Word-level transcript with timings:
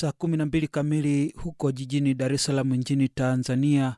Saa 0.00 0.12
kumi 0.12 0.36
na 0.36 0.46
mbili 0.46 0.68
kamili 0.68 1.34
huko 1.36 1.72
jijini 1.72 2.14
Dar 2.14 2.32
es 2.32 2.44
Salaam 2.44 2.74
nchini 2.74 3.08
Tanzania, 3.08 3.96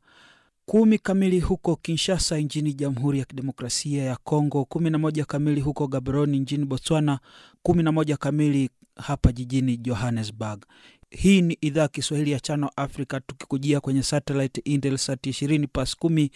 kumi 0.66 0.98
kamili 0.98 1.40
huko 1.40 1.76
Kinshasa 1.76 2.38
nchini 2.38 2.74
Jamhuri 2.74 3.18
ya 3.18 3.24
Kidemokrasia 3.24 4.04
ya 4.04 4.16
Kongo, 4.16 4.64
kumi 4.64 4.90
na 4.90 4.98
moja 4.98 5.24
kamili 5.24 5.60
huko 5.60 5.86
Gaborone 5.86 6.38
nchini 6.38 6.64
Botswana, 6.64 7.18
kumi 7.62 7.82
na 7.82 7.92
moja 7.92 8.16
kamili 8.16 8.70
hapa 8.96 9.32
jijini 9.32 9.76
Johannesburg. 9.76 10.64
Hii 11.10 11.42
ni 11.42 11.58
idhaa 11.60 11.88
Kiswahili 11.88 12.30
ya 12.30 12.40
Channel 12.40 12.70
Africa 12.76 13.20
tukikujia 13.26 13.80
kwenye 13.80 14.02
satellite 14.02 14.60
Intelsat 14.64 15.26
20 15.26 15.66
pas 15.72 15.96
10 16.00 16.30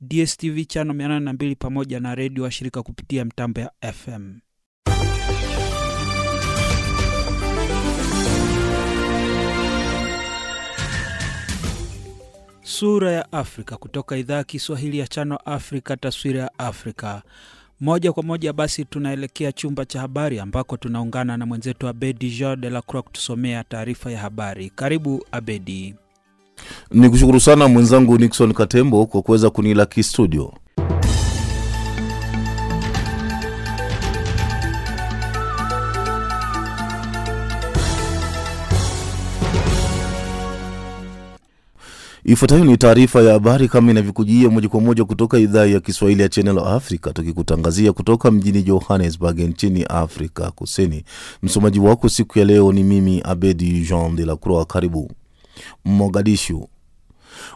DSTV 0.00 0.64
channel 0.64 0.96
802 0.96 1.56
pamoja 1.56 2.00
na 2.00 2.14
redio 2.14 2.44
washirika 2.44 2.82
kupitia 2.82 3.24
mtambo 3.24 3.60
ya 3.60 3.92
FM. 3.92 4.38
Sura 12.70 13.12
ya 13.12 13.32
Afrika 13.32 13.76
kutoka 13.76 14.16
idhaa 14.16 14.36
ya 14.36 14.44
Kiswahili 14.44 14.98
ya 14.98 15.06
Chano 15.06 15.36
Afrika, 15.36 15.96
taswira 15.96 16.40
ya 16.40 16.58
Afrika. 16.58 17.22
Moja 17.80 18.12
kwa 18.12 18.22
moja 18.22 18.52
basi 18.52 18.84
tunaelekea 18.84 19.52
chumba 19.52 19.84
cha 19.84 20.00
habari 20.00 20.38
ambako 20.40 20.76
tunaungana 20.76 21.36
na 21.36 21.46
mwenzetu 21.46 21.88
Abedi 21.88 22.30
Jean 22.30 22.60
de 22.60 22.70
la 22.70 22.82
Croix 22.82 23.04
kutusomea 23.04 23.64
taarifa 23.64 24.10
ya 24.12 24.18
habari. 24.18 24.70
Karibu 24.70 25.24
Abedi. 25.32 25.94
Ni 26.90 27.10
kushukuru 27.10 27.40
sana 27.40 27.68
mwenzangu 27.68 28.18
Nixon 28.18 28.52
Katembo 28.52 29.06
kwa 29.06 29.22
kuweza 29.22 29.50
kunilaki 29.50 30.02
studio. 30.02 30.52
Ifuatayo 42.30 42.64
ni 42.64 42.76
taarifa 42.76 43.22
ya 43.22 43.32
habari 43.32 43.68
kama 43.68 43.90
inavyokujia 43.90 44.50
moja 44.50 44.68
kwa 44.68 44.80
moja 44.80 45.04
kutoka 45.04 45.38
idhaa 45.38 45.66
ya 45.66 45.80
Kiswahili 45.80 46.22
ya 46.22 46.28
Channel 46.28 46.58
Africa, 46.58 47.12
tukikutangazia 47.14 47.92
kutoka 47.92 48.30
mjini 48.30 48.62
Johannesburg 48.62 49.38
nchini 49.40 49.82
Afrika 49.84 50.50
Kusini. 50.50 51.04
Msomaji 51.42 51.80
wako 51.80 52.08
siku 52.08 52.38
ya 52.38 52.44
leo 52.44 52.72
ni 52.72 52.84
mimi 52.84 53.20
Abedi 53.24 53.80
Jean 53.88 54.16
de 54.16 54.24
la 54.24 54.36
Croix. 54.36 54.66
Karibu. 54.66 55.10
Mogadishu. 55.84 56.68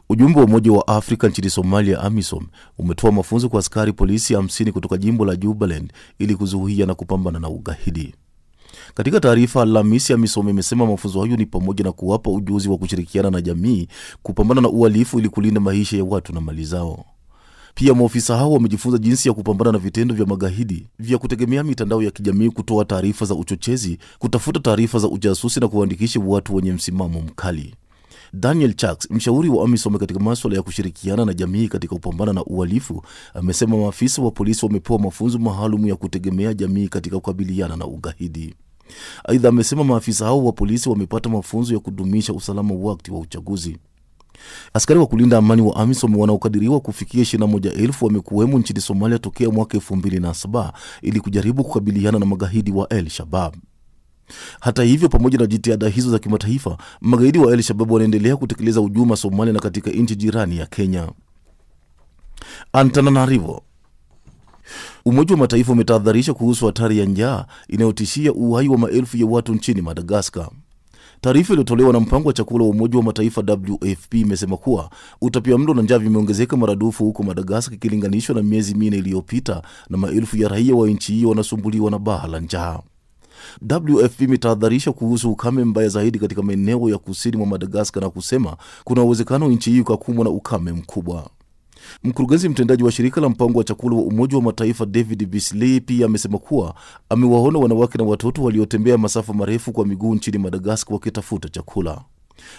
Ujumbe 0.08 0.38
wa 0.40 0.44
Umoja 0.46 0.72
wa 0.72 0.88
Afrika 0.88 1.28
nchini 1.28 1.50
Somalia, 1.50 2.00
AMISOM, 2.00 2.46
umetoa 2.78 3.12
mafunzo 3.12 3.48
kwa 3.48 3.58
askari 3.60 3.92
polisi 3.92 4.34
50 4.34 4.70
kutoka 4.72 4.96
jimbo 4.96 5.24
la 5.24 5.36
Jubaland 5.36 5.92
ili 6.18 6.34
kuzuia 6.36 6.86
na 6.86 6.94
kupambana 6.94 7.38
na 7.38 7.48
ugaidi. 7.48 8.14
Katika 8.94 9.20
taarifa 9.20 9.62
Alhamisi, 9.62 10.12
AMISOM 10.12 10.48
imesema 10.48 10.86
mafunzo 10.86 11.20
hayo 11.22 11.36
ni 11.36 11.46
pamoja 11.46 11.84
na 11.84 11.92
kuwapa 11.92 12.30
ujuzi 12.30 12.68
wa 12.68 12.78
kushirikiana 12.78 13.30
na 13.30 13.40
jamii, 13.40 13.88
kupambana 14.22 14.60
na 14.60 14.68
uhalifu 14.68 15.18
ili 15.18 15.28
kulinda 15.28 15.60
maisha 15.60 15.96
ya 15.96 16.04
watu 16.04 16.32
na 16.34 16.40
mali 16.40 16.64
zao. 16.64 17.04
Pia 17.74 17.94
maofisa 17.94 18.36
hao 18.36 18.52
wamejifunza 18.52 18.98
jinsi 18.98 19.28
ya 19.28 19.34
kupambana 19.34 19.72
na 19.72 19.78
vitendo 19.78 20.14
vya 20.14 20.26
magaidi 20.26 20.86
vya 20.98 21.18
kutegemea 21.18 21.64
mitandao 21.64 22.02
ya 22.02 22.10
kijamii, 22.10 22.50
kutoa 22.50 22.84
taarifa 22.84 23.24
za 23.26 23.34
uchochezi, 23.34 23.98
kutafuta 24.18 24.60
taarifa 24.60 24.98
za 24.98 25.08
ujasusi 25.08 25.60
na 25.60 25.68
kuandikisha 25.68 26.20
watu 26.20 26.54
wenye 26.54 26.72
msimamo 26.72 27.20
mkali. 27.20 27.74
Daniel 28.32 28.74
Chaks, 28.74 29.10
mshauri 29.10 29.48
wa 29.48 29.64
AMISOM 29.64 29.98
katika 29.98 30.20
maswala 30.20 30.56
ya 30.56 30.62
kushirikiana 30.62 31.24
na 31.24 31.34
jamii 31.34 31.68
katika 31.68 31.94
kupambana 31.94 32.32
na 32.32 32.44
uhalifu, 32.44 33.02
amesema 33.34 33.76
maafisa 33.76 34.22
wa 34.22 34.30
polisi 34.30 34.66
wamepewa 34.66 34.98
mafunzo 34.98 35.38
maalum 35.38 35.86
ya 35.86 35.96
kutegemea 35.96 36.54
jamii 36.54 36.88
katika 36.88 37.16
kukabiliana 37.16 37.76
na 37.76 37.86
ugaidi. 37.86 38.54
Aidha, 39.24 39.48
amesema 39.48 39.84
maafisa 39.84 40.24
hao 40.24 40.44
wa 40.44 40.52
polisi 40.52 40.88
wamepata 40.88 41.28
mafunzo 41.28 41.74
ya 41.74 41.80
kudumisha 41.80 42.32
usalama 42.32 42.74
wakati 42.74 43.10
wa 43.10 43.18
uchaguzi. 43.20 43.78
Askari 44.74 45.00
wa 45.00 45.06
kulinda 45.06 45.38
amani 45.38 45.62
wa 45.62 45.76
AMISOM 45.76 46.16
wanaokadiriwa 46.18 46.80
kufikia 46.80 47.22
21,000 47.22 48.04
wamekuwemo 48.04 48.58
nchini 48.58 48.80
Somalia 48.80 49.18
tokea 49.18 49.50
mwaka 49.50 49.78
2007 49.78 50.72
ili 51.02 51.20
kujaribu 51.20 51.64
kukabiliana 51.64 52.18
na 52.18 52.26
magaidi 52.26 52.72
wa 52.72 52.88
El 52.88 53.08
Shabab. 53.08 53.54
Hata 54.60 54.82
hivyo, 54.82 55.08
pamoja 55.08 55.38
na 55.38 55.46
jitihada 55.46 55.88
hizo 55.88 56.10
za 56.10 56.18
kimataifa, 56.18 56.78
magaidi 57.00 57.38
wa 57.38 57.52
El 57.52 57.62
Shabab 57.62 57.90
wanaendelea 57.90 58.36
kutekeleza 58.36 58.80
hujuma 58.80 59.16
Somalia 59.16 59.52
na 59.52 59.60
katika 59.60 59.90
nchi 59.90 60.16
jirani 60.16 60.58
ya 60.58 60.66
Kenya. 60.66 61.08
Antananarivo. 62.72 63.62
Umoja 65.06 65.34
wa 65.34 65.38
Mataifa 65.40 65.72
umetahadharisha 65.72 66.34
kuhusu 66.34 66.66
hatari 66.66 66.98
ya 66.98 67.04
njaa 67.06 67.46
inayotishia 67.68 68.32
uhai 68.32 68.68
wa 68.68 68.78
maelfu 68.78 69.16
ya 69.16 69.26
watu 69.26 69.54
nchini 69.54 69.82
Madagaskar. 69.82 70.50
Taarifa 71.20 71.52
iliyotolewa 71.52 71.92
na 71.92 72.00
mpango 72.00 72.28
wa 72.28 72.34
chakula 72.34 72.64
wa 72.64 72.70
Umoja 72.70 72.98
wa 72.98 73.04
Mataifa 73.04 73.40
WFP 73.70 74.14
imesema 74.14 74.56
kuwa 74.56 74.90
utapiamlo 75.20 75.74
na 75.74 75.82
njaa 75.82 75.98
vimeongezeka 75.98 76.56
maradufu 76.56 77.04
huko 77.04 77.22
Madagaskar 77.22 77.74
ikilinganishwa 77.74 78.34
na 78.34 78.42
miezi 78.42 78.74
minne 78.74 78.96
iliyopita, 78.96 79.62
na 79.90 79.96
maelfu 79.98 80.36
ya 80.36 80.48
raia 80.48 80.74
wa 80.74 80.88
nchi 80.88 81.12
hiyo 81.12 81.28
wanasumbuliwa 81.28 81.90
na 81.90 81.98
baa 81.98 82.26
la 82.26 82.40
njaa. 82.40 82.78
WFP 83.88 84.20
imetahadharisha 84.20 84.92
kuhusu 84.92 85.30
ukame 85.30 85.64
mbaya 85.64 85.88
zaidi 85.88 86.18
katika 86.18 86.42
maeneo 86.42 86.90
ya 86.90 86.98
kusini 86.98 87.36
mwa 87.36 87.46
Madagaskar 87.46 88.02
na 88.02 88.10
kusema 88.10 88.56
kuna 88.84 89.02
uwezekano 89.02 89.48
nchi 89.48 89.70
hiyo 89.70 89.82
ikakumbwa 89.82 90.24
na 90.24 90.30
ukame 90.30 90.72
mkubwa. 90.72 91.30
Mkurugenzi 92.04 92.48
mtendaji 92.48 92.82
wa 92.84 92.92
shirika 92.92 93.20
la 93.20 93.28
mpango 93.28 93.58
wa 93.58 93.64
chakula 93.64 93.96
wa 93.96 94.02
Umoja 94.02 94.36
wa 94.36 94.42
Mataifa 94.42 94.86
David 94.86 95.26
Beasley 95.26 95.80
pia 95.80 96.06
amesema 96.06 96.38
kuwa 96.38 96.74
amewaona 97.08 97.58
wanawake 97.58 97.98
na 97.98 98.04
watoto 98.04 98.42
waliotembea 98.42 98.98
masafa 98.98 99.32
marefu 99.32 99.72
kwa 99.72 99.86
miguu 99.86 100.14
nchini 100.14 100.38
Madagaskar 100.38 100.94
wakitafuta 100.94 101.48
chakula. 101.48 102.00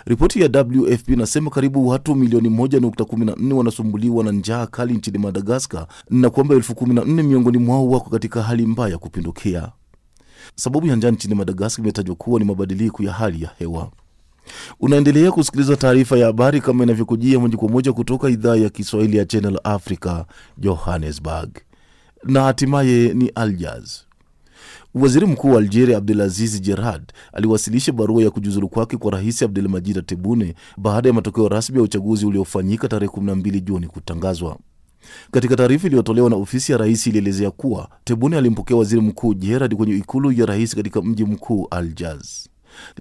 Ripoti 0.06 0.41
ya 0.41 0.50
WFP 0.81 1.09
inasema 1.09 1.50
karibu 1.50 1.88
watu 1.88 2.16
milioni 2.16 2.50
1.14 2.50 3.53
wanasumbuliwa 3.53 4.24
na 4.24 4.31
njaa 4.31 4.66
kali 4.68 4.94
nchini 4.94 5.18
Madagaskar 5.18 5.88
na 6.09 6.30
kwamba 6.30 6.56
elfu 6.56 6.74
14 6.74 7.24
miongoni 7.24 7.57
mwao 7.57 7.90
wako 7.90 8.09
katika 8.09 8.42
hali 8.44 8.66
mbaya 8.66 8.97
kupindukia. 8.97 9.72
Sababu 10.56 10.88
ya 10.88 10.96
njaa 10.96 11.12
nchini 11.12 11.36
Madagaskar 11.36 11.84
imetajwa 11.86 12.16
kuwa 12.16 12.40
ni 12.40 12.46
mabadiliko 12.46 13.03
ya 13.03 13.13
hali 13.13 13.44
ya 13.44 13.50
hewa. 13.59 13.92
Unaendelea 14.79 15.31
kusikiliza 15.31 15.75
taarifa 15.75 16.17
ya 16.17 16.25
habari 16.25 16.61
kama 16.61 16.83
inavyokujia 16.83 17.39
moja 17.39 17.57
kwa 17.57 17.69
moja 17.69 17.94
kutoka 17.94 18.29
idhaa 18.29 18.56
ya 18.56 18.69
Kiswahili 18.69 19.17
ya 19.17 19.25
Channel 19.25 19.59
Africa, 19.63 20.23
Johannesburg. 20.57 21.50
Na 22.23 22.41
hatimaye 22.44 23.13
ni 23.13 23.29
Aljaz. 23.29 23.91
Waziri 24.94 25.25
Mkuu 25.25 25.51
wa 25.51 25.57
Algeria 25.59 25.97
Abdulaziz 25.97 26.61
Jerad 26.61 27.03
aliwasilisha 27.33 27.91
barua 27.91 28.23
ya 28.23 28.31
kujiuzulu 28.31 28.69
kwake 28.69 28.97
kwa 28.97 29.11
Rais 29.11 29.44
Abdelmajid 29.44 30.06
Tebune 30.06 30.56
baada 30.77 31.09
ya 31.09 31.13
matokeo 31.13 31.47
rasmi 31.50 31.77
ya 31.77 31.83
uchaguzi 31.83 32.25
uliofanyika 32.25 32.88
tarehe 32.88 33.12
12 33.12 33.59
Juni 33.62 33.88
kutangazwa. 33.88 34.57
Katika 35.31 35.56
taarifa 35.56 35.88
iliyotolewa 35.88 36.29
na 36.29 36.35
ofisi 36.35 36.72
ya 36.72 36.77
rais 36.77 37.07
ilielezea 37.07 37.51
kuwa 37.51 37.89
Tebune 38.03 38.38
alimpokea 38.38 38.77
waziri 38.77 39.01
mkuu 39.01 39.33
Jerad 39.33 39.75
kwenye 39.75 39.95
ikulu 39.95 40.31
ya 40.31 40.45
rais 40.45 40.75
katika 40.75 41.01
mji 41.01 41.25
mkuu 41.25 41.67
Aljaz. 41.72 42.27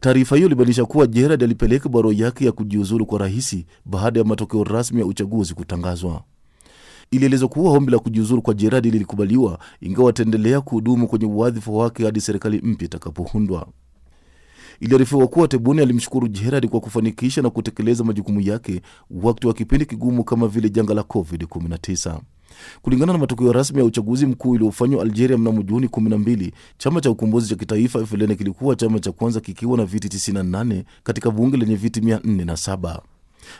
Taarifa 0.00 0.36
hiyo 0.36 0.46
ilibainisha 0.46 0.84
kuwa 0.84 1.06
Jerad 1.06 1.42
alipeleka 1.44 1.88
barua 1.88 2.14
yake 2.16 2.44
ya 2.44 2.52
kujiuzulu 2.52 3.06
kwa 3.06 3.18
rais 3.18 3.56
baada 3.84 4.20
ya 4.20 4.24
matokeo 4.26 4.64
rasmi 4.64 5.00
ya 5.00 5.06
uchaguzi 5.06 5.54
kutangazwa. 5.54 6.22
Ilielezwa 7.10 7.48
kuwa 7.48 7.72
ombi 7.72 7.92
la 7.92 7.98
kujiuzulu 7.98 8.42
kwa 8.42 8.54
Jerad 8.54 8.86
lilikubaliwa, 8.86 9.58
ingawa 9.80 10.10
ataendelea 10.10 10.60
kuhudumu 10.60 11.08
kwenye 11.08 11.26
wadhifa 11.26 11.70
wake 11.72 12.04
hadi 12.04 12.20
serikali 12.20 12.58
mpya 12.62 12.86
itakapoundwa. 12.86 13.66
Iliarifiwa 14.80 15.26
kuwa 15.28 15.48
Tebuni 15.48 15.80
alimshukuru 15.80 16.28
Jerad 16.28 16.68
kwa 16.68 16.80
kufanikisha 16.80 17.42
na 17.42 17.50
kutekeleza 17.50 18.04
majukumu 18.04 18.40
yake 18.40 18.82
wakati 19.10 19.46
wa 19.46 19.54
kipindi 19.54 19.86
kigumu 19.86 20.24
kama 20.24 20.48
vile 20.48 20.70
janga 20.70 20.94
la 20.94 21.02
COVID-19. 21.02 22.18
Kulingana 22.82 23.12
na 23.12 23.18
matokeo 23.18 23.52
rasmi 23.52 23.78
ya 23.78 23.84
uchaguzi 23.84 24.26
mkuu 24.26 24.50
uliofanywa 24.50 25.02
Algeria 25.02 25.38
mnamo 25.38 25.62
Juni 25.62 25.86
12, 25.86 26.52
chama 26.78 27.00
cha 27.00 27.10
ukombozi 27.10 27.48
cha 27.48 27.56
kitaifa 27.56 28.06
FLN 28.06 28.36
kilikuwa 28.36 28.76
chama 28.76 28.98
cha 28.98 29.12
kwanza 29.12 29.40
kikiwa 29.40 29.76
na 29.76 29.84
viti 29.84 30.08
98 30.08 30.82
katika 31.02 31.30
bunge 31.30 31.56
lenye 31.56 31.76
viti 31.76 32.00
407. 32.00 32.98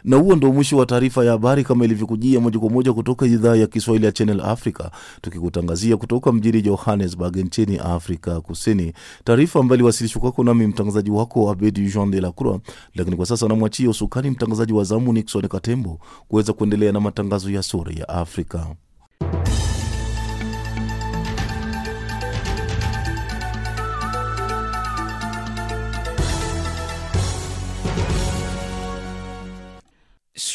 Na 0.05 0.17
huo 0.17 0.37
ndo 0.37 0.53
mwisho 0.53 0.77
wa 0.77 0.87
taarifa 0.87 1.25
ya 1.25 1.31
habari 1.33 1.65
kama 1.65 1.85
ilivyokujia 1.85 2.41
moja 2.41 2.59
kwa 2.59 2.71
moja 2.71 2.93
kutoka 2.93 3.27
idhaa 3.27 3.57
ya 3.57 3.67
Kiswahili 3.67 4.07
ya 4.07 4.13
Channel 4.13 4.41
Africa, 4.41 4.85
tukikutangazia 5.23 5.97
kutoka 5.97 6.33
mjini 6.33 6.63
Johannesburg 6.63 7.37
nchini 7.37 7.79
Afrika 7.79 8.41
Kusini. 8.41 8.93
Taarifa 9.25 9.61
ambayo 9.61 9.77
iliwasilishwa 9.77 10.21
kwako 10.21 10.45
nami 10.45 10.67
mtangazaji 10.67 11.11
wako 11.11 11.51
Abedi 11.51 11.87
Jean 11.93 12.11
de 12.11 12.21
la 12.21 12.33
Croix, 12.33 12.61
lakini 12.95 13.17
kwa 13.17 13.27
sasa 13.27 13.49
namwachia 13.49 13.91
usukani 13.91 14.31
mtangazaji 14.31 14.73
wa 14.73 14.85
zamu 14.85 15.13
Nixon 15.13 15.49
Katembo 15.49 16.01
kuweza 16.29 16.53
kuendelea 16.53 16.93
na 16.93 17.01
matangazo 17.01 17.51
ya 17.51 17.63
Sura 17.63 17.93
ya 17.93 18.09
Afrika. 18.09 18.67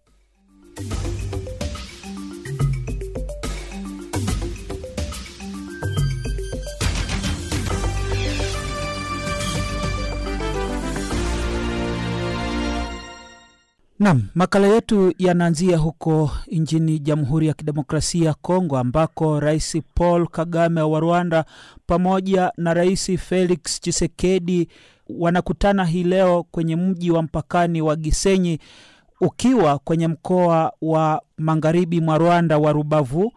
Nam, 13.98 14.22
makala 14.34 14.66
yetu 14.66 15.12
yanaanzia 15.18 15.78
huko 15.78 16.30
nchini 16.52 16.98
Jamhuri 16.98 17.46
ya 17.46 17.54
Kidemokrasia 17.54 18.26
ya 18.26 18.34
Kongo 18.34 18.78
ambako 18.78 19.40
Rais 19.40 19.78
Paul 19.94 20.26
Kagame 20.28 20.80
wa 20.80 21.00
Rwanda 21.00 21.44
pamoja 21.86 22.52
na 22.56 22.74
Rais 22.74 23.10
Felix 23.18 23.80
Tshisekedi 23.80 24.68
wanakutana 25.08 25.84
hii 25.84 26.04
leo 26.04 26.42
kwenye 26.42 26.76
mji 26.76 27.10
wa 27.10 27.22
mpakani 27.22 27.82
wa 27.82 27.96
Gisenyi 27.96 28.58
ukiwa 29.20 29.78
kwenye 29.78 30.08
mkoa 30.08 30.72
wa 30.82 31.22
magharibi 31.38 32.00
mwa 32.00 32.18
Rwanda 32.18 32.58
wa 32.58 32.72
Rubavu. 32.72 33.32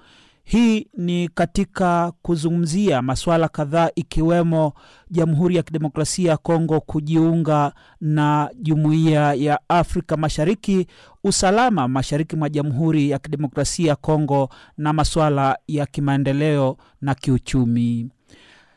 Hii 0.49 0.87
ni 0.97 1.27
katika 1.27 2.11
kuzungumzia 2.21 3.01
masuala 3.01 3.47
kadhaa 3.47 3.89
ikiwemo 3.95 4.73
Jamhuri 5.09 5.55
ya 5.55 5.63
Kidemokrasia 5.63 6.31
ya 6.31 6.37
Kongo 6.37 6.79
kujiunga 6.81 7.73
na 8.01 8.49
Jumuiya 8.61 9.33
ya 9.33 9.59
Afrika 9.69 10.17
Mashariki, 10.17 10.87
usalama 11.23 11.87
mashariki 11.87 12.35
mwa 12.35 12.49
Jamhuri 12.49 13.09
ya 13.09 13.19
Kidemokrasia 13.19 13.87
ya 13.87 13.95
Kongo 13.95 14.49
na 14.77 14.93
masuala 14.93 15.57
ya 15.67 15.85
kimaendeleo 15.85 16.77
na 17.01 17.15
kiuchumi. 17.15 18.09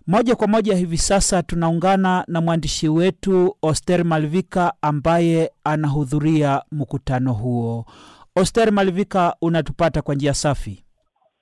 Moja 0.07 0.37
kwa 0.37 0.49
moja 0.49 0.77
hivi 0.77 0.99
sasa 0.99 1.43
tunaungana 1.43 2.25
na 2.29 2.41
mwandishi 2.41 2.89
wetu 2.89 3.57
Oster 3.63 4.05
Malvika 4.05 4.73
ambaye 4.83 5.51
anahudhuria 5.65 6.63
mkutano 6.73 7.33
huo. 7.33 7.87
Oster 8.37 8.73
Malvika, 8.73 9.37
unatupata 9.43 10.03
kwa 10.03 10.15
njia 10.15 10.35
safi? 10.35 10.85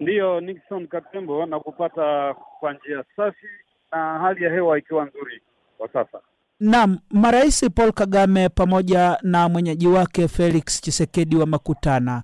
Ndiyo, 0.01 0.41
Nixon 0.41 0.87
Katembo 0.87 1.47
na 1.47 1.61
kupata 1.61 2.35
kwa 2.61 2.73
njia 2.73 3.05
safi 3.17 3.47
na 3.93 4.19
hali 4.19 4.45
ya 4.45 4.51
hewa 4.51 4.79
ikiwa 4.79 5.05
nzuri 5.05 5.43
kwa 5.79 5.89
sasa. 5.89 6.21
Naam, 6.61 6.99
marais 7.11 7.71
Paul 7.75 7.93
Kagame 7.93 8.49
pamoja 8.49 9.19
na 9.23 9.49
mwenyeji 9.49 9.87
wake 9.89 10.29
Felix 10.29 10.81
Chisekedi 10.81 11.37
wamekutana. 11.37 12.23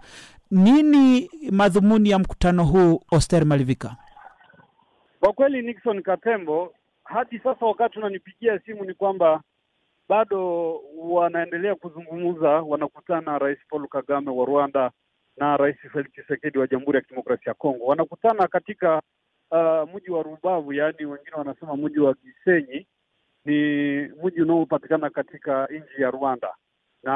Nini 0.51 1.31
madhumuni 1.51 2.11
ya 2.11 2.19
mkutano 2.19 2.65
huu, 2.65 3.01
Oster 3.13 3.47
Malivika? 3.47 3.97
Kwa 5.21 5.33
kweli, 5.33 5.63
Nixon 5.63 6.03
Katembo, 6.03 6.75
hadi 7.05 7.39
sasa 7.39 7.67
wakati 7.67 7.99
unanipigia 7.99 8.59
simu 8.67 8.85
ni 8.85 8.95
kwamba 8.95 9.41
bado 10.09 10.75
wanaendelea 10.97 11.75
kuzungumza, 11.75 12.49
wanakutana 12.49 13.39
Rais 13.39 13.59
Paul 13.71 13.89
Kagame 13.89 14.31
wa 14.31 14.45
Rwanda 14.47 14.91
na 15.37 15.57
Rais 15.57 15.77
Felix 15.93 16.11
Tshisekedi 16.13 16.59
wa 16.59 16.67
Jamhuri 16.67 16.97
ya 16.97 17.03
Kidemokrasia 17.03 17.51
ya 17.51 17.55
Kongo 17.55 17.85
wanakutana 17.85 18.49
katika 18.49 19.03
uh, 19.51 19.95
mji 19.95 20.11
wa 20.11 20.23
Rubavu, 20.23 20.73
yaani 20.73 21.05
wengine 21.07 21.37
wanasema 21.37 21.77
mji 21.77 22.01
wa 22.01 22.15
Gisenyi. 22.15 22.87
Ni 23.45 23.55
mji 24.25 24.43
unaopatikana 24.43 25.11
katika 25.11 25.67
nchi 25.67 26.03
ya 26.03 26.11
Rwanda, 26.11 26.55
na 27.03 27.13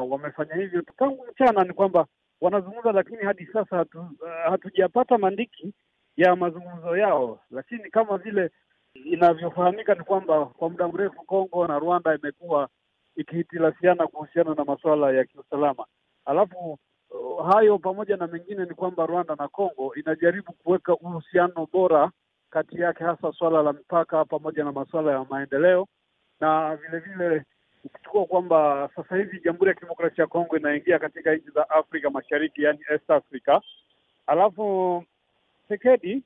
wamefanya 0.00 0.54
hivyo 0.54 0.82
tangu 0.98 1.26
mchana. 1.30 1.64
Ni 1.64 1.72
kwamba 1.72 2.06
wanazungumza, 2.40 2.92
lakini 2.92 3.18
hadi 3.24 3.46
sasa 3.46 3.76
hatu, 3.76 4.00
uh, 4.00 4.50
hatujapata 4.50 5.18
mandiki 5.18 5.74
ya 6.16 6.36
mazungumzo 6.36 6.96
yao, 6.96 7.40
lakini 7.50 7.90
kama 7.90 8.18
vile 8.18 8.50
inavyofahamika 8.94 9.94
ni 9.94 10.04
kwamba 10.04 10.46
kwa 10.46 10.70
muda 10.70 10.88
mrefu 10.88 11.22
Kongo 11.26 11.66
na 11.66 11.78
Rwanda 11.78 12.14
imekuwa 12.14 12.68
ikihitilafiana 13.16 14.06
kuhusiana 14.06 14.54
na 14.54 14.64
masuala 14.64 15.12
ya 15.12 15.24
kiusalama, 15.24 15.86
alafu 16.24 16.78
hayo 17.52 17.78
pamoja 17.78 18.16
na 18.16 18.26
mengine 18.26 18.64
ni 18.64 18.74
kwamba 18.74 19.06
Rwanda 19.06 19.34
na 19.38 19.48
Kongo 19.48 19.94
inajaribu 19.94 20.52
kuweka 20.52 20.94
uhusiano 20.94 21.68
bora 21.72 22.10
kati 22.50 22.80
yake, 22.80 23.04
hasa 23.04 23.32
suala 23.32 23.62
la 23.62 23.72
mipaka 23.72 24.24
pamoja 24.24 24.64
na 24.64 24.72
masuala 24.72 25.12
ya 25.12 25.26
maendeleo, 25.30 25.86
na 26.40 26.76
vile 26.76 26.98
vile 26.98 27.42
ukichukua 27.84 28.24
kwamba 28.26 28.90
sasa 28.96 29.16
hivi 29.16 29.40
Jamhuri 29.44 29.68
ya 29.68 29.74
Kidemokrasia 29.74 30.22
ya 30.24 30.28
Kongo 30.28 30.56
inaingia 30.56 30.98
katika 30.98 31.34
nchi 31.34 31.50
za 31.50 31.70
Afrika 31.70 32.10
Mashariki, 32.10 32.62
yani 32.62 32.78
East 32.90 33.10
Africa. 33.10 33.60
Alafu 34.26 35.04
Tshisekedi 35.68 36.22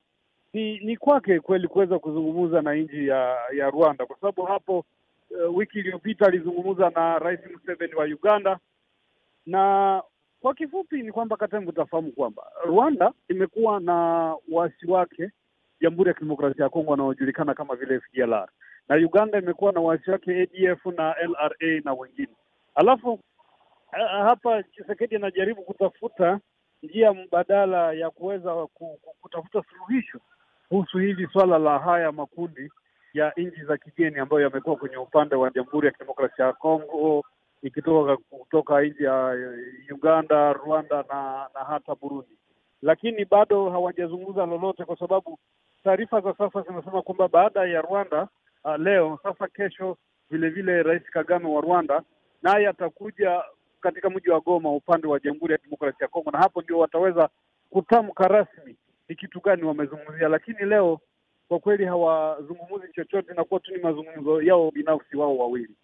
ni, 0.52 0.78
ni 0.78 0.97
kwake 0.97 1.40
kweli 1.40 1.68
kuweza 1.68 1.99
kuzungumza 1.99 2.62
na 2.62 2.75
nchi 2.75 3.09
ya 3.09 3.37
ya 3.57 3.71
Rwanda. 3.71 4.07
Kwa 4.07 4.16
sababu 4.21 4.42
hapo 4.42 4.78
uh, 5.30 5.57
wiki 5.57 5.78
iliyopita 5.78 6.26
alizungumza 6.26 6.90
na 6.90 7.18
Rais 7.18 7.40
Museveni 7.52 7.95
wa 7.95 8.04
Uganda. 8.04 8.59
Na 9.47 10.02
kwa 10.40 10.54
kifupi 10.54 11.02
ni 11.02 11.12
kwamba 11.12 11.37
Katembo, 11.37 11.71
utafahamu 11.71 12.12
kwamba 12.12 12.42
Rwanda 12.64 13.12
imekuwa 13.28 13.80
na 13.80 13.95
waasi 14.52 14.87
wake 14.90 15.30
Jamhuri 15.80 16.09
ya 16.09 16.14
Kidemokrasia 16.14 16.64
ya 16.64 16.71
Kongo 16.71 16.90
wanaojulikana 16.90 17.54
kama 17.54 17.76
vile 17.76 18.00
FDLR, 18.00 18.49
na 18.88 18.97
Uganda 18.97 19.38
imekuwa 19.38 19.73
na 19.73 19.80
waasi 19.80 20.11
wake 20.11 20.42
ADF 20.42 20.87
na 20.87 21.14
LRA 21.23 21.80
na 21.85 21.92
wengine. 21.92 22.28
Alafu 22.75 23.21
hapa 24.25 24.62
Chisekedi 24.62 25.16
anajaribu 25.16 25.62
kutafuta 25.62 26.40
njia 26.83 27.12
mbadala 27.12 27.92
ya 27.92 28.11
kuweza 28.11 28.66
kutafuta 29.21 29.62
suluhisho 29.71 30.21
kuhusu 30.68 30.99
hili 30.99 31.28
swala 31.33 31.59
la 31.59 31.78
haya 31.78 32.12
makundi 32.12 32.71
ya 33.14 33.33
nchi 33.37 33.64
za 33.64 33.76
kigeni 33.76 34.18
ambayo 34.18 34.42
yamekuwa 34.42 34.76
kwenye 34.76 34.97
upande 34.97 35.35
wa 35.35 35.50
Jamhuri 35.50 35.87
ya 35.87 35.92
Kidemokrasia 35.92 36.45
ya 36.45 36.52
Kongo 36.52 37.25
ikitoka 37.62 38.17
kutoka 38.17 38.81
nchi 38.83 39.05
ya 39.05 39.37
Uganda, 39.95 40.53
Rwanda 40.53 41.05
na 41.09 41.49
na 41.55 41.61
hata 41.65 41.95
Burundi, 41.95 42.38
lakini 42.83 43.25
bado 43.25 43.71
hawajazungumza 43.71 44.47
lolote, 44.47 44.85
kwa 44.85 44.99
sababu 44.99 45.38
taarifa 45.85 46.21
za 46.21 46.35
sasa 46.38 46.62
zinasema 46.62 47.03
kwamba 47.03 47.29
baada 47.29 47.65
ya 47.67 47.81
Rwanda 47.83 48.29
uh, 48.65 48.77
leo 48.77 49.19
sasa, 49.23 49.49
kesho 49.49 49.97
vile 50.31 50.49
vile 50.50 50.83
Rais 50.83 51.03
Kagame 51.03 51.47
wa 51.49 51.61
Rwanda 51.61 52.03
naye 52.43 52.69
atakuja 52.69 53.43
katika 53.81 54.11
mji 54.11 54.31
wa 54.31 54.41
Goma 54.41 54.73
upande 54.73 55.07
wa 55.07 55.21
Jamhuri 55.21 55.53
ya 55.53 55.59
Kidemokrasia 55.59 56.05
ya 56.05 56.09
Kongo, 56.09 56.31
na 56.31 56.38
hapo 56.38 56.62
ndio 56.62 56.79
wataweza 56.79 57.29
kutamka 57.71 58.29
rasmi 58.29 58.77
ni 59.09 59.17
kitu 59.17 59.41
gani 59.41 59.62
wamezungumzia, 59.62 60.29
lakini 60.29 60.59
leo 60.65 61.00
kwa 61.49 61.59
kweli 61.59 61.85
hawazungumzi 61.85 62.93
chochote, 62.95 63.33
inakuwa 63.33 63.61
tu 63.61 63.73
ni 63.77 63.83
mazungumzo 63.83 64.43
yao 64.43 64.71
binafsi 64.71 65.17
wao 65.17 65.38
wawili. 65.38 65.75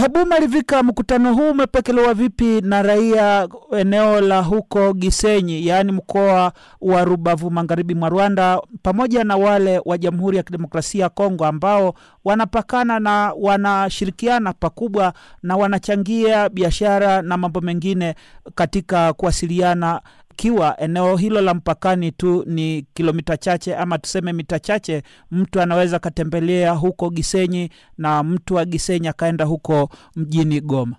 Hebu 0.00 0.26
Malivika, 0.26 0.82
mkutano 0.82 1.34
huu 1.34 1.50
umepokelewa 1.50 2.14
vipi 2.14 2.60
na 2.60 2.82
raia 2.82 3.48
eneo 3.78 4.20
la 4.20 4.40
huko 4.42 4.92
Gisenyi, 4.94 5.66
yaani 5.66 5.92
mkoa 5.92 6.52
wa 6.80 7.04
Rubavu 7.04 7.50
magharibi 7.50 7.94
mwa 7.94 8.08
Rwanda, 8.08 8.60
pamoja 8.82 9.24
na 9.24 9.36
wale 9.36 9.80
wa 9.84 9.98
Jamhuri 9.98 10.36
ya 10.36 10.42
Kidemokrasia 10.42 11.02
ya 11.02 11.08
Kongo 11.08 11.44
ambao 11.46 11.94
wanapakana 12.24 13.00
na 13.00 13.32
wanashirikiana 13.40 14.52
pakubwa 14.52 15.12
na 15.42 15.56
wanachangia 15.56 16.48
biashara 16.48 17.22
na 17.22 17.36
mambo 17.36 17.60
mengine 17.60 18.14
katika 18.54 19.12
kuwasiliana 19.12 20.00
ikiwa 20.40 20.80
eneo 20.80 21.16
hilo 21.16 21.40
la 21.40 21.54
mpakani 21.54 22.12
tu 22.12 22.44
ni 22.46 22.82
kilomita 22.94 23.36
chache 23.36 23.76
ama 23.76 23.98
tuseme 23.98 24.32
mita 24.32 24.58
chache, 24.58 25.02
mtu 25.30 25.60
anaweza 25.60 25.96
akatembelea 25.96 26.72
huko 26.72 27.10
Gisenyi 27.10 27.70
na 27.98 28.22
mtu 28.22 28.54
wa 28.54 28.64
Gisenyi 28.64 29.08
akaenda 29.08 29.44
huko 29.44 29.88
mjini 30.16 30.60
Goma. 30.60 30.96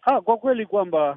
Ha, 0.00 0.20
kwa 0.20 0.36
kweli 0.36 0.66
kwamba 0.66 1.10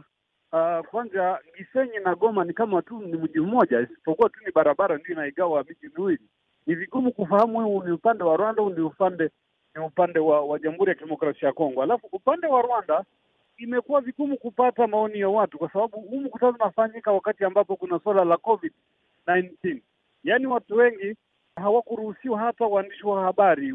uh, 0.54 0.86
kwanza 0.88 1.40
Gisenyi 1.58 1.98
na 2.04 2.16
Goma 2.16 2.44
ni 2.46 2.54
kama 2.54 2.82
tu 2.82 3.00
ni 3.02 3.14
mji 3.18 3.40
mmoja, 3.40 3.80
isipokuwa 3.80 4.30
tu 4.30 4.40
ni 4.46 4.52
barabara 4.52 4.98
ndio 4.98 5.14
inaigawa 5.16 5.64
miji 5.70 5.94
miwili. 5.98 6.22
Ni 6.68 6.76
vigumu 6.76 7.12
kufahamu 7.12 7.60
huu 7.64 7.84
ni 7.84 7.92
upande 7.92 8.24
wa 8.24 8.38
Rwanda, 8.38 8.62
huu 8.64 8.70
ni 8.70 8.82
upande 8.82 9.30
ni 9.76 9.84
upande 9.86 10.20
wa, 10.20 10.42
wa 10.42 10.60
Jamhuri 10.60 10.90
ya 10.90 10.96
Kidemokrasia 10.96 11.48
ya 11.48 11.54
Kongo. 11.54 11.84
Alafu 11.84 12.08
upande 12.12 12.48
wa 12.48 12.62
Rwanda 12.62 13.04
imekuwa 13.64 14.02
vigumu 14.02 14.38
kupata 14.38 14.88
maoni 14.88 15.20
ya 15.20 15.30
watu 15.30 15.58
kwa 15.58 15.70
sababu 15.74 15.98
huu 16.02 16.20
mkutano 16.22 16.52
unafanyika 16.52 17.12
wakati 17.12 17.44
ambapo 17.46 17.76
kuna 17.76 18.00
suala 18.00 18.26
la 18.26 18.38
COVID 18.38 18.74
19. 19.28 19.78
Yaani 20.24 20.48
watu 20.48 20.76
wengi 20.76 21.16
hawakuruhusiwa, 21.56 22.40
hata 22.40 22.66
waandishi 22.66 23.08
wa 23.08 23.24
habari 23.24 23.74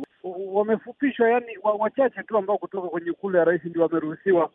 wamefupishwa, 0.53 1.31
yani 1.31 1.59
wachache 1.79 2.23
tu 2.23 2.37
ambao 2.39 2.59
kutoka 2.59 2.89
kwenye 2.89 3.13
kule 3.13 3.39
ya 3.39 3.45
rais 3.45 3.65
ndio 3.65 3.83
wameruhusiwa, 3.83 4.51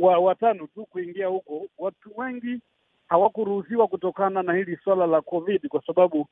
wa, 0.00 0.18
watano 0.18 0.66
tu 0.66 0.86
kuingia 0.86 1.26
huko. 1.26 1.66
Watu 1.78 2.10
wengi 2.16 2.60
hawakuruhusiwa 3.08 3.88
kutokana 3.88 4.42
na 4.42 4.54
hili 4.54 4.78
swala 4.84 5.06
la 5.06 5.20
COVID 5.20 5.68
kwa 5.68 5.82
sababu 5.86 6.26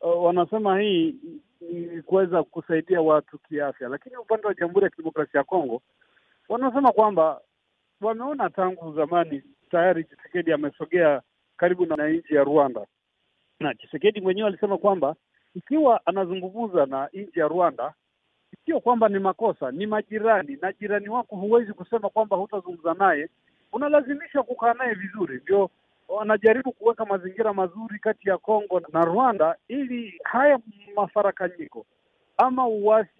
uh, 0.00 0.24
wanasema 0.24 0.80
hii 0.80 1.16
ni 1.60 2.02
kuweza 2.02 2.42
kusaidia 2.42 3.00
watu 3.00 3.38
kiafya, 3.38 3.88
lakini 3.88 4.16
upande 4.16 4.46
wa 4.46 4.54
Jamhuri 4.54 4.84
ya 4.84 4.90
Kidemokrasia 4.90 5.38
ya 5.40 5.44
Kongo 5.44 5.82
wanasema 6.48 6.92
kwamba 6.92 7.40
wameona 8.02 8.50
tangu 8.50 8.92
zamani 8.92 9.42
tayari 9.70 10.04
Chisekedi 10.04 10.52
amesogea 10.52 11.22
karibu 11.56 11.86
na 11.86 12.08
nchi 12.08 12.34
ya 12.34 12.44
Rwanda, 12.44 12.86
na 13.60 13.74
Chisekedi 13.74 14.20
mwenyewe 14.20 14.48
alisema 14.48 14.78
kwamba 14.78 15.14
ikiwa 15.54 16.06
anazungumza 16.06 16.86
na 16.86 17.08
nchi 17.12 17.40
ya 17.40 17.48
Rwanda, 17.48 17.94
sio 18.64 18.80
kwamba 18.80 19.08
ni 19.08 19.18
makosa, 19.18 19.70
ni 19.70 19.86
majirani, 19.86 20.58
na 20.62 20.72
jirani 20.72 21.08
wako 21.08 21.36
huwezi 21.36 21.72
kusema 21.72 22.08
kwamba 22.10 22.36
hutazungumza 22.36 22.94
naye, 22.94 23.28
unalazimishwa 23.72 24.42
kukaa 24.42 24.74
naye 24.74 24.94
vizuri. 24.94 25.40
Ndio 25.42 25.70
wanajaribu 26.08 26.72
kuweka 26.72 27.04
mazingira 27.04 27.52
mazuri 27.52 27.98
kati 27.98 28.28
ya 28.28 28.38
Kongo 28.38 28.80
na 28.92 29.00
Rwanda 29.04 29.56
ili 29.68 30.20
haya 30.24 30.58
mafarakanyiko 30.96 31.86
ama 32.36 32.66
uasi 32.68 33.10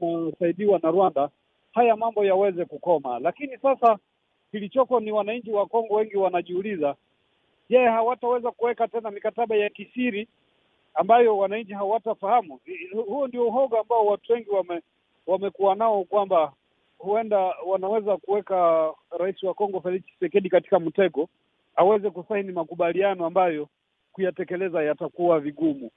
unasaidiwa 0.00 0.80
na 0.82 0.90
Rwanda 0.90 1.28
haya 1.72 1.96
mambo 1.96 2.24
yaweze 2.24 2.64
kukoma. 2.64 3.18
Lakini 3.18 3.58
sasa 3.58 3.98
kilichoko 4.50 5.00
ni 5.00 5.12
wananchi 5.12 5.50
wa 5.50 5.66
Kongo 5.66 5.94
wengi 5.94 6.16
wanajiuliza, 6.16 6.96
je, 7.70 7.78
hawataweza 7.86 8.50
kuweka 8.50 8.88
tena 8.88 9.10
mikataba 9.10 9.56
ya 9.56 9.70
kisiri 9.70 10.28
ambayo 10.94 11.36
wananchi 11.38 11.72
hawatafahamu? 11.72 12.60
Huo 13.06 13.26
ndio 13.28 13.46
uhoga 13.46 13.80
ambao 13.80 14.06
watu 14.06 14.32
wengi 14.32 14.50
wame, 14.50 14.80
wamekuwa 15.26 15.74
nao 15.74 16.04
kwamba 16.04 16.52
huenda 16.98 17.38
wanaweza 17.66 18.16
kuweka 18.16 18.90
rais 19.18 19.42
wa 19.42 19.54
Kongo 19.54 19.80
Felix 19.80 20.04
Tshisekedi 20.04 20.48
katika 20.48 20.80
mtego 20.80 21.28
aweze 21.76 22.10
kusaini 22.10 22.52
makubaliano 22.52 23.26
ambayo 23.26 23.68
kuyatekeleza 24.12 24.82
yatakuwa 24.82 25.40
vigumu. 25.40 25.90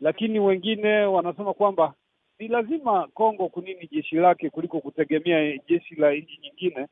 Lakini 0.00 0.40
wengine 0.40 1.04
wanasema 1.04 1.54
kwamba 1.54 1.94
ni 2.38 2.48
lazima 2.48 3.08
Kongo 3.14 3.48
kunini 3.48 3.88
jeshi 3.92 4.16
lake 4.16 4.50
kuliko 4.50 4.80
kutegemea 4.80 5.58
jeshi 5.68 5.94
la 5.94 6.12
nchi 6.12 6.38
nyingine, 6.42 6.86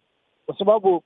kwa 0.46 0.58
sababu 0.58 1.02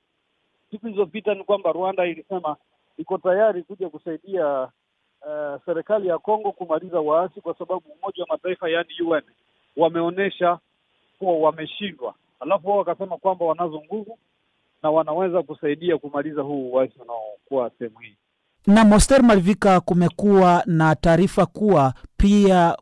siku 0.71 0.85
zilizopita 0.85 1.33
ni 1.33 1.43
kwamba 1.43 1.71
Rwanda 1.71 2.05
ilisema 2.05 2.55
iko 2.97 3.17
tayari 3.17 3.63
kuja 3.63 3.89
kusaidia 3.89 4.61
uh, 5.21 5.61
serikali 5.65 6.07
ya 6.07 6.17
Kongo 6.17 6.51
kumaliza 6.51 6.99
waasi, 6.99 7.41
kwa 7.41 7.55
sababu 7.57 7.83
Umoja 8.01 8.23
wa 8.23 8.27
Mataifa 8.29 8.69
yaani 8.69 8.89
UN 9.05 9.21
wameonyesha 9.77 10.59
kuwa 11.19 11.37
wameshindwa, 11.37 12.13
alafu 12.39 12.67
wao 12.69 12.77
wakasema 12.77 13.17
kwamba 13.17 13.45
wanazo 13.45 13.81
nguvu 13.85 14.17
na 14.83 14.89
wanaweza 14.91 15.43
kusaidia 15.43 15.97
kumaliza 15.97 16.41
huu 16.41 16.71
uasi 16.71 16.93
unaokuwa 17.01 17.71
sehemu 17.79 17.99
hii. 17.99 18.15
Na 18.67 18.85
Moster 18.85 19.23
Malvika, 19.23 19.79
kumekuwa 19.79 20.63
na 20.65 20.95
taarifa 20.95 21.45
kuwa 21.45 21.93
pia 22.17 22.77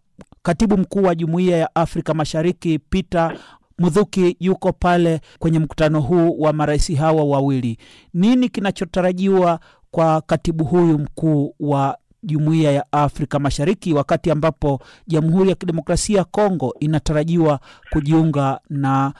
katibu 0.48 0.78
mkuu 0.78 1.04
wa 1.04 1.16
Jumuiya 1.16 1.58
ya 1.58 1.76
Afrika 1.76 2.14
Mashariki 2.14 2.80
Peter 2.80 3.38
Mudhuki 3.80 4.38
yuko 4.40 4.74
pale 4.74 5.20
kwenye 5.40 5.60
mkutano 5.60 6.02
huu 6.02 6.40
wa 6.40 6.54
marais 6.54 6.96
hawa 6.96 7.24
wawili. 7.24 7.78
Nini 8.14 8.50
kinachotarajiwa 8.50 9.60
kwa 9.92 10.22
katibu 10.22 10.64
huyu 10.64 11.00
mkuu 11.00 11.56
wa 11.60 11.98
Jumuiya 12.24 12.72
ya 12.72 12.86
Afrika 12.92 13.40
Mashariki 13.40 13.94
wakati 13.94 14.32
ambapo 14.32 14.80
Jamhuri 15.08 15.50
ya 15.50 15.56
Kidemokrasia 15.56 16.18
ya 16.18 16.24
Kongo 16.24 16.74
inatarajiwa 16.80 17.60
kujiunga 17.90 18.60
na 18.70 19.14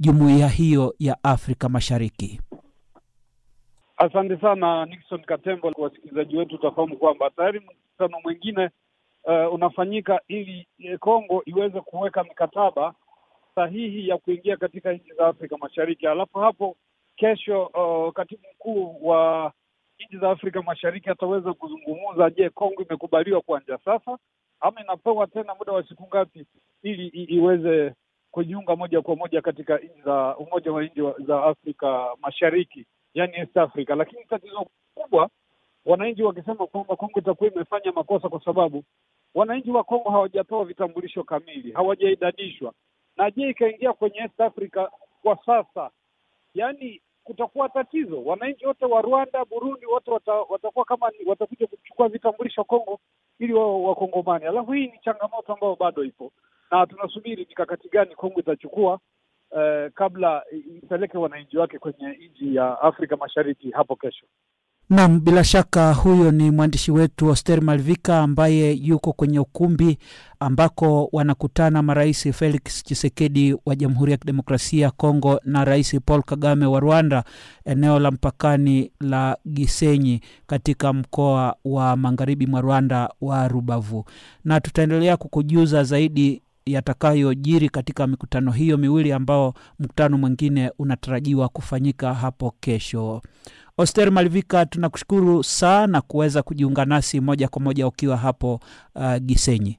jumuiya 0.00 0.48
hiyo 0.48 0.94
ya 0.98 1.16
Afrika 1.24 1.68
Mashariki? 1.68 2.40
Asante 3.96 4.40
sana 4.40 4.86
Nixon 4.86 5.20
Katembo. 5.24 5.72
Wasikilizaji 5.78 6.36
wetu 6.36 6.54
utafahamu 6.54 6.96
kwamba 6.96 7.30
tayari 7.30 7.60
mkutano 7.60 8.18
mwingine 8.24 8.70
uh, 9.26 9.54
unafanyika 9.54 10.20
ili 10.28 10.68
Kongo 11.00 11.42
iweze 11.46 11.80
kuweka 11.80 12.24
mikataba 12.24 12.94
sahihi 13.54 14.08
ya 14.08 14.18
kuingia 14.18 14.56
katika 14.56 14.92
nchi 14.92 15.12
za 15.14 15.26
Afrika 15.26 15.56
Mashariki. 15.58 16.06
Alafu 16.06 16.38
hapo 16.38 16.76
kesho, 17.16 17.62
uh, 17.66 18.12
katibu 18.12 18.42
mkuu 18.54 18.98
wa 19.08 19.52
nchi 20.00 20.18
za 20.18 20.30
Afrika 20.30 20.62
Mashariki 20.62 21.10
ataweza 21.10 21.52
kuzungumza, 21.54 22.30
je, 22.30 22.50
Kongo 22.50 22.82
imekubaliwa 22.82 23.40
kuanza 23.40 23.78
sasa 23.84 24.18
ama 24.60 24.80
inapewa 24.80 25.26
tena 25.26 25.54
muda 25.54 25.72
wa 25.72 25.88
siku 25.88 26.06
ngapi 26.06 26.46
ili 26.82 27.06
iweze 27.08 27.92
kujiunga 28.30 28.76
moja 28.76 29.02
kwa 29.02 29.16
moja 29.16 29.42
katika 29.42 29.78
nchi 29.78 30.02
za 30.04 30.36
Umoja 30.36 30.72
wa 30.72 30.84
nchi 30.84 31.00
za 31.26 31.44
Afrika 31.44 32.08
Mashariki, 32.22 32.86
yani 33.14 33.36
East 33.36 33.56
Africa. 33.56 33.90
Lakini 33.96 34.24
tatizo 34.24 34.66
kubwa, 34.94 35.30
wananchi 35.84 36.22
wakisema 36.22 36.66
kwamba 36.66 36.96
Kongo 36.96 37.20
itakuwa 37.20 37.50
imefanya 37.50 37.92
makosa 37.92 38.28
kwa 38.28 38.44
sababu 38.44 38.84
wananchi 39.36 39.70
wa 39.70 39.84
Kongo 39.84 40.10
hawajatoa 40.10 40.64
vitambulisho 40.64 41.24
kamili, 41.24 41.72
hawajaidadishwa. 41.72 42.72
Na 43.16 43.30
je, 43.30 43.48
ikaingia 43.48 43.92
kwenye 43.92 44.18
East 44.18 44.40
Africa 44.40 44.88
kwa 45.22 45.38
sasa, 45.46 45.90
yaani 46.54 47.00
kutakuwa 47.24 47.68
tatizo. 47.68 48.24
Wananchi 48.24 48.66
wote 48.66 48.84
wa 48.84 49.02
Rwanda, 49.02 49.44
Burundi, 49.44 49.86
wote 49.86 50.10
wata, 50.10 50.32
watakuwa 50.32 50.84
kama 50.84 51.10
watakuja 51.26 51.66
kuchukua 51.66 52.08
vitambulisho 52.08 52.64
Kongo 52.64 53.00
ili 53.38 53.52
wao 53.52 53.82
Wakongomani. 53.82 54.44
Alafu 54.44 54.72
hii 54.72 54.86
ni 54.86 54.98
changamoto 55.04 55.52
ambayo 55.52 55.76
bado 55.80 56.04
ipo 56.04 56.32
na 56.70 56.86
tunasubiri 56.86 57.46
mikakati 57.48 57.88
gani 57.88 58.14
Kongo 58.14 58.40
itachukua 58.40 58.98
eh, 59.58 59.90
kabla 59.94 60.42
ipeleke 60.82 61.18
wananchi 61.18 61.58
wake 61.58 61.78
kwenye 61.78 62.08
nchi 62.30 62.54
ya 62.54 62.80
Afrika 62.80 63.16
Mashariki 63.16 63.70
hapo 63.70 63.96
kesho. 63.96 64.26
Naam, 64.90 65.20
bila 65.20 65.44
shaka 65.44 65.92
huyo 65.94 66.30
ni 66.30 66.50
mwandishi 66.50 66.92
wetu 66.92 67.26
Oster 67.28 67.62
Malvika 67.62 68.18
ambaye 68.20 68.72
yuko 68.72 69.12
kwenye 69.12 69.38
ukumbi 69.38 69.98
ambako 70.40 71.08
wanakutana 71.12 71.82
marais 71.82 72.28
Felix 72.32 72.62
Tshisekedi 72.84 73.56
wa 73.66 73.76
Jamhuri 73.76 74.12
ya 74.12 74.18
Kidemokrasia 74.18 74.82
ya 74.84 74.90
Kongo 74.90 75.40
na 75.44 75.64
Rais 75.64 76.00
Paul 76.04 76.22
Kagame 76.22 76.66
wa 76.66 76.80
Rwanda, 76.80 77.24
eneo 77.64 77.98
la 77.98 78.10
mpakani 78.10 78.90
la 79.00 79.36
Gisenyi 79.48 80.20
katika 80.46 80.92
mkoa 80.92 81.56
wa 81.64 81.96
magharibi 81.96 82.46
mwa 82.46 82.60
Rwanda 82.60 83.10
wa 83.20 83.48
Rubavu, 83.48 84.04
na 84.44 84.60
tutaendelea 84.60 85.16
kukujuza 85.16 85.84
zaidi 85.84 86.42
yatakayojiri 86.66 87.68
katika 87.68 88.06
mikutano 88.06 88.50
hiyo 88.52 88.76
miwili 88.78 89.12
ambao 89.12 89.54
mkutano 89.78 90.18
mwingine 90.18 90.70
unatarajiwa 90.78 91.48
kufanyika 91.48 92.14
hapo 92.14 92.54
kesho. 92.60 93.22
Oster 93.78 94.12
Malivika, 94.12 94.66
tunakushukuru 94.66 95.44
sana 95.44 96.00
kuweza 96.00 96.42
kujiunga 96.42 96.84
nasi 96.84 97.20
moja 97.20 97.48
kwa 97.48 97.62
moja 97.62 97.86
ukiwa 97.86 98.16
hapo 98.16 98.60
uh, 98.94 99.16
Gisenyi. 99.16 99.78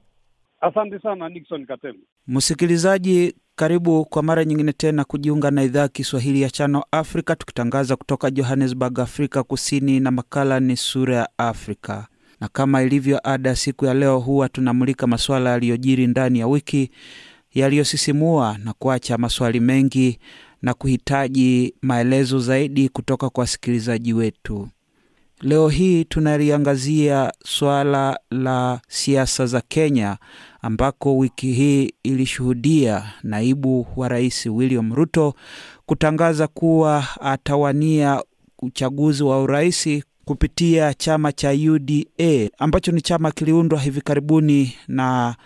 Asante 0.60 0.98
sana 1.00 1.28
Nixon 1.28 1.66
katem 1.66 1.94
Msikilizaji, 2.26 3.34
karibu 3.56 4.04
kwa 4.04 4.22
mara 4.22 4.44
nyingine 4.44 4.72
tena 4.72 5.04
kujiunga 5.04 5.50
na 5.50 5.62
idhaa 5.62 5.80
ya 5.80 5.88
Kiswahili 5.88 6.42
ya 6.42 6.50
Chano 6.50 6.84
Afrika, 6.90 7.36
tukitangaza 7.36 7.96
kutoka 7.96 8.30
Johannesburg, 8.30 9.00
Afrika 9.00 9.42
Kusini, 9.42 10.00
na 10.00 10.10
makala 10.10 10.60
ni 10.60 10.76
Sura 10.76 11.16
ya 11.16 11.28
Afrika 11.38 12.06
na 12.40 12.48
kama 12.48 12.82
ilivyo 12.82 13.20
ada, 13.28 13.56
siku 13.56 13.84
ya 13.86 13.94
leo 13.94 14.18
huwa 14.18 14.48
tunamulika 14.48 15.06
masuala 15.06 15.50
yaliyojiri 15.50 16.06
ndani 16.06 16.38
ya 16.38 16.46
wiki, 16.46 16.90
yaliyosisimua 17.54 18.58
na 18.64 18.72
kuacha 18.72 19.18
maswali 19.18 19.60
mengi 19.60 20.18
na 20.62 20.74
kuhitaji 20.74 21.74
maelezo 21.82 22.38
zaidi 22.40 22.88
kutoka 22.88 23.30
kwa 23.30 23.40
wasikilizaji 23.42 24.12
wetu. 24.12 24.68
Leo 25.40 25.68
hii 25.68 26.04
tunaliangazia 26.04 27.32
suala 27.44 28.20
la 28.30 28.80
siasa 28.88 29.46
za 29.46 29.60
Kenya 29.60 30.16
ambako 30.62 31.16
wiki 31.18 31.52
hii 31.52 31.92
ilishuhudia 32.02 33.12
naibu 33.22 33.86
wa 33.96 34.08
rais 34.08 34.46
William 34.46 34.94
Ruto 34.94 35.34
kutangaza 35.86 36.46
kuwa 36.46 37.06
atawania 37.20 38.22
uchaguzi 38.58 39.22
wa 39.22 39.42
urais 39.42 39.88
kupitia 40.24 40.94
chama 40.94 41.32
cha 41.32 41.50
UDA 41.50 42.50
ambacho 42.58 42.92
ni 42.92 43.00
chama 43.00 43.30
kiliundwa 43.32 43.80
hivi 43.80 44.00
karibuni 44.00 44.74
na 44.88 45.36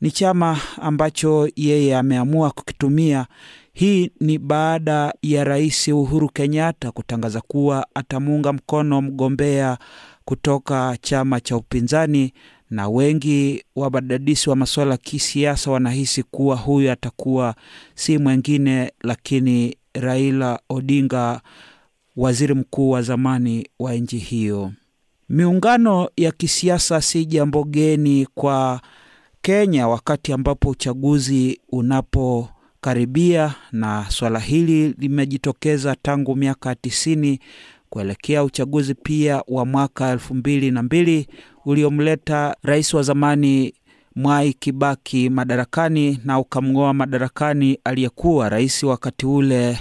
ni 0.00 0.10
chama 0.10 0.58
ambacho 0.80 1.48
yeye 1.56 1.96
ameamua 1.96 2.50
kukitumia. 2.50 3.26
Hii 3.74 4.10
ni 4.20 4.38
baada 4.38 5.14
ya 5.22 5.44
Rais 5.44 5.88
Uhuru 5.88 6.28
Kenyatta 6.28 6.90
kutangaza 6.92 7.40
kuwa 7.40 7.86
atamuunga 7.94 8.52
mkono 8.52 9.02
mgombea 9.02 9.78
kutoka 10.24 10.96
chama 11.00 11.40
cha 11.40 11.56
upinzani, 11.56 12.32
na 12.70 12.88
wengi 12.88 13.64
wadadisi 13.76 14.50
wa 14.50 14.56
masuala 14.56 14.90
ya 14.90 14.96
kisiasa 14.96 15.70
wanahisi 15.70 16.22
kuwa 16.22 16.56
huyu 16.56 16.90
atakuwa 16.92 17.54
si 17.94 18.18
mwengine 18.18 18.92
lakini 19.00 19.76
Raila 19.94 20.60
Odinga, 20.68 21.40
waziri 22.16 22.54
mkuu 22.54 22.90
wa 22.90 23.02
zamani 23.02 23.68
wa 23.78 23.94
nchi 23.94 24.18
hiyo. 24.18 24.72
Miungano 25.28 26.08
ya 26.16 26.32
kisiasa 26.32 27.00
si 27.00 27.24
jambo 27.26 27.64
geni 27.64 28.26
kwa 28.34 28.80
Kenya 29.42 29.88
wakati 29.88 30.32
ambapo 30.32 30.68
uchaguzi 30.68 31.60
unapokaribia, 32.86 33.54
na 33.72 34.06
swala 34.10 34.38
hili 34.38 34.94
limejitokeza 34.98 35.96
tangu 36.02 36.36
miaka 36.36 36.74
tisini 36.74 37.40
kuelekea 37.90 38.44
uchaguzi 38.44 38.94
pia 38.94 39.42
wa 39.48 39.66
mwaka 39.66 40.10
elfu 40.10 40.34
mbili 40.34 40.70
na 40.70 40.82
mbili 40.82 41.26
uliomleta 41.64 42.56
rais 42.62 42.94
wa 42.94 43.02
zamani 43.02 43.74
Mwai 44.16 44.52
Kibaki 44.52 45.30
madarakani 45.30 46.20
na 46.24 46.38
ukamng'oa 46.38 46.94
madarakani 46.94 47.78
aliyekuwa 47.84 48.48
rais 48.48 48.82
wakati 48.82 49.26
ule 49.26 49.78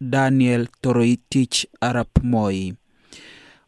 Daniel 0.00 0.68
Toroitich 0.80 1.66
arap 1.80 2.08
Moi. 2.22 2.74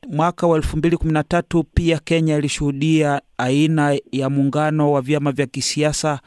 Mwaka 0.09 0.47
wa 0.47 0.57
elfu 0.57 0.77
mbili 0.77 0.97
kumi 0.97 1.13
na 1.13 1.23
tatu 1.23 1.65
pia 1.75 1.99
Kenya 1.99 2.37
ilishuhudia 2.39 3.21
aina 3.39 3.99
ya 4.13 4.31
muungano 4.31 4.93
wa 4.93 5.01
vyama 5.03 5.33
vya 5.33 5.47
kisiasa 5.47 6.21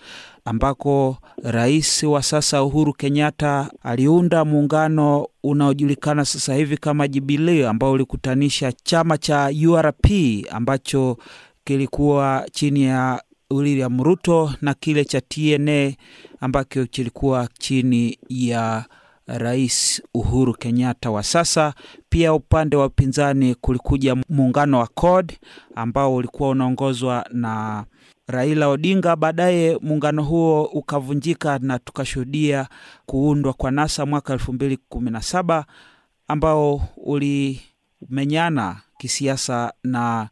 ambako 0.49 1.17
rais 1.43 2.03
wa 2.03 2.23
sasa 2.23 2.63
Uhuru 2.63 2.93
Kenyatta 2.93 3.71
aliunda 3.83 4.45
muungano 4.45 5.27
unaojulikana 5.43 6.25
sasa 6.25 6.55
hivi 6.55 6.77
kama 6.77 7.07
Jubilee 7.07 7.67
ambao 7.67 7.91
ulikutanisha 7.91 8.71
chama 8.71 9.17
cha 9.17 9.51
URP 9.67 10.05
ambacho 10.51 11.17
kilikuwa 11.63 12.45
chini 12.51 12.83
ya 12.83 13.23
William 13.51 14.03
Ruto 14.03 14.53
na 14.61 14.73
kile 14.73 15.05
cha 15.05 15.21
TNA 15.21 15.93
ambacho 16.39 16.85
kilikuwa 16.85 17.47
chini 17.59 18.17
ya 18.29 18.85
Rais 19.37 20.01
Uhuru 20.13 20.53
Kenyatta 20.53 21.11
wa 21.11 21.23
sasa. 21.23 21.73
Pia 22.09 22.33
upande 22.33 22.75
wa 22.75 22.85
upinzani 22.85 23.55
kulikuja 23.55 24.15
muungano 24.29 24.79
wa 24.79 24.87
CORD 24.87 25.33
ambao 25.75 26.15
ulikuwa 26.15 26.49
unaongozwa 26.49 27.25
na 27.31 27.85
Raila 28.27 28.67
Odinga. 28.67 29.15
Baadaye 29.15 29.77
muungano 29.81 30.23
huo 30.23 30.63
ukavunjika 30.63 31.59
na 31.59 31.79
tukashuhudia 31.79 32.67
kuundwa 33.05 33.53
kwa 33.53 33.71
NASA 33.71 34.05
mwaka 34.05 34.33
elfu 34.33 34.53
mbili 34.53 34.77
kumi 34.77 35.11
na 35.11 35.21
saba 35.21 35.65
ambao 36.27 36.81
ulimenyana 36.97 38.81
kisiasa 38.97 39.73
na 39.83 40.29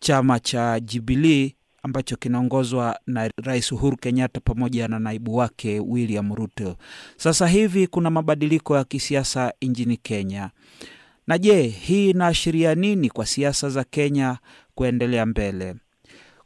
chama 0.00 0.40
cha 0.40 0.80
Jubilee 0.80 1.52
ambacho 1.86 2.16
kinaongozwa 2.16 2.98
na 3.06 3.30
Rais 3.42 3.72
Uhuru 3.72 3.96
Kenyatta 3.96 4.40
pamoja 4.40 4.88
na 4.88 4.98
naibu 4.98 5.36
wake 5.36 5.80
William 5.80 6.34
Ruto. 6.34 6.76
Sasa 7.16 7.46
hivi 7.46 7.86
kuna 7.86 8.10
mabadiliko 8.10 8.76
ya 8.76 8.84
kisiasa 8.84 9.52
nchini 9.62 9.96
Kenya. 9.96 10.50
Na 11.26 11.38
je, 11.38 11.62
hii 11.62 12.10
inaashiria 12.10 12.74
nini 12.74 13.10
kwa 13.10 13.26
siasa 13.26 13.68
za 13.70 13.84
Kenya 13.84 14.38
kuendelea 14.74 15.26
mbele? 15.26 15.74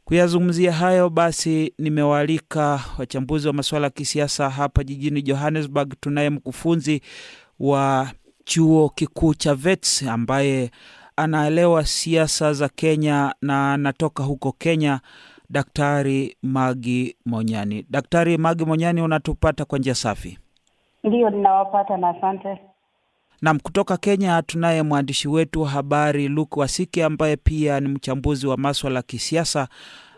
Kuyazungumzia 0.05 0.71
hayo 0.71 1.09
basi, 1.09 1.73
nimewaalika 1.77 2.83
wachambuzi 2.97 3.47
wa 3.47 3.53
masuala 3.53 3.87
ya 3.87 3.91
kisiasa 3.91 4.49
hapa 4.49 4.83
jijini 4.83 5.21
Johannesburg. 5.21 5.93
Tunaye 5.99 6.29
mkufunzi 6.29 7.01
wa 7.59 8.11
chuo 8.43 8.89
kikuu 8.89 9.33
cha 9.33 9.55
VETS 9.55 10.03
ambaye 10.03 10.71
anaelewa 11.15 11.85
siasa 11.85 12.53
za 12.53 12.69
Kenya 12.69 13.35
na 13.41 13.73
anatoka 13.73 14.23
huko 14.23 14.51
Kenya, 14.51 14.99
Daktari 15.51 16.35
Magi 16.43 17.15
Monyani. 17.25 17.85
Daktari 17.89 18.37
Magi 18.37 18.65
Monyani, 18.65 19.01
unatupata 19.01 19.65
kwa 19.65 19.79
njia 19.79 19.95
safi? 19.95 20.39
Ndiyo, 21.03 21.29
ninawapata 21.29 21.97
na 21.97 22.09
asante. 22.09 22.57
Nam, 23.41 23.59
kutoka 23.59 23.97
Kenya 23.97 24.41
tunaye 24.41 24.83
mwandishi 24.83 25.27
wetu 25.27 25.61
wa 25.61 25.69
habari 25.69 26.27
Luke 26.27 26.59
Wasike 26.59 27.03
ambaye 27.03 27.35
pia 27.37 27.79
ni 27.79 27.87
mchambuzi 27.87 28.47
wa 28.47 28.57
maswala 28.57 28.95
ya 28.99 29.03
kisiasa 29.03 29.67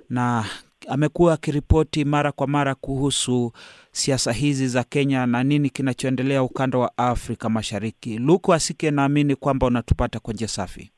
na 0.10 0.46
amekuwa 0.88 1.34
akiripoti 1.34 2.06
mara 2.06 2.32
kwa 2.32 2.48
mara 2.48 2.76
kuhusu 2.76 3.52
siasa 3.91 4.32
hizi 4.32 4.67
za 4.67 4.84
Kenya 4.84 5.26
na 5.26 5.43
nini 5.43 5.69
kinachoendelea 5.69 6.43
ukanda 6.43 6.78
wa 6.78 6.98
Afrika 6.98 7.50
Mashariki. 7.50 8.17
Luke 8.17 8.52
Wasike, 8.52 8.91
naamini 8.91 9.36
kwamba 9.36 9.67
unatupata 9.67 10.19
kwa 10.19 10.34
njia 10.34 10.48
safi. 10.48 10.91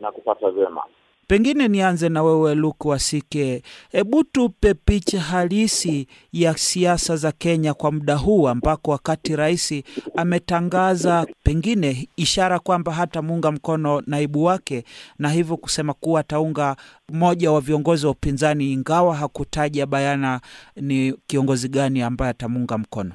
Nakupata 0.00 0.50
vyema. 0.50 0.82
Pengine 1.32 1.68
nianze 1.68 2.08
na 2.08 2.22
wewe 2.22 2.54
Luku 2.54 2.88
Wasike, 2.88 3.62
hebu 3.92 4.24
tupe 4.24 4.74
picha 4.74 5.20
halisi 5.20 6.06
ya 6.32 6.52
siasa 6.54 7.16
za 7.16 7.32
Kenya 7.32 7.74
kwa 7.74 7.92
muda 7.92 8.16
huu 8.16 8.48
ambako 8.48 8.90
wakati 8.90 9.36
rais 9.36 9.84
ametangaza 10.16 11.26
pengine 11.44 12.08
ishara 12.16 12.58
kwamba 12.58 12.92
hatamuunga 12.92 13.52
mkono 13.52 14.02
naibu 14.06 14.44
wake 14.44 14.84
na 15.18 15.28
hivyo 15.28 15.56
kusema 15.56 15.94
kuwa 15.94 16.20
ataunga 16.20 16.76
mmoja 17.12 17.52
wa 17.52 17.60
viongozi 17.60 18.06
wa 18.06 18.12
upinzani, 18.12 18.72
ingawa 18.72 19.14
hakutaja 19.14 19.86
bayana 19.86 20.40
ni 20.76 21.12
kiongozi 21.26 21.68
gani 21.68 22.02
ambaye 22.02 22.30
atamuunga 22.30 22.78
mkono. 22.78 23.12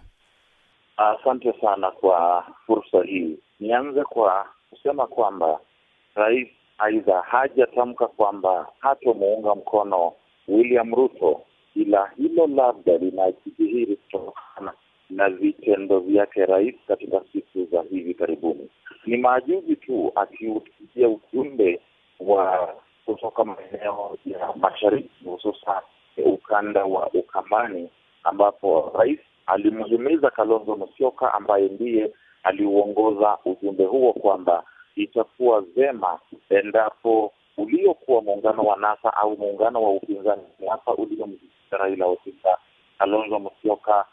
Asante 0.98 1.54
sana 1.62 1.92
kwa 1.92 2.44
fursa 2.66 3.04
hii. 3.04 3.38
Nianze 3.60 4.04
kwa 4.04 4.46
kusema 4.70 5.08
kwamba 5.08 5.60
rais 6.16 6.48
aidha 6.78 7.22
hajatamka 7.22 8.08
kwamba 8.08 8.68
hatomuunga 8.80 9.56
mkono 9.56 10.14
William 10.48 10.96
Ruto, 10.96 11.42
ila 11.76 12.12
hilo 12.18 12.48
labda 12.48 12.98
linajidhihiri 12.98 13.96
kutokana 13.96 14.74
na 15.10 15.30
vitendo 15.30 16.00
vyake 16.00 16.46
rais 16.46 16.76
katika 16.88 17.22
siku 17.34 17.66
za 17.72 17.82
hivi 17.82 18.14
karibuni. 18.14 18.70
Ni 19.06 19.18
maajuzi 19.18 19.76
tu 19.76 20.12
akiutujia 20.16 21.10
ujumbe 21.10 21.80
wa 22.20 22.74
kutoka 23.06 23.44
maeneo 23.46 24.18
ya 24.26 24.54
mashariki, 24.56 25.26
hususan 25.26 25.82
ukanda 26.26 26.86
wa 26.86 27.10
Ukambani, 27.14 27.90
ambapo 28.24 28.92
rais 29.00 29.20
alimhimiza 29.46 30.30
Kalonzo 30.30 30.76
Musyoka 30.76 31.34
ambaye 31.34 31.68
ndiye 31.70 32.12
aliuongoza 32.44 33.38
ujumbe 33.46 33.86
huo 33.86 34.14
kwamba 34.14 34.64
itakuwa 35.04 35.62
vema 35.62 36.20
endapo 36.50 37.34
uliokuwa 37.58 38.22
muungano 38.22 38.64
wa 38.64 38.78
NASA 38.78 39.14
au 39.14 39.38
muungano 39.38 39.84
wa 39.84 39.90
upinzani 39.92 40.42
NASA 40.60 40.92
uliomjia 40.94 41.50
Raila 41.72 42.06
Odinga, 42.06 42.58
Kalonzo 43.00 43.40
Musyoka, 43.40 44.06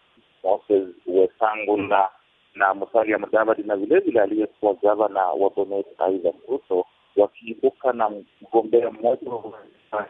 Moses 0.45 0.89
Wetangula 1.07 2.11
na 2.55 2.75
Musalia 2.75 3.19
Mudavadi 3.19 3.63
na 3.63 3.77
vilevile 3.77 4.21
aliyekuwa 4.21 4.75
gavana 4.75 5.27
wa 5.27 5.51
Bomet 5.51 5.87
Isaac 5.93 6.35
Ruto 6.49 6.87
wakiibuka 7.17 7.93
na 7.93 8.11
mgombea 8.43 8.91
mmoja 8.91 9.31
wa 9.31 10.07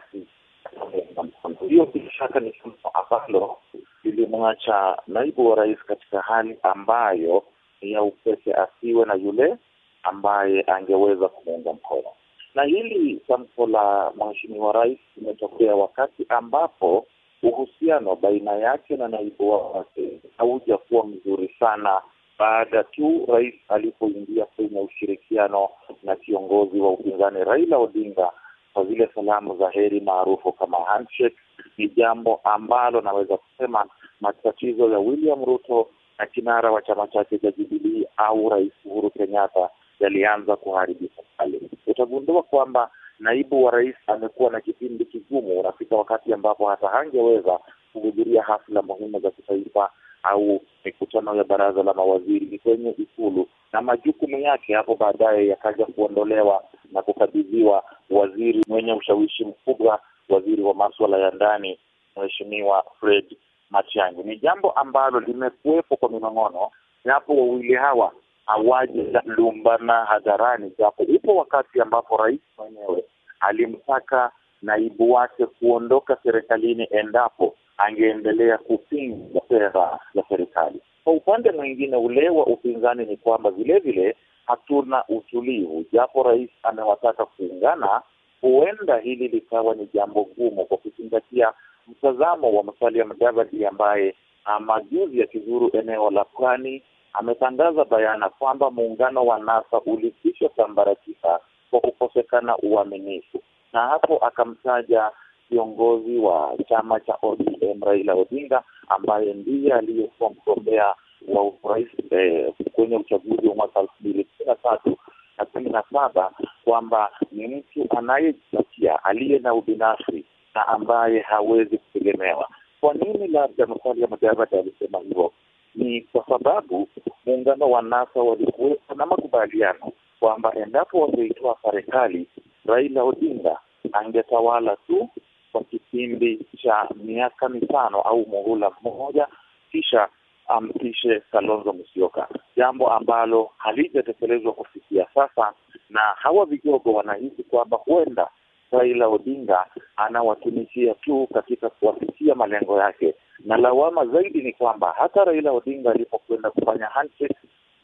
hiyo 1.69 1.85
bila 1.85 2.11
shaka 2.11 2.39
ni 2.39 2.53
jambo 2.63 2.89
ambalo 2.93 3.57
lilimwacha 4.03 4.97
naibu 5.07 5.49
wa 5.49 5.55
rais 5.55 5.79
katika 5.87 6.21
hali 6.21 6.57
ambayo 6.63 7.43
ni 7.81 7.91
ya 7.91 8.01
upeke, 8.03 8.53
asiwe 8.53 9.05
na 9.05 9.13
yule 9.13 9.57
ambaye 10.05 10.61
angeweza 10.61 11.27
kumuunga 11.27 11.73
mkono. 11.73 12.07
Na 12.55 12.63
hili 12.63 13.21
tamko 13.27 13.67
la 13.67 14.11
mheshimiwa 14.15 14.71
rais 14.73 14.99
limetokea 15.17 15.75
wakati 15.75 16.25
ambapo 16.29 17.05
uhusiano 17.43 18.15
baina 18.15 18.51
yake 18.51 18.97
na 18.97 19.07
naibu 19.07 19.49
wake 19.49 20.21
haujakuwa 20.37 21.05
mzuri 21.07 21.55
sana, 21.59 22.01
baada 22.39 22.83
tu 22.83 23.25
rais 23.27 23.53
alipoingia 23.67 24.45
kwenye 24.45 24.79
ushirikiano 24.79 25.69
na 26.03 26.15
kiongozi 26.15 26.79
wa 26.79 26.89
upinzani 26.91 27.43
Raila 27.43 27.77
Odinga 27.77 28.31
kwa 28.73 28.85
zile 28.85 29.09
salamu 29.15 29.57
za 29.57 29.69
heri 29.69 29.99
maarufu 30.01 30.51
kama 30.51 30.77
handshake. 30.77 31.35
Ni 31.77 31.89
jambo 31.89 32.39
ambalo 32.43 33.01
naweza 33.01 33.37
kusema 33.37 33.85
matatizo 34.21 34.89
ya 34.91 34.99
William 34.99 35.45
Ruto 35.45 35.87
na 36.19 36.25
kinara 36.25 36.71
wa 36.71 36.81
chama 36.81 37.07
chake 37.07 37.37
cha 37.39 37.51
Jubilii 37.51 38.05
au 38.17 38.49
Rais 38.49 38.71
Uhuru 38.85 39.09
Kenyatta 39.09 39.69
yalianza 39.99 40.55
kuharibika 40.55 41.21
pale. 41.37 41.61
Utagundua 41.87 42.43
kwamba 42.43 42.89
naibu 43.19 43.63
wa 43.63 43.71
rais 43.71 43.95
amekuwa 44.07 44.51
na 44.51 44.61
kipindi 44.61 45.05
kigumu. 45.05 45.59
Unafika 45.59 45.95
wakati 45.95 46.33
ambapo 46.33 46.67
hata 46.69 46.87
hangeweza 46.87 47.59
kuhudhuria 47.93 48.43
hafla 48.43 48.81
muhimu 48.81 49.19
za 49.19 49.31
kitaifa 49.31 49.89
au 50.23 50.61
mikutano 50.85 51.35
ya 51.35 51.43
baraza 51.43 51.83
la 51.83 51.93
mawaziri 51.93 52.59
kwenye 52.59 52.89
Ikulu, 52.89 53.47
na 53.73 53.81
majukumu 53.81 54.39
yake 54.39 54.73
hapo 54.73 54.95
baadaye 54.95 55.47
yakaja 55.47 55.85
kuondolewa 55.85 56.63
na 56.91 57.01
kukabidhiwa 57.01 57.83
waziri 58.09 58.61
mwenye 58.67 58.93
ushawishi 58.93 59.45
mkubwa, 59.45 59.99
waziri 60.29 60.61
wa 60.61 60.73
maswala 60.73 61.17
ya 61.17 61.31
ndani, 61.31 61.79
Mheshimiwa 62.17 62.83
Fred 62.99 63.37
Matiang'i. 63.69 64.23
Ni 64.23 64.37
jambo 64.37 64.71
ambalo 64.71 65.19
limekuwepo 65.19 65.95
kwa 65.97 66.09
minong'ono, 66.09 66.71
japo 67.05 67.35
wawili 67.37 67.73
hawa 67.73 68.11
hawajalumbana 68.45 70.05
hadharani, 70.05 70.71
japo 70.79 71.03
upo 71.03 71.35
wakati 71.35 71.81
ambapo 71.81 72.17
rais 72.17 72.39
mwenyewe 72.57 73.03
alimtaka 73.39 74.31
naibu 74.61 75.11
wake 75.11 75.45
kuondoka 75.45 76.17
serikalini 76.23 76.87
endapo 76.91 77.55
angeendelea 77.77 78.57
kupinga 78.57 79.41
sera 79.49 79.69
za 80.15 80.23
serikali. 80.29 80.81
Kwa 81.03 81.13
upande 81.13 81.51
mwingine, 81.51 81.97
ule 81.97 82.29
wa 82.29 82.45
upinzani 82.45 83.05
ni 83.05 83.17
kwamba 83.17 83.51
vilevile 83.51 84.15
hatuna 84.45 85.03
utulivu, 85.07 85.85
japo 85.93 86.23
rais 86.23 86.49
amewataka 86.63 87.25
kuungana. 87.25 88.01
Huenda 88.41 88.97
hili 88.97 89.27
likawa 89.27 89.75
ni 89.75 89.89
jambo 89.93 90.23
gumu 90.37 90.65
kwa 90.65 90.77
kuzingatia 90.77 91.53
mtazamo 91.87 92.53
wa 92.53 92.63
Musalia 92.63 93.05
Mudavadi 93.05 93.65
ambaye 93.65 94.15
majuzi 94.59 95.19
ya 95.19 95.27
kizuru 95.27 95.69
eneo 95.73 96.11
la 96.11 96.23
Pwani 96.25 96.83
ametangaza 97.17 97.85
bayana 97.85 98.29
kwamba 98.29 98.71
muungano 98.71 99.25
wa 99.25 99.39
NASA 99.39 99.81
ulikwisha 99.85 100.49
sambaratika 100.55 101.39
kwa 101.71 101.79
kukosekana 101.79 102.57
uaminifu, 102.57 103.39
na 103.73 103.81
hapo 103.87 104.17
akamtaja 104.17 105.11
kiongozi 105.49 106.17
wa 106.17 106.57
chama 106.69 106.99
cha 106.99 107.17
ODM 107.21 107.83
Raila 107.83 108.13
Odinga 108.13 108.63
ambaye 108.89 109.33
ndiye 109.33 109.73
aliyekuwa 109.73 110.29
mgombea 110.29 110.95
wa 111.27 111.51
urais 111.63 111.87
eh, 112.11 112.53
kwenye 112.73 112.95
uchaguzi 112.97 113.47
wa 113.47 113.55
mwaka 113.55 113.79
elfu 113.79 113.93
mbili 113.99 114.23
kumi 114.23 114.47
na 114.47 114.55
tatu 114.55 114.97
na 115.37 115.45
kumi 115.45 115.69
na 115.69 115.83
saba 115.93 116.31
kwamba 116.63 117.11
ni 117.31 117.47
mtu 117.47 117.97
anayejitakia 117.97 119.03
aliye 119.03 119.39
na 119.39 119.53
ubinafsi 119.53 120.25
na 120.55 120.67
ambaye 120.67 121.19
hawezi 121.19 121.77
kutegemewa. 121.77 122.49
Kwa 122.81 122.93
nini 122.93 123.27
labda 123.27 123.65
Musalia 123.67 124.07
Mudavadi 124.07 124.55
alisema 124.55 124.99
hivyo? 124.99 125.31
Ni 125.75 126.01
kwa 126.01 126.25
sababu 126.29 126.87
muungano 127.25 127.69
wa 127.69 127.81
NASA 127.81 128.19
walikuwepo 128.19 128.95
na 128.95 129.05
makubaliano 129.05 129.91
kwamba 130.19 130.53
endapo 130.55 130.99
wangeitoa 131.01 131.57
serikali, 131.63 132.27
Raila 132.65 133.03
Odinga 133.03 133.59
angetawala 133.93 134.75
tu 134.87 135.09
kwa 135.51 135.63
kipindi 135.63 136.45
cha 136.63 136.87
miaka 136.95 137.49
mitano 137.49 138.01
au 138.01 138.25
muhula 138.27 138.71
mmoja, 138.81 139.27
kisha 139.71 140.07
ampishe 140.47 141.19
Kalonzo 141.31 141.73
Musyoka, 141.73 142.27
jambo 142.57 142.89
ambalo 142.91 143.49
halijatekelezwa 143.57 144.53
kufikia 144.53 145.05
sasa, 145.13 145.53
na 145.89 145.99
hawa 146.01 146.45
vigogo 146.45 146.93
wanahisi 146.93 147.43
kwamba 147.43 147.77
huenda 147.77 148.27
Raila 148.71 149.07
Odinga 149.07 149.65
anawatumikia 149.95 150.93
tu 150.93 151.27
katika 151.33 151.69
kuwafikia 151.69 152.35
malengo 152.35 152.79
yake, 152.81 153.13
na 153.39 153.57
lawama 153.57 154.05
zaidi 154.05 154.41
ni 154.41 154.53
kwamba 154.53 154.93
hata 154.97 155.23
Raila 155.23 155.51
Odinga 155.51 155.91
alipokwenda 155.91 156.51
kufanya 156.51 156.85
handshake 156.85 157.35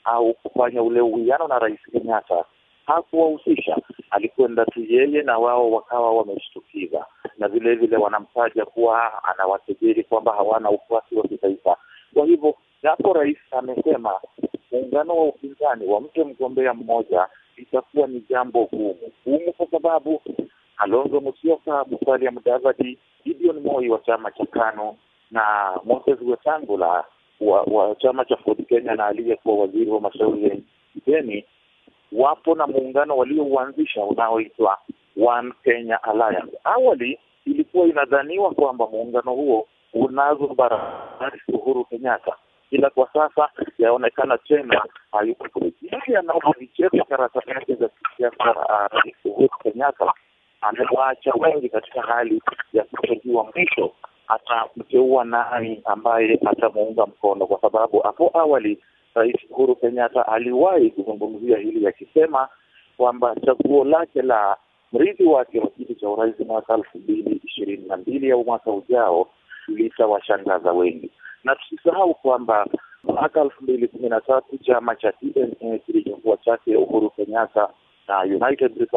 au 0.03 0.33
kufanya 0.33 0.83
ule 0.83 1.01
uwiano 1.01 1.47
na 1.47 1.59
Rais 1.59 1.79
Kenyatta 1.91 2.45
hakuwahusisha, 2.85 3.77
alikwenda 4.09 4.65
tu 4.65 4.81
yeye 4.89 5.21
na 5.21 5.37
wao 5.37 5.71
wakawa 5.71 6.11
wameshtukiza, 6.17 7.05
na 7.37 7.47
vile 7.47 7.75
vile 7.75 7.97
wanamtaja 7.97 8.65
kuwa 8.65 9.23
anawakejeli 9.23 10.03
kwamba 10.03 10.33
hawana 10.33 10.69
ufuasi 10.69 11.15
wa 11.15 11.23
kitaifa. 11.27 11.77
Kwa 12.13 12.25
hivyo, 12.25 12.55
japo 12.83 13.13
rais 13.13 13.37
amesema 13.51 14.19
muungano 14.71 15.15
wa 15.17 15.23
upinzani 15.25 15.85
wampe 15.85 16.23
mgombea 16.23 16.73
mmoja, 16.73 17.27
itakuwa 17.57 18.07
ni 18.07 18.23
jambo 18.29 18.65
gumu 18.65 18.95
gumu, 19.25 19.53
kwa 19.53 19.67
sababu 19.71 20.21
Kalonzo 20.77 21.19
Musyoka, 21.21 21.85
Musalia 21.85 22.31
Mudavadi, 22.31 22.97
Gideon 23.25 23.59
Moi 23.59 23.89
wa 23.89 23.99
chama 23.99 24.31
cha 24.31 24.45
KANU 24.45 24.95
na 25.31 25.71
Moses 25.83 26.17
Wetangula 26.21 27.03
wa, 27.41 27.61
wa 27.61 27.95
chama 27.95 28.25
cha 28.25 28.37
Ford 28.37 28.65
Kenya 28.67 28.95
na 28.95 29.05
aliyekuwa 29.05 29.55
waziri 29.55 29.91
wa 29.91 30.01
mashauri 30.01 30.43
ya 30.43 30.57
kigeni 30.93 31.45
wapo 32.11 32.55
na 32.55 32.67
muungano 32.67 33.17
waliouanzisha 33.17 34.03
unaoitwa 34.03 34.77
One 35.25 35.53
Kenya 35.63 36.03
Alliance. 36.03 36.57
Awali 36.63 37.19
ilikuwa 37.45 37.87
inadhaniwa 37.87 38.51
kwamba 38.53 38.87
muungano 38.87 39.31
huo 39.33 39.67
unazo 39.93 40.47
barabara 40.47 41.39
Uhuru 41.53 41.85
Kenyatta, 41.85 42.35
ila 42.71 42.89
kwa 42.89 43.09
sasa 43.13 43.49
yaonekana 43.77 44.37
tena 44.37 44.83
hayuko 45.11 45.49
kule. 45.49 45.73
Yeye 45.81 47.03
karata 47.09 47.41
yake 47.47 47.75
za 47.75 47.89
kisiasa, 47.89 48.53
Rais 48.91 49.15
Uhuru 49.25 49.49
Kenyatta 49.63 50.13
amewaacha 50.61 51.33
wengi 51.33 51.69
katika 51.69 52.01
hali 52.01 52.41
ya 52.73 52.83
kutojua 52.83 53.43
mwisho 53.55 53.91
atamteua 54.27 55.23
nani 55.25 55.81
ambaye 55.85 56.39
atamuunga 56.45 57.05
mkono, 57.05 57.47
kwa 57.47 57.61
sababu 57.61 57.99
hapo 57.99 58.31
awali 58.33 58.77
Rais 59.15 59.35
Uhuru 59.49 59.75
Kenyatta 59.75 60.27
aliwahi 60.27 60.89
kuzungumzia 60.89 61.57
hili 61.57 61.87
akisema 61.87 62.47
kwamba 62.97 63.35
chaguo 63.45 63.83
lake 63.85 64.21
la 64.21 64.57
mrithi 64.93 65.23
wake 65.23 65.59
wa 65.59 65.67
kiti 65.67 65.95
cha 65.95 66.09
urais 66.09 66.39
mwaka 66.39 66.73
elfu 66.73 66.97
mbili 66.97 67.41
ishirini 67.45 67.87
na 67.87 67.97
mbili 67.97 68.31
au 68.31 68.45
mwaka 68.45 68.71
ujao 68.71 69.27
litawashangaza 69.67 70.71
wengi, 70.71 71.11
na 71.43 71.55
tusisahau 71.55 72.13
kwamba 72.15 72.67
mwaka 73.03 73.41
elfu 73.41 73.63
mbili 73.63 73.87
kumi 73.87 74.09
na 74.09 74.21
tatu 74.21 74.57
chama 74.57 74.95
cha 74.95 75.11
TNA 75.11 75.77
kilichokuwa 75.77 76.37
chake 76.37 76.75
Uhuru 76.75 77.09
Kenyatta 77.09 77.69
na 78.11 78.19
United 78.21 78.87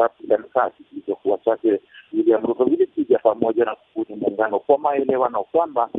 Party 0.53 0.83
kilichokuwa 0.89 1.37
chake 1.37 1.79
William 2.13 2.45
Ruto 2.45 2.63
vilikuja 2.65 3.19
pamoja 3.19 3.65
na 3.65 3.75
kubuni 3.75 4.21
muungano 4.21 4.59
kwa 4.59 4.77
maelewano 4.77 5.43
kwamba 5.43 5.89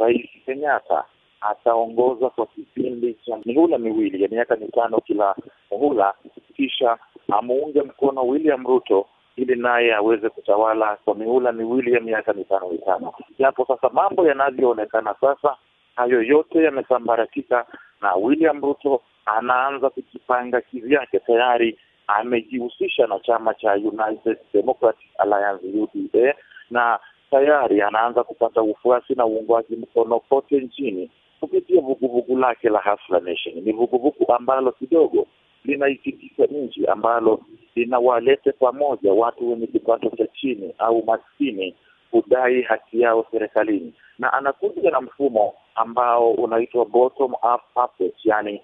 Rais 0.00 0.26
Kenyatta 0.46 1.04
ataongoza 1.40 2.30
kwa 2.30 2.46
kipindi 2.46 3.14
cha 3.14 3.38
mihula 3.44 3.78
miwili 3.78 4.22
ya 4.22 4.28
miaka 4.28 4.56
mitano 4.56 5.00
kila 5.00 5.34
muhula, 5.70 6.14
kisha 6.56 6.98
amuunge 7.32 7.82
mkono 7.82 8.22
William 8.28 8.66
Ruto 8.66 9.06
ili 9.36 9.56
naye 9.56 9.94
aweze 9.94 10.28
kutawala 10.28 10.96
kwa 11.04 11.14
mihula 11.14 11.52
miwili 11.52 11.92
ya 11.92 12.00
miaka 12.00 12.32
mitano 12.32 12.68
mitano. 12.68 13.12
Japo 13.38 13.64
sasa 13.66 13.88
mambo 13.92 14.26
yanavyoonekana 14.28 15.14
sasa, 15.20 15.56
hayo 15.96 16.22
yote 16.22 16.62
yamesambaratika 16.64 17.66
na 18.00 18.14
William 18.14 18.60
Ruto 18.62 19.02
anaanza 19.26 19.90
kujipanga 19.90 20.60
kivyake. 20.60 21.18
Tayari 21.18 21.78
amejihusisha 22.16 23.06
na 23.06 23.18
chama 23.18 23.54
cha 23.54 23.72
United 23.72 24.38
Democratic 24.54 25.08
Alliance 25.18 25.66
UDA, 25.66 26.34
na 26.70 26.98
tayari 27.30 27.82
anaanza 27.82 28.24
kupata 28.24 28.62
ufuasi 28.62 29.14
na 29.14 29.26
uungwaji 29.26 29.76
mkono 29.76 30.20
kote 30.20 30.60
nchini 30.60 31.10
kupitia 31.40 31.80
vuguvugu 31.80 32.38
lake 32.38 32.68
la 32.68 32.78
Hustler 32.80 33.22
Nation. 33.22 33.54
Ni 33.64 33.72
vuguvugu 33.72 34.32
ambalo 34.34 34.72
kidogo 34.72 35.26
linaitikisa 35.64 36.44
nchi, 36.46 36.86
ambalo 36.86 37.40
linawalete 37.74 38.52
pamoja 38.52 39.12
watu 39.12 39.50
wenye 39.50 39.66
kipato 39.66 40.10
cha 40.10 40.26
chini 40.26 40.74
au 40.78 41.04
maskini 41.04 41.74
kudai 42.10 42.62
haki 42.62 43.00
yao 43.00 43.26
serikalini, 43.30 43.92
na 44.18 44.32
anakuja 44.32 44.90
na 44.90 45.00
mfumo 45.00 45.54
ambao 45.74 46.30
unaitwa 46.32 46.84
bottom 46.84 47.32
up 47.32 47.90
yani 48.24 48.60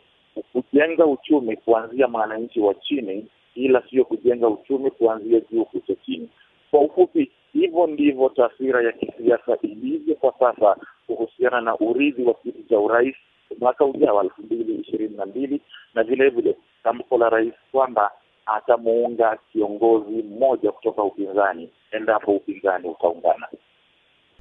kujenga 0.52 1.06
uchumi 1.06 1.56
kuanzia 1.56 2.09
mwananchi 2.09 2.61
wa 2.61 2.74
chini, 2.74 3.26
ila 3.56 3.82
sio 3.90 4.04
kujenga 4.04 4.48
uchumi 4.48 4.90
kuanzia 4.90 5.40
juu 5.52 5.64
kucha 5.64 5.94
chini. 6.06 6.28
Kwa 6.70 6.80
ufupi, 6.80 7.30
hivyo 7.52 7.86
ndivyo 7.86 8.28
taswira 8.28 8.82
ya 8.82 8.92
kisiasa 8.92 9.58
ilivyo 9.62 10.14
kwa 10.14 10.34
sasa 10.38 10.76
kuhusiana 11.06 11.60
na 11.60 11.76
urithi 11.78 12.22
wa 12.22 12.34
kiti 12.34 12.62
cha 12.68 12.78
urais 12.78 13.16
mwaka 13.60 13.84
ujao 13.84 14.22
elfu 14.22 14.42
mbili 14.42 14.74
ishirini 14.74 15.16
na 15.16 15.26
mbili 15.26 15.60
na 15.94 16.02
vilevile 16.02 16.30
vile 16.42 16.56
tamko 16.84 17.18
la 17.18 17.28
rais 17.28 17.54
kwamba 17.72 18.10
atamuunga 18.46 19.38
kiongozi 19.52 20.22
mmoja 20.22 20.72
kutoka 20.72 21.02
upinzani 21.02 21.68
endapo 21.92 22.32
upinzani 22.36 22.88
utaungana. 22.88 23.46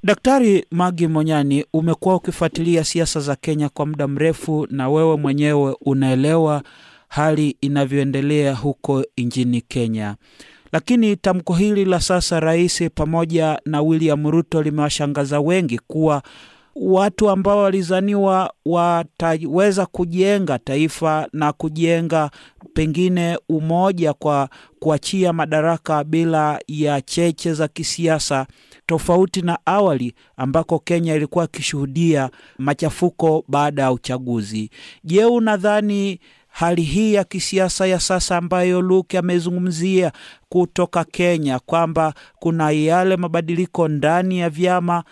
Daktari 0.04 0.65
Magi 0.71 1.08
Monyani, 1.08 1.65
umekuwa 1.73 2.15
ukifuatilia 2.15 2.84
siasa 2.84 3.19
za 3.19 3.36
Kenya 3.36 3.69
kwa 3.69 3.86
muda 3.86 4.08
mrefu, 4.08 4.67
na 4.69 4.89
wewe 4.89 5.17
mwenyewe 5.17 5.75
unaelewa 5.86 6.62
hali 7.08 7.58
inavyoendelea 7.62 8.54
huko 8.56 9.04
nchini 9.18 9.62
Kenya. 9.62 10.15
Lakini 10.72 11.15
tamko 11.15 11.54
hili 11.54 11.86
la 11.86 12.00
sasa 12.02 12.39
rais 12.39 12.84
pamoja 12.96 13.60
na 13.65 13.82
William 13.82 14.32
Ruto 14.32 14.62
limewashangaza 14.63 15.39
wengi 15.39 15.80
kuwa 15.80 16.24
watu 16.76 17.30
ambao 17.30 17.58
walizaniwa 17.62 18.54
wataweza 18.65 19.86
kujenga 19.86 20.60
taifa 20.60 21.28
na 21.34 21.54
kujenga 21.54 22.32
pengine 22.74 23.38
umoja 23.50 24.13
kwa 24.13 24.50
kuachia 24.80 25.34
madaraka 25.34 26.04
bila 26.04 26.60
ya 26.68 27.02
cheche 27.02 27.54
za 27.54 27.68
kisiasa, 27.68 28.48
tofauti 28.86 29.41
na 29.41 29.60
awali 29.65 30.13
ambako 30.38 30.80
Kenya 30.80 31.15
ilikuwa 31.15 31.46
ikishuhudia 31.46 32.30
machafuko 32.58 33.44
baada 33.48 33.82
ya 33.82 33.91
uchaguzi. 33.91 34.70
Je, 35.04 35.26
unadhani 35.26 36.20
hali 36.56 36.82
hii 36.82 37.13
ya 37.13 37.24
kisiasa 37.24 37.88
ya 37.88 38.00
sasa 38.00 38.38
ambayo 38.38 38.82
Luke 38.82 39.18
amezungumzia 39.18 40.12
kutoka 40.50 41.04
Kenya 41.04 41.60
kwamba 41.60 42.13
kuna 42.39 42.72
yale 42.72 43.18
mabadiliko 43.18 43.88
ndani 43.88 44.39
ya 44.39 44.50
vyama 44.50 45.04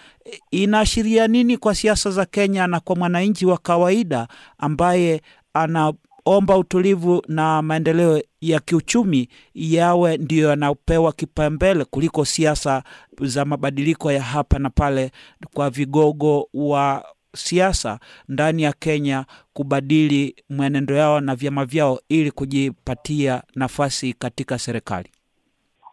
inaashiria 0.51 1.27
nini 1.27 1.58
kwa 1.58 1.75
siasa 1.75 2.12
za 2.12 2.25
Kenya 2.25 2.67
na 2.67 2.79
kwa 2.79 2.95
mwananchi 2.95 3.45
wa 3.45 3.58
kawaida 3.58 4.27
ambaye 4.58 5.21
anaomba 5.53 6.58
utulivu 6.58 7.21
na 7.27 7.62
maendeleo 7.62 8.21
ya 8.41 8.60
kiuchumi 8.60 9.29
yawe 9.53 10.17
ndiyo 10.17 10.49
yanapewa 10.49 11.12
kipaumbele 11.13 11.86
kuliko 11.86 12.25
siasa 12.25 12.84
za 13.21 13.45
mabadiliko 13.45 14.12
ya 14.12 14.21
hapa 14.23 14.60
na 14.60 14.69
pale 14.69 15.12
kwa 15.53 15.69
vigogo 15.69 16.49
wa 16.53 17.06
siasa 17.36 18.00
ndani 18.30 18.63
ya 18.63 18.74
Kenya 18.74 19.26
kubadili 19.54 20.36
mwenendo 20.50 20.96
yao 20.96 21.19
na 21.22 21.36
vyama 21.36 21.65
vyao 21.65 22.00
ili 22.10 22.32
kujipatia 22.32 23.43
nafasi 23.56 24.13
katika 24.13 24.58
serikali. 24.60 25.10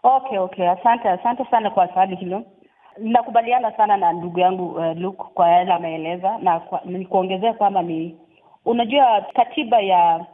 Okay, 0.02 0.38
okay, 0.38 0.68
asante, 0.70 1.08
asante 1.08 1.44
sana 1.50 1.70
kwa 1.70 1.88
swali 1.92 2.16
hilo. 2.16 2.42
Ninakubaliana 2.98 3.76
sana 3.76 3.96
na 3.96 4.12
ndugu 4.12 4.40
yangu 4.40 4.66
uh, 4.70 4.96
Luke 4.96 5.22
kwa 5.34 5.48
yale 5.48 5.72
ameeleza, 5.72 6.38
na 6.38 6.54
nikuongezea 6.54 6.98
ni 6.98 7.04
kuongezea 7.06 7.52
kwamba 7.54 7.82
ni 7.82 8.16
unajua 8.64 9.24
katiba 9.34 9.80
ya 9.80 10.26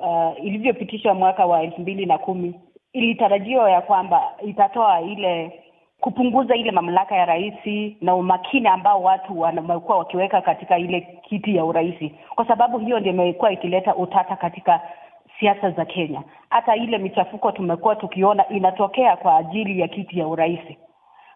uh, 0.00 0.44
ilivyopitishwa 0.44 1.14
mwaka 1.14 1.46
wa 1.46 1.62
elfu 1.62 1.80
mbili 1.80 2.06
na 2.06 2.18
kumi 2.18 2.60
ilitarajiwa 2.92 3.70
ya 3.70 3.80
kwamba 3.80 4.22
itatoa 4.46 5.00
ile 5.00 5.62
kupunguza 6.02 6.56
ile 6.56 6.70
mamlaka 6.70 7.16
ya 7.16 7.24
rais 7.24 7.54
na 8.00 8.14
umakini 8.14 8.68
ambao 8.68 9.02
watu 9.02 9.40
wamekuwa 9.40 9.98
wakiweka 9.98 10.40
katika 10.40 10.78
ile 10.78 11.00
kiti 11.22 11.56
ya 11.56 11.64
urais, 11.64 12.12
kwa 12.34 12.46
sababu 12.46 12.78
hiyo 12.78 13.00
ndio 13.00 13.12
imekuwa 13.12 13.52
ikileta 13.52 13.94
utata 13.96 14.36
katika 14.36 14.80
siasa 15.40 15.70
za 15.70 15.84
Kenya. 15.84 16.22
Hata 16.50 16.76
ile 16.76 16.98
michafuko 16.98 17.52
tumekuwa 17.52 17.96
tukiona 17.96 18.48
inatokea 18.48 19.16
kwa 19.16 19.36
ajili 19.36 19.80
ya 19.80 19.88
kiti 19.88 20.18
ya 20.18 20.26
urais. 20.26 20.60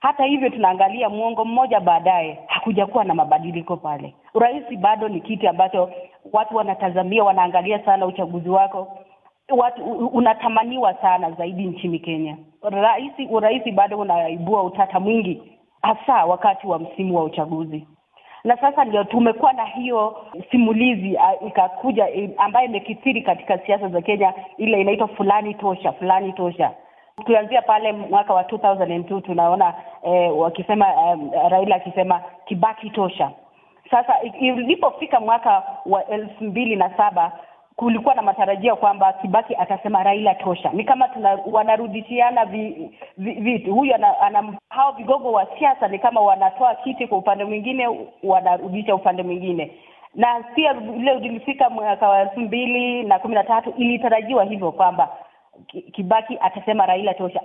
Hata 0.00 0.24
hivyo, 0.24 0.50
tunaangalia 0.50 1.08
mwongo 1.08 1.44
mmoja 1.44 1.80
baadaye, 1.80 2.38
hakuja 2.46 2.86
kuwa 2.86 3.04
na 3.04 3.14
mabadiliko 3.14 3.76
pale. 3.76 4.14
Urais 4.34 4.64
bado 4.78 5.08
ni 5.08 5.20
kiti 5.20 5.46
ambacho 5.46 5.90
watu 6.32 6.56
wanatazamia, 6.56 7.24
wanaangalia 7.24 7.84
sana 7.84 8.06
uchaguzi 8.06 8.48
wako 8.48 8.98
watu 9.48 9.84
unatamaniwa 10.06 10.94
sana 10.94 11.30
zaidi 11.30 11.64
nchini 11.66 11.98
Kenya. 11.98 12.36
Rais, 12.62 13.12
urais 13.30 13.74
bado 13.74 13.98
unaibua 13.98 14.62
utata 14.62 15.00
mwingi, 15.00 15.42
hasa 15.82 16.24
wakati 16.24 16.66
wa 16.66 16.78
msimu 16.78 17.16
wa 17.16 17.24
uchaguzi. 17.24 17.86
Na 18.44 18.56
sasa 18.56 18.84
ndio 18.84 19.04
tumekuwa 19.04 19.52
na 19.52 19.64
hiyo 19.64 20.16
simulizi 20.50 21.18
ikakuja 21.46 22.08
ambayo 22.36 22.66
imekithiri 22.66 23.22
katika 23.22 23.58
siasa 23.58 23.88
za 23.88 24.00
Kenya, 24.02 24.34
ile 24.56 24.80
inaitwa 24.80 25.08
fulani 25.08 25.54
tosha, 25.54 25.92
fulani 25.92 26.32
tosha. 26.32 26.70
Tukianzia 27.16 27.62
pale 27.62 27.92
mwaka 27.92 28.34
wa 28.34 28.42
2002 28.42 29.20
tunaona 29.22 29.74
eh, 30.02 30.38
wakisema 30.38 30.86
eh, 30.88 31.18
Raila 31.50 31.76
akisema 31.76 32.22
Kibaki 32.44 32.90
tosha. 32.90 33.30
Sasa 33.90 34.20
ilipofika 34.40 35.20
mwaka 35.20 35.62
wa 35.86 36.06
elfu 36.06 36.44
mbili 36.44 36.76
na 36.76 36.90
saba 36.96 37.32
kulikuwa 37.76 38.14
na 38.14 38.22
matarajio 38.22 38.76
kwamba 38.76 39.12
Kibaki 39.12 39.54
atasema 39.56 40.02
Raila 40.02 40.34
tosha. 40.34 40.70
Ni 40.72 40.84
kama 40.84 41.08
tuna 41.08 41.38
wanarudishiana 41.46 42.44
vi, 42.44 42.90
vi, 43.16 43.32
vitu. 43.32 43.74
Huyu 43.74 43.94
ana, 43.94 44.20
ana 44.20 44.54
hao 44.70 44.92
vigogo 44.92 45.32
wa 45.32 45.46
siasa 45.58 45.88
ni 45.88 45.98
kama 45.98 46.20
wanatoa 46.20 46.74
kiti 46.74 47.06
kwa 47.06 47.18
upande 47.18 47.44
mwingine, 47.44 47.88
wanarudisha 48.22 48.94
upande 48.94 49.22
mwingine. 49.22 49.72
Na 50.14 50.42
pia 50.54 50.74
vile 50.74 51.12
ulifika 51.12 51.70
mwaka 51.70 52.08
wa 52.08 52.20
elfu 52.20 52.40
mbili 52.40 53.02
na 53.02 53.18
kumi 53.18 53.34
na 53.34 53.44
tatu 53.44 53.74
ilitarajiwa 53.78 54.44
hivyo 54.44 54.72
kwamba 54.72 55.08
Kibaki 55.92 56.38
atasema 56.40 56.86
Raila 56.86 57.14
tosha. 57.14 57.40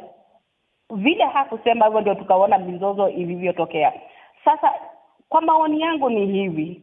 Vile 0.95 1.25
hakusema 1.25 1.85
hivyo, 1.85 2.01
ndio 2.01 2.15
tukaona 2.15 2.57
mizozo 2.57 3.09
ilivyotokea. 3.09 3.93
Sasa 4.45 4.73
kwa 5.29 5.41
maoni 5.41 5.81
yangu 5.81 6.09
ni 6.09 6.25
hivi 6.25 6.81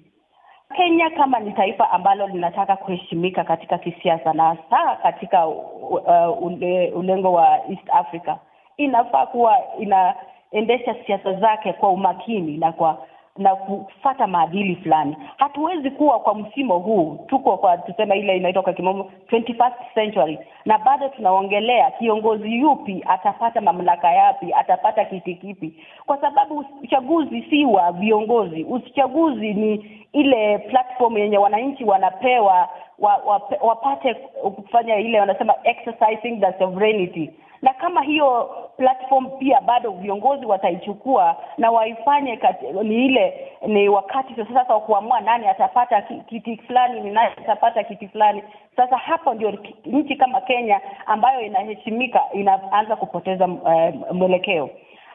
Kenya 0.77 1.11
kama 1.11 1.39
ni 1.41 1.53
taifa 1.53 1.91
ambalo 1.91 2.27
linataka 2.27 2.77
kuheshimika 2.77 3.45
katika 3.45 3.79
kisiasa 3.79 4.33
na 4.33 4.45
hasa 4.45 4.97
katika 5.03 5.47
uh, 5.47 6.43
ule, 6.43 6.91
ulengo 6.91 7.33
wa 7.33 7.61
East 7.71 7.91
Africa, 7.93 8.35
inafaa 8.77 9.27
kuwa 9.27 9.59
inaendesha 9.79 10.95
siasa 11.07 11.33
zake 11.33 11.73
kwa 11.73 11.89
umakini 11.91 12.57
na 12.59 12.73
kwa 12.73 13.07
na 13.39 13.57
kufata 13.57 14.27
maadili 14.27 14.77
fulani. 14.77 15.17
Hatuwezi 15.37 15.91
kuwa 15.91 16.21
kwa 16.21 16.35
msimo 16.35 16.79
huu, 16.79 17.19
tuko 17.27 17.57
kwa 17.57 17.79
tuseme 17.79 18.19
ile 18.19 18.37
inaitwa 18.37 18.63
kwa 18.63 18.73
kimombo 18.73 19.11
21st 19.33 19.95
century, 19.95 20.39
na 20.65 20.79
bado 20.79 21.09
tunaongelea 21.09 21.91
kiongozi 21.91 22.59
yupi 22.61 23.05
atapata 23.09 23.61
mamlaka 23.61 24.13
yapi, 24.13 24.53
atapata 24.53 25.05
kiti 25.05 25.35
kipi, 25.35 25.75
kwa 26.07 26.21
sababu 26.21 26.65
uchaguzi 26.83 27.43
si 27.51 27.65
wa 27.65 27.93
viongozi. 27.93 28.65
Uchaguzi 28.65 29.55
ni 29.55 30.01
ile 30.13 30.59
platform 30.59 31.19
yenye 31.19 31.39
wananchi 31.39 31.85
wanapewa 31.85 32.69
wa, 32.99 33.17
wa, 33.17 33.43
wapate 33.61 34.15
kufanya 34.15 34.97
ile 34.97 35.21
wanasema 35.21 35.55
exercising 35.65 36.41
the 36.41 36.59
sovereignty 36.59 37.31
na 37.63 37.73
kama 37.75 38.03
hiyo 38.03 38.51
platform 38.77 39.31
pia 39.39 39.61
bado 39.61 39.91
viongozi 39.91 40.47
wataichukua 40.47 41.37
na 41.59 41.71
waifanye 41.71 42.37
kati, 42.37 42.67
ni 42.67 43.07
ile 43.07 43.49
ni 43.67 43.89
wakati 43.89 44.35
sasa 44.35 44.75
wa 44.75 44.81
kuamua 44.81 45.21
nani 45.21 45.47
atapata 45.47 46.03
kiti 46.03 46.57
fulani, 46.57 47.01
ni 47.01 47.11
nani 47.11 47.33
atapata 47.37 47.85
kiti 47.85 48.09
fulani. 48.09 48.43
Sasa 48.77 48.97
hapo 48.97 49.35
ndio 49.35 49.53
nchi 49.87 50.17
kama 50.17 50.41
Kenya 50.41 50.81
ambayo 51.07 51.41
inaheshimika 51.41 52.21
inaanza 52.33 52.97
kupoteza 52.97 53.45
uh, 53.47 54.13
mwelekeo. 54.13 54.71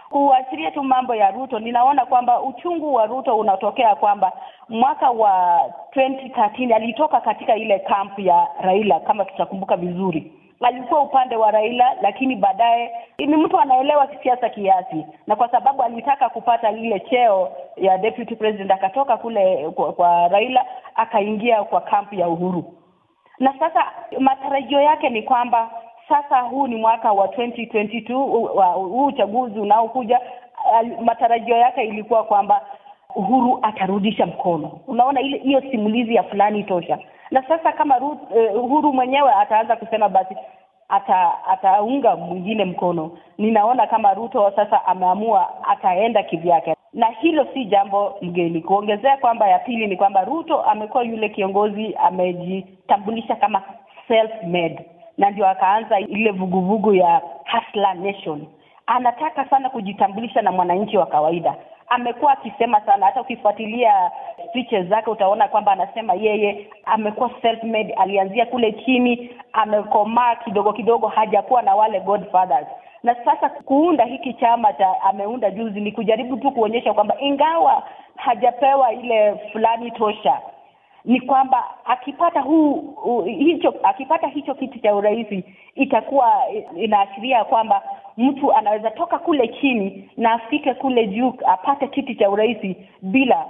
kuashiria 0.09 0.71
tu 0.71 0.83
mambo 0.83 1.15
ya 1.15 1.31
Ruto, 1.31 1.59
ninaona 1.59 2.05
kwamba 2.05 2.41
uchungu 2.41 2.93
wa 2.93 3.05
Ruto 3.05 3.37
unatokea 3.37 3.95
kwamba 3.95 4.31
mwaka 4.69 5.09
wa 5.11 5.59
2013 5.95 6.75
alitoka 6.75 7.21
katika 7.21 7.55
ile 7.55 7.79
kampu 7.79 8.21
ya 8.21 8.47
Raila, 8.61 8.99
kama 8.99 9.25
tutakumbuka 9.25 9.77
vizuri 9.77 10.31
alikuwa 10.63 11.01
upande 11.01 11.35
wa 11.35 11.51
Raila, 11.51 11.95
lakini 12.01 12.35
baadaye 12.35 12.91
ni 13.17 13.37
mtu 13.37 13.59
anaelewa 13.59 14.07
kisiasa 14.07 14.49
kiasi, 14.49 15.05
na 15.27 15.35
kwa 15.35 15.49
sababu 15.49 15.83
alitaka 15.83 16.29
kupata 16.29 16.71
ile 16.71 16.99
cheo 16.99 17.51
ya 17.77 17.97
deputy 17.97 18.35
president 18.35 18.71
akatoka 18.71 19.17
kule 19.17 19.69
kwa, 19.69 19.93
kwa 19.93 20.27
Raila 20.27 20.65
akaingia 20.95 21.63
kwa 21.63 21.81
kampu 21.81 22.15
ya 22.15 22.27
Uhuru. 22.29 22.73
Na 23.39 23.53
sasa 23.59 23.83
matarajio 24.19 24.81
yake 24.81 25.09
ni 25.09 25.23
kwamba 25.23 25.71
sasa 26.09 26.41
huu 26.41 26.67
ni 26.67 26.75
mwaka 26.75 27.11
wa 27.11 27.27
2022 27.27 28.13
huu 28.73 29.05
uchaguzi 29.05 29.59
unaokuja, 29.59 30.19
matarajio 31.01 31.57
yake 31.57 31.83
ilikuwa 31.83 32.23
kwamba 32.23 32.61
Uhuru 33.15 33.59
atarudisha 33.61 34.25
mkono. 34.25 34.79
Unaona 34.87 35.21
ile 35.21 35.37
hiyo 35.37 35.61
simulizi 35.71 36.15
ya 36.15 36.23
fulani 36.23 36.63
tosha 36.63 36.97
na 37.31 37.43
sasa 37.47 37.71
kama 37.71 37.99
Ruth, 37.99 38.19
uh, 38.55 38.63
Uhuru 38.63 38.93
mwenyewe 38.93 39.31
ataanza 39.33 39.75
kusema 39.75 40.09
basi 40.09 40.35
ata 40.89 41.45
ataunga 41.47 42.15
mwingine 42.15 42.65
mkono, 42.65 43.11
ninaona 43.37 43.87
kama 43.87 44.13
Ruto 44.13 44.51
sasa 44.55 44.85
ameamua 44.85 45.49
ataenda 45.67 46.23
kivyake, 46.23 46.75
na 46.93 47.05
hilo 47.07 47.47
si 47.53 47.65
jambo 47.65 48.15
mgeni. 48.21 48.61
Kuongezea 48.61 49.17
kwamba 49.17 49.47
ya 49.47 49.59
pili 49.59 49.87
ni 49.87 49.97
kwamba 49.97 50.23
Ruto 50.25 50.61
amekuwa 50.61 51.03
yule 51.03 51.29
kiongozi 51.29 51.95
amejitambulisha 51.95 53.35
kama 53.35 53.61
self 54.07 54.31
made, 54.43 54.85
na 55.17 55.29
ndio 55.29 55.47
akaanza 55.49 55.99
ile 55.99 56.31
vuguvugu 56.31 56.93
ya 56.93 57.21
Hustler 57.51 57.95
Nation. 57.95 58.47
Anataka 58.85 59.45
sana 59.45 59.69
kujitambulisha 59.69 60.41
na 60.41 60.51
mwananchi 60.51 60.97
wa 60.97 61.05
kawaida 61.05 61.55
amekuwa 61.93 62.31
akisema 62.33 62.81
sana, 62.81 63.05
hata 63.05 63.21
ukifuatilia 63.21 64.11
speeches 64.49 64.87
zake 64.87 65.09
utaona 65.09 65.47
kwamba 65.47 65.71
anasema 65.71 66.13
yeye 66.13 66.67
amekuwa 66.85 67.31
self 67.41 67.63
made, 67.63 67.93
alianzia 67.93 68.45
kule 68.45 68.71
chini, 68.71 69.29
amekomaa 69.53 70.35
kidogo 70.35 70.73
kidogo, 70.73 71.07
hajakuwa 71.07 71.61
na 71.61 71.75
wale 71.75 71.99
godfathers. 71.99 72.67
Na 73.03 73.15
sasa 73.25 73.49
kuunda 73.49 74.05
hiki 74.05 74.33
chama 74.33 74.73
cha 74.73 75.01
ameunda 75.01 75.51
juzi 75.51 75.81
ni 75.81 75.91
kujaribu 75.91 76.37
tu 76.37 76.51
kuonyesha 76.51 76.93
kwamba 76.93 77.15
ingawa 77.19 77.83
hajapewa 78.15 78.93
ile 78.93 79.35
fulani 79.51 79.91
tosha, 79.91 80.39
ni 81.05 81.21
kwamba 81.21 81.63
akipata 81.85 82.41
huu 82.41 82.71
uh, 82.73 83.25
hicho 83.25 83.73
akipata 83.83 84.27
hicho 84.27 84.55
kiti 84.55 84.79
cha 84.79 84.95
urais 84.95 85.43
itakuwa 85.75 86.33
inaashiria 86.77 87.43
kwamba 87.43 87.81
mtu 88.17 88.53
anaweza 88.53 88.91
toka 88.91 89.19
kule 89.19 89.47
chini 89.61 90.09
na 90.17 90.31
afike 90.33 90.73
kule 90.73 91.07
juu 91.07 91.33
apate 91.47 91.87
kiti 91.87 92.15
cha 92.15 92.29
urais 92.29 92.57
bila 93.01 93.45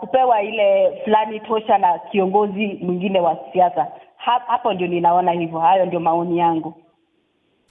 kupewa 0.00 0.42
ile 0.42 0.92
fulani 1.04 1.40
tosha 1.40 1.78
na 1.78 1.98
kiongozi 1.98 2.66
mwingine 2.82 3.20
wa 3.20 3.38
siasa. 3.52 3.86
Hapo 4.16 4.72
ndio 4.72 4.86
ninaona 4.86 5.32
hivyo. 5.32 5.58
Hayo 5.60 5.86
ndio 5.86 6.00
maoni 6.00 6.38
yangu. 6.38 6.74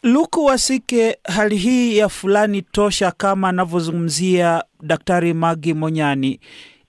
Luku 0.04 0.46
Wasike, 0.46 1.18
hali 1.24 1.56
hii 1.58 1.98
ya 1.98 2.10
fulani 2.10 2.62
tosha 2.62 3.12
kama 3.12 3.50
anavyozungumzia 3.50 4.64
Daktari 4.82 5.34
Magi 5.34 5.74
Monyani 5.74 6.40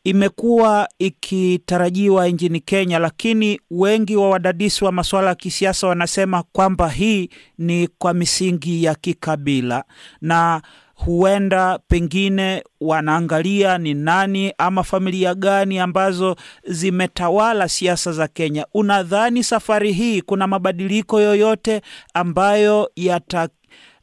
imekuwa 0.05 0.89
ikitarajiwa 0.99 2.29
nchini 2.29 2.61
Kenya, 2.61 2.99
lakini 2.99 3.61
wengi 3.71 4.17
wa 4.17 4.31
wadadisi 4.31 4.85
wa 4.85 4.93
masuala 4.93 5.29
ya 5.29 5.35
kisiasa 5.35 5.87
wanasema 5.87 6.43
kwamba 6.53 6.89
hii 6.89 7.29
ni 7.59 7.89
kwa 7.99 8.15
misingi 8.15 8.85
ya 8.85 8.95
kikabila 8.95 9.85
na 10.21 10.63
huenda 10.95 11.79
pengine 11.89 12.65
wanaangalia 12.81 13.79
ni 13.79 13.95
nani 13.95 14.53
ama 14.59 14.83
familia 14.85 15.35
gani 15.35 15.79
ambazo 15.79 16.37
zimetawala 16.65 17.69
siasa 17.69 18.13
za 18.13 18.29
Kenya. 18.29 18.67
Unadhani 18.75 19.45
safari 19.45 19.93
hii 19.93 20.23
kuna 20.23 20.47
mabadiliko 20.47 21.21
yoyote 21.21 21.81
ambayo 22.15 22.91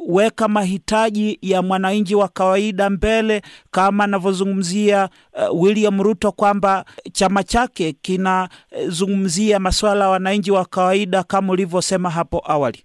yataweka 0.02 0.48
mahitaji 0.48 1.40
ya 1.42 1.62
mwananchi 1.62 2.16
wa 2.16 2.28
kawaida 2.28 2.90
mbele, 2.90 3.42
kama 3.72 4.04
anavyozungumzia 4.04 5.10
uh, 5.52 5.62
William 5.64 6.02
Ruto 6.04 6.32
kwamba 6.32 6.86
chama 7.12 7.44
chake 7.44 7.94
kinazungumzia 7.94 9.58
uh, 9.58 9.62
masuala 9.64 10.06
ya 10.06 10.10
wananchi 10.12 10.52
wa 10.52 10.66
kawaida 10.66 11.24
kama 11.24 11.54
ulivyosema 11.54 12.10
hapo 12.10 12.42
awali? 12.46 12.84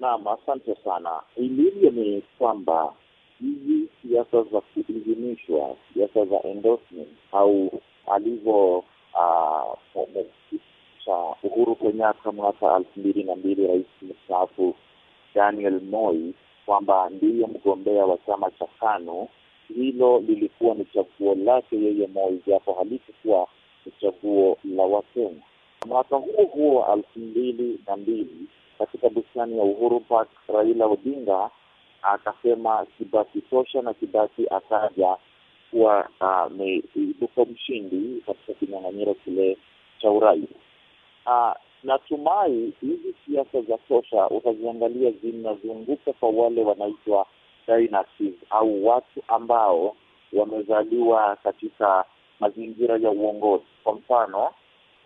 Naam, 0.00 0.28
asante 0.28 0.76
sana. 0.84 1.10
Ilivyo 1.36 1.90
ni 1.90 2.22
kwamba 2.38 2.92
hizi 3.40 3.88
siasa 4.02 4.42
za 4.52 4.60
kuidhinishwa, 4.60 5.76
siasa 5.94 6.24
za 6.24 6.42
endorsement 6.48 7.08
au 7.32 7.80
alivyo 8.14 8.84
cha 11.04 11.16
Uhuru 11.42 11.76
Kenyatta 11.76 12.32
mwaka 12.32 12.76
elfu 12.76 13.00
mbili 13.00 13.24
na 13.24 13.36
mbili, 13.36 13.66
rais 13.66 13.86
mstaafu 14.02 14.74
Daniel 15.34 15.80
Moi 15.80 16.34
kwamba 16.66 17.10
ndiye 17.10 17.46
mgombea 17.46 18.04
wa 18.06 18.18
chama 18.26 18.50
cha 18.50 18.66
KANU. 18.80 19.28
Hilo 19.74 20.18
lilikuwa 20.18 20.74
ni 20.74 20.84
chaguo 20.84 21.34
lake 21.34 21.76
yeye 21.76 22.06
Moi, 22.06 22.42
japo 22.46 22.72
halikukuwa 22.72 23.46
ni 23.86 23.92
chaguo 24.00 24.56
la 24.64 24.82
Wakenya. 24.82 25.42
Mwaka 25.86 26.16
huo 26.16 26.44
huo 26.44 26.86
elfu 26.94 27.18
mbili 27.18 27.78
na 27.86 27.96
mbili 27.96 28.46
katika 28.78 29.08
bustani 29.08 29.58
ya 29.58 29.64
Uhuru 29.64 30.00
Park, 30.00 30.28
Raila 30.48 30.86
Odinga 30.86 31.50
akasema 32.02 32.86
Kibaki 32.98 33.40
tosha, 33.40 33.82
na 33.82 33.94
Kibaki 33.94 34.46
akaja 34.50 35.16
kuwa 35.70 36.08
ameibuka 36.20 37.42
uh, 37.42 37.48
mshindi 37.48 38.22
katika 38.26 38.52
kinyang'anyiro 38.52 39.14
kile 39.14 39.56
cha 39.98 40.10
urais. 40.10 40.48
Uh, 41.26 41.52
natumai 41.82 42.72
hizi 42.80 43.14
siasa 43.26 43.60
za 43.62 43.78
tosha 43.78 44.28
utaziangalia 44.28 45.10
zinazunguka 45.10 46.12
kwa 46.12 46.28
wale 46.30 46.62
wanaitwa 46.64 47.26
au 48.50 48.86
watu 48.86 49.22
ambao 49.28 49.96
wamezaliwa 50.32 51.36
katika 51.36 52.04
mazingira 52.40 52.96
ya 52.98 53.10
uongozi. 53.10 53.64
Kwa 53.84 53.94
mfano, 53.94 54.50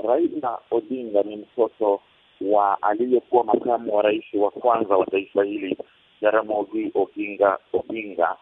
Raila 0.08 0.58
Odinga 0.70 1.22
ni 1.22 1.36
mtoto 1.36 2.00
wa 2.40 2.82
aliyekuwa 2.82 3.44
makamu 3.44 3.96
wa 3.96 4.02
rais 4.02 4.24
wa 4.34 4.50
kwanza 4.50 4.96
wa 4.96 5.06
taifa 5.06 5.44
hili 5.44 5.76
Jaramogi 6.22 6.90
Oginga 6.94 7.58
Odinga, 7.72 8.36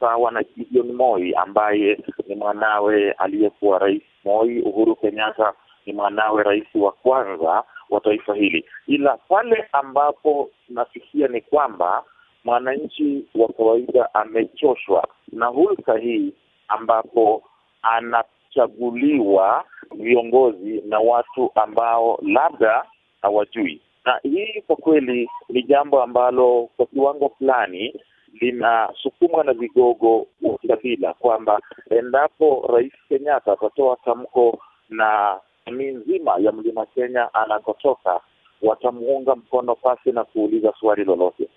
sawa 0.00 0.30
na 0.30 0.42
Gideon 0.42 0.92
Moi 0.92 1.34
ambaye 1.34 1.98
ni 2.28 2.34
mwanawe 2.34 3.12
aliyekuwa 3.12 3.78
rais 3.78 4.02
Moi. 4.24 4.60
Uhuru 4.60 4.96
Kenyatta 4.96 5.52
ni 5.86 5.92
mwanawe 5.92 6.42
rais 6.42 6.64
wa 6.74 6.92
kwanza 6.92 7.64
wa 7.90 8.00
taifa 8.00 8.34
hili, 8.34 8.64
ila 8.86 9.16
pale 9.16 9.68
ambapo 9.72 10.50
tunafikia 10.66 11.28
ni 11.28 11.40
kwamba 11.40 12.04
mwananchi 12.44 13.24
wa 13.34 13.48
kawaida 13.48 14.14
amechoshwa 14.14 15.08
na 15.32 15.46
hulka 15.46 15.98
hii 15.98 16.32
ambapo 16.68 17.42
anachaguliwa 17.82 19.64
viongozi 19.94 20.82
na 20.86 20.98
watu 20.98 21.50
ambao 21.54 22.18
labda 22.22 22.84
hawajui. 23.22 23.80
Na 24.04 24.20
hii 24.22 24.62
kwa 24.66 24.76
kweli 24.76 25.30
ni 25.48 25.62
jambo 25.62 26.02
ambalo 26.02 26.68
kwa 26.76 26.86
kiwango 26.86 27.28
fulani 27.38 27.94
linasukumwa 28.40 29.44
na 29.44 29.52
vigogo 29.52 30.26
wa 30.42 30.58
kikabila, 30.58 31.14
kwamba 31.14 31.60
endapo 31.90 32.70
Rais 32.74 32.92
Kenyatta 33.08 33.52
atatoa 33.52 33.96
tamko 34.04 34.58
na 34.88 35.40
jamii 35.66 35.90
nzima 35.90 36.36
ya 36.38 36.52
Mlima 36.52 36.86
Kenya 36.86 37.34
anakotoka 37.34 38.20
watamuunga 38.62 39.34
mkono 39.34 39.74
pasi 39.74 40.12
na 40.12 40.24
kuuliza 40.24 40.72
swali 40.80 41.04
lolote. 41.04 41.48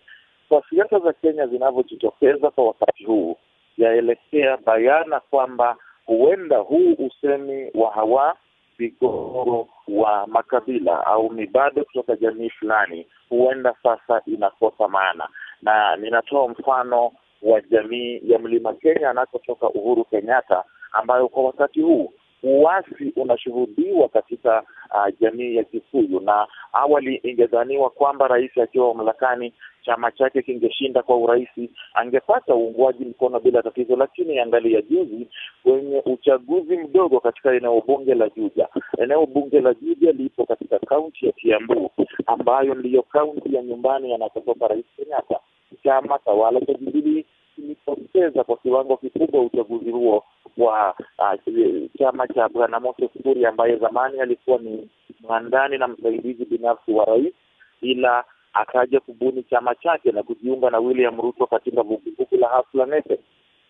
Kwa 0.50 0.64
siasa 0.70 1.00
za 1.00 1.14
Kenya 1.14 1.48
zinavyojitokeza 1.48 2.50
kwa 2.52 2.64
wakati 2.66 3.04
huu, 3.04 3.36
yaelekea 3.78 4.58
bayana 4.58 5.20
kwamba 5.20 5.76
huenda 6.06 6.58
huu 6.58 6.94
usemi 6.94 7.72
wa 7.74 7.92
hawa 7.92 8.36
vigogo 8.78 9.68
wa 9.88 10.28
makabila 10.28 11.06
au 11.06 11.30
mibado 11.32 11.84
kutoka 11.84 12.16
jamii 12.16 12.50
fulani 12.50 13.08
huenda 13.30 13.76
sasa 13.84 14.22
inakosa 14.26 14.88
maana, 14.88 15.28
na 15.62 15.96
ninatoa 15.96 16.48
mfano 16.48 17.12
wa 17.42 17.62
jamii 17.62 18.22
ya 18.24 18.40
Mlima 18.40 18.74
Kenya 18.74 19.10
anakotoka 19.10 19.70
Uhuru 19.70 20.04
Kenyatta, 20.06 20.64
ambayo 20.92 21.28
kwa 21.28 21.44
wakati 21.44 21.82
huu 21.82 22.14
uasi 22.44 23.14
unashuhudiwa 23.16 24.10
katika 24.10 24.64
uh, 24.92 25.20
jamii 25.22 25.56
ya 25.56 25.64
Kikuyu, 25.64 26.20
na 26.20 26.48
awali 26.74 27.16
ingedhaniwa 27.16 27.90
kwamba 27.90 28.28
rais 28.28 28.58
akiwa 28.58 28.94
mamlakani 28.96 29.54
chama 29.86 30.12
chake 30.12 30.42
kingeshinda 30.42 31.04
kwa 31.04 31.18
urahisi, 31.18 31.70
angepata 31.94 32.56
uungwaji 32.56 33.06
mkono 33.06 33.40
bila 33.40 33.64
tatizo. 33.64 33.96
Lakini 33.96 34.40
angalia 34.40 34.82
juzi 34.82 35.28
kwenye 35.64 36.02
uchaguzi 36.06 36.78
mdogo 36.78 37.20
katika 37.20 37.54
eneo 37.54 37.82
bunge 37.88 38.16
la 38.16 38.30
Juja, 38.30 38.68
eneo 38.98 39.26
bunge 39.26 39.62
la 39.62 39.74
Juja 39.74 40.12
lipo 40.12 40.46
katika 40.46 40.80
kaunti 40.80 41.26
ya 41.26 41.32
Kiambu, 41.32 41.92
ambayo 42.26 42.74
ndiyo 42.76 43.02
kaunti 43.02 43.56
ya 43.56 43.62
nyumbani 43.64 44.14
anakotoka 44.14 44.68
rais 44.68 44.86
Kenyatta. 44.96 45.40
Chama 45.84 46.20
tawala 46.20 46.62
cha 46.62 46.74
Jubilee 46.74 47.26
kilipoteza 47.60 48.44
kwa 48.44 48.58
kiwango 48.58 48.98
kikubwa 48.98 49.42
uchaguzi 49.42 49.92
huo 49.92 50.24
wa 50.58 50.96
uh, 51.18 51.90
chama 52.00 52.28
cha 52.28 52.50
Bwana 52.50 52.80
Moses 52.80 53.10
Kuria 53.24 53.50
ambaye 53.50 53.76
zamani 53.76 54.20
alikuwa 54.22 54.58
ni 54.58 54.90
mwandani 55.22 55.78
na 55.78 55.88
msaidizi 55.88 56.46
binafsi 56.46 56.92
wa 56.92 57.06
rais, 57.06 57.34
ila 57.82 58.24
akaja 58.54 59.00
kubuni 59.00 59.44
chama 59.44 59.76
chake 59.76 60.12
na 60.12 60.24
kujiunga 60.24 60.70
na 60.70 60.80
William 60.80 61.22
Ruto 61.22 61.46
katika 61.48 61.84
vuguvugu 61.84 62.38
la 62.38 62.86
Nation. 62.86 63.18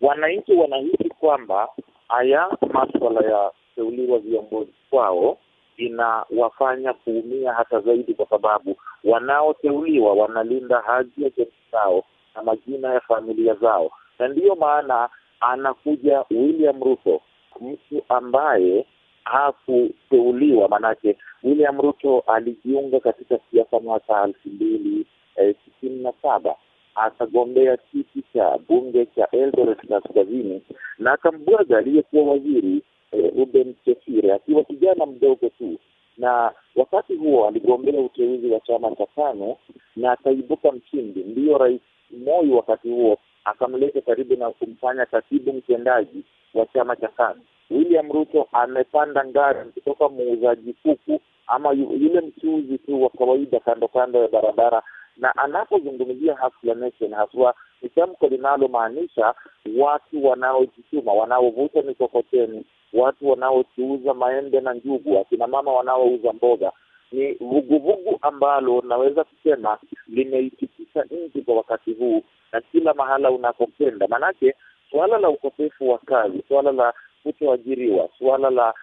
Wananchi 0.00 0.52
wanahisi 0.52 1.08
kwamba 1.08 1.68
haya 2.08 2.48
maswala 2.72 3.28
ya 3.28 3.50
teuliwa 3.74 4.18
viongozi 4.18 4.72
kwao 4.90 5.38
inawafanya 5.76 6.92
kuumia 6.92 7.52
hata 7.52 7.80
zaidi, 7.80 8.14
kwa 8.14 8.26
sababu 8.26 8.76
wanaoteuliwa 9.04 10.12
wanalinda 10.12 10.80
hadhi 10.80 11.22
ya 11.24 11.30
jamii 11.30 11.50
zao 11.72 12.04
na 12.34 12.42
majina 12.42 12.94
ya 12.94 13.00
familia 13.00 13.54
zao, 13.54 13.90
na 14.18 14.28
ndiyo 14.28 14.54
maana 14.54 15.08
anakuja 15.40 16.24
William 16.30 16.82
Ruto, 16.82 17.20
mtu 17.60 18.02
ambaye 18.08 18.86
hakuteuliwa. 19.24 20.68
Maanake 20.68 21.16
William 21.42 21.80
Ruto 21.80 22.20
alijiunga 22.26 23.00
katika 23.00 23.38
siasa 23.50 23.80
mwaka 23.80 24.24
elfu 24.24 24.48
mbili 24.48 25.06
sitini 25.64 25.96
eh, 25.96 26.02
na 26.02 26.12
saba 26.22 26.56
akagombea 26.94 27.76
kiti 27.76 28.22
cha 28.34 28.58
bunge 28.68 29.06
cha 29.06 29.28
Eldoret 29.30 29.88
Kaskazini 29.88 30.62
na 30.98 31.12
akambwaga 31.12 31.78
aliyekuwa 31.78 32.24
waziri 32.32 32.82
eh, 33.12 33.32
Ruben 33.36 33.74
Chesire 33.84 34.32
akiwa 34.32 34.64
kijana 34.64 35.06
mdogo 35.06 35.48
tu, 35.48 35.78
na 36.18 36.52
wakati 36.76 37.14
huo 37.14 37.48
aligombea 37.48 38.00
uteuzi 38.00 38.46
wa 38.50 38.60
chama 38.60 38.96
cha 38.96 39.06
KANU 39.06 39.56
na 39.96 40.12
akaibuka 40.12 40.72
mshindi. 40.72 41.20
Ndiyo 41.24 41.58
rais 41.58 41.80
Moi 42.10 42.50
wakati 42.50 42.88
huo 42.90 43.18
akamleta 43.44 44.00
karibu 44.00 44.36
na 44.36 44.50
kumfanya 44.50 45.06
katibu 45.06 45.52
mtendaji 45.52 46.24
wa 46.54 46.66
chama 46.66 46.96
cha 46.96 47.08
KANU. 47.08 47.40
William 47.70 48.12
Ruto 48.12 48.48
amepanda 48.52 49.24
ngazi 49.24 49.70
kutoka 49.70 50.08
muuzaji 50.08 50.72
kuku 50.82 51.20
ama 51.46 51.72
yule 51.72 52.20
mchuuzi 52.20 52.78
tu 52.78 53.02
wa 53.02 53.10
kawaida 53.10 53.60
kando 53.60 53.88
kando 53.88 54.18
ya 54.22 54.28
barabara, 54.28 54.82
na 55.16 55.36
anapozungumzia 55.36 56.36
Hustler 56.36 56.76
Nation 56.76 57.14
haswa 57.14 57.54
ni 57.82 57.88
tamko 57.88 58.26
linalomaanisha 58.28 59.34
watu 59.78 60.26
wanaojituma, 60.26 61.12
wanaovuta 61.12 61.82
mikokoteni, 61.82 62.64
watu 62.92 63.30
wanaochuuza 63.30 64.14
maembe 64.14 64.60
na 64.60 64.74
njugu, 64.74 65.18
akina 65.18 65.46
mama 65.46 65.72
wanaouza 65.72 66.32
mboga. 66.32 66.72
Ni 67.12 67.32
vuguvugu 67.32 68.18
ambalo 68.22 68.82
naweza 68.88 69.24
kusema 69.24 69.78
limeitikisa 70.08 71.04
nchi 71.04 71.42
kwa 71.42 71.54
wakati 71.54 71.92
huu 71.92 72.22
na 72.52 72.60
kila 72.60 72.94
mahala 72.94 73.30
unapokwenda, 73.30 74.08
maanake 74.08 74.54
suala 74.90 75.18
la 75.18 75.28
ukosefu 75.28 75.90
wa 75.90 75.98
kazi, 75.98 76.42
suala 76.48 76.72
la 76.72 76.94
kutoajiriwa, 77.22 78.08
suala 78.18 78.50
la 78.50 78.74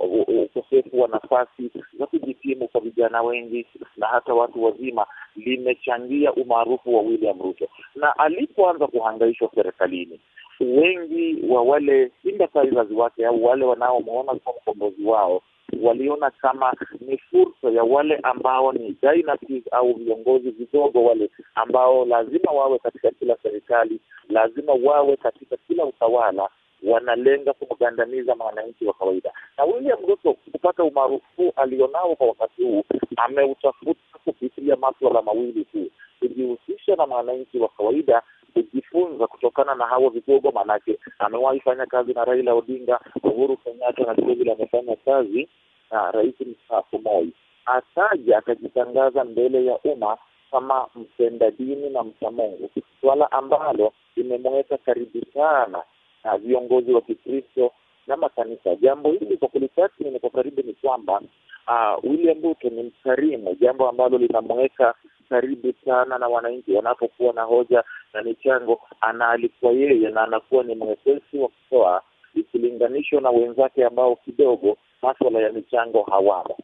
uh, 0.00 0.28
ukosefu 0.44 1.00
wa 1.00 1.08
nafasi 1.08 1.70
za 1.98 2.06
kujikimu 2.06 2.68
kwa 2.68 2.80
vijana 2.80 3.22
wengi 3.22 3.66
na 3.96 4.06
hata 4.06 4.34
watu 4.34 4.64
wazima 4.64 5.06
limechangia 5.36 6.32
umaarufu 6.32 6.94
wa 6.96 7.02
William 7.02 7.42
Ruto, 7.42 7.68
na 7.94 8.18
alipoanza 8.18 8.86
kuhangaishwa 8.86 9.50
serikalini, 9.54 10.20
wengi 10.60 11.38
wa 11.48 11.62
wale 11.62 12.10
sympathizers 12.22 12.90
wake 12.90 13.26
au 13.26 13.44
wale 13.44 13.64
wanaomwona 13.64 14.34
kwa 14.34 14.52
mkombozi 14.52 15.04
wao 15.04 15.42
waliona 15.82 16.30
kama 16.30 16.74
ni 17.00 17.18
fursa 17.18 17.70
ya 17.70 17.84
wale 17.84 18.16
ambao 18.22 18.72
ni 18.72 18.96
dynasties 19.02 19.64
au 19.72 19.92
viongozi 19.94 20.50
vidogo, 20.50 21.04
wale 21.04 21.30
ambao 21.54 22.04
lazima 22.04 22.50
wawe 22.52 22.78
katika 22.78 23.10
kila 23.10 23.36
serikali, 23.42 24.00
lazima 24.28 24.72
wawe 24.84 25.16
katika 25.16 25.56
kila 25.56 25.84
utawala, 25.84 26.48
wanalenga 26.82 27.52
kumgandamiza 27.52 28.34
mwananchi 28.36 28.84
wa 28.86 28.92
kawaida. 28.94 29.32
Na 29.58 29.64
William 29.64 29.98
Ruto 30.08 30.32
kupata 30.52 30.84
umaarufu 30.84 31.52
alionao 31.56 32.16
kwa 32.16 32.26
wakati 32.26 32.62
huu, 32.62 32.84
ameutafuta 33.16 34.00
kupitia 34.24 34.76
maswala 34.76 35.22
mawili 35.22 35.64
tu: 35.64 35.90
kujihusisha 36.20 36.96
na 36.96 37.06
mwananchi 37.06 37.58
wa 37.58 37.68
kawaida 37.68 38.22
kujifunza 38.54 39.26
kutokana 39.26 39.74
na 39.74 39.86
hawa 39.86 40.10
vigogo, 40.10 40.50
maanake 40.50 40.98
amewahi 41.18 41.60
fanya 41.60 41.86
kazi 41.86 42.14
na 42.14 42.24
Raila 42.24 42.54
Odinga, 42.54 43.00
Uhuru 43.22 43.56
Kenyatta 43.56 44.02
na 44.04 44.14
vilevile 44.14 44.52
amefanya 44.52 44.96
kazi 44.96 45.48
na 45.94 46.10
rais 46.10 46.34
mstaafu 46.40 46.98
Moi. 46.98 47.32
Akaja 47.66 48.38
akajitangaza 48.38 49.24
mbele 49.24 49.64
ya 49.64 49.78
umma 49.78 50.18
kama 50.50 50.86
mpenda 50.94 51.50
dini 51.50 51.90
na 51.90 52.02
mchamungu, 52.02 52.70
suala 53.00 53.32
ambalo 53.32 53.92
limemweka 54.16 54.78
karibu 54.78 55.20
sana 55.34 55.82
na 56.24 56.38
viongozi 56.38 56.92
wa 56.92 57.00
Kikristo 57.00 57.70
na 58.06 58.16
makanisa. 58.16 58.76
Jambo 58.76 59.10
hili 59.12 59.36
kwa 59.36 59.48
kulitathmini 59.48 60.18
kwa 60.20 60.30
karibu 60.30 60.62
ni 60.62 60.72
kwamba 60.74 61.20
uh, 61.68 62.04
William 62.10 62.42
Ruto 62.42 62.68
ni 62.70 62.82
mkarimu, 62.82 63.54
jambo 63.60 63.88
ambalo 63.88 64.18
linamweka 64.18 64.94
karibu 65.28 65.72
sana 65.84 66.18
na 66.18 66.28
wananchi 66.28 66.72
wanapokuwa 66.72 67.32
na 67.32 67.42
hoja 67.42 67.84
na 68.14 68.22
michango, 68.22 68.80
anaalikwa 69.00 69.70
yeye 69.72 70.10
na 70.10 70.22
anakuwa 70.22 70.64
ni 70.64 70.74
mwepesi 70.74 71.38
wa 71.38 71.48
kutoa 71.48 72.02
ikilinganishwa 72.34 73.20
na 73.20 73.30
wenzake 73.30 73.84
ambao 73.84 74.16
kidogo 74.16 74.76
maswala 75.02 75.40
ya 75.40 75.52
michango 75.52 76.02
hawana. 76.02 76.54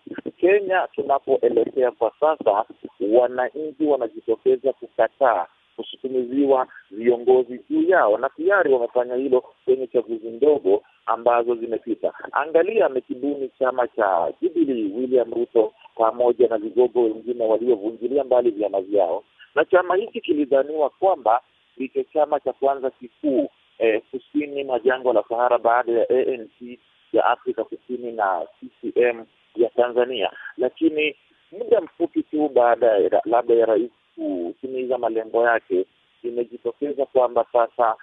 Kenya 0.40 0.88
tunapoelekea 0.94 1.90
kwa 1.90 2.12
sasa, 2.20 2.64
wananchi 3.12 3.84
wanajitokeza 3.84 4.72
kukataa 4.72 5.46
kusukumiziwa 5.76 6.66
viongozi 6.90 7.60
juu 7.70 7.82
yao, 7.82 8.18
na 8.18 8.28
tayari 8.28 8.72
wamefanya 8.72 9.14
hilo 9.14 9.44
kwenye 9.64 9.86
chaguzi 9.86 10.28
ndogo 10.28 10.82
ambazo 11.06 11.54
zimepita. 11.54 12.12
Angalia, 12.32 12.86
amekibuni 12.86 13.50
chama 13.58 13.88
cha 13.88 14.32
Jubilee 14.42 14.92
William 14.96 15.34
Ruto 15.34 15.72
pamoja 15.94 16.48
na 16.48 16.58
vigogo 16.58 17.02
wengine 17.02 17.44
waliovunjilia 17.44 18.24
mbali 18.24 18.50
vyama 18.50 18.80
vyao, 18.80 19.24
na 19.54 19.64
chama 19.64 19.96
hiki 19.96 20.20
kilidhaniwa 20.20 20.90
kwamba 20.90 21.40
ndicho 21.76 22.02
chama 22.12 22.40
cha 22.40 22.52
kwanza 22.52 22.90
kikuu 22.90 23.48
eh, 23.80 24.02
kusini 24.10 24.64
mwa 24.64 24.78
jangwa 24.78 25.12
la 25.14 25.24
Sahara 25.28 25.58
baada 25.58 25.92
ya 25.92 26.08
ANC 26.10 26.78
ya 27.12 27.24
Afrika 27.26 27.64
Kusini 27.64 28.12
na 28.12 28.40
CCM 28.60 29.24
ya 29.56 29.68
Tanzania, 29.70 30.30
lakini 30.56 31.16
muda 31.52 31.80
mfupi 31.80 32.22
tu 32.22 32.48
baada 32.48 32.86
ya 32.86 33.22
labda 33.24 33.54
ya 33.54 33.66
rais 33.66 33.90
kutimiza 34.14 34.98
malengo 34.98 35.46
yake, 35.46 35.86
imejitokeza 36.22 37.06
kwamba 37.06 37.44
sasa 37.52 37.96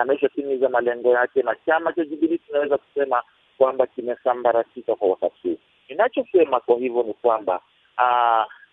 ameshatimiza 0.00 0.68
malengo 0.68 1.10
yake, 1.10 1.42
na 1.42 1.56
chama 1.66 1.92
cha 1.92 2.04
Jubilee 2.04 2.38
tunaweza 2.38 2.78
kusema 2.78 3.22
kwamba 3.58 3.86
kimesambaratika 3.86 4.94
kwa 4.94 5.08
wakati 5.08 5.48
huu. 5.48 5.56
Ninachosema 5.88 6.60
kwa 6.60 6.76
hivyo 6.78 7.02
ni 7.02 7.14
kwamba 7.14 7.60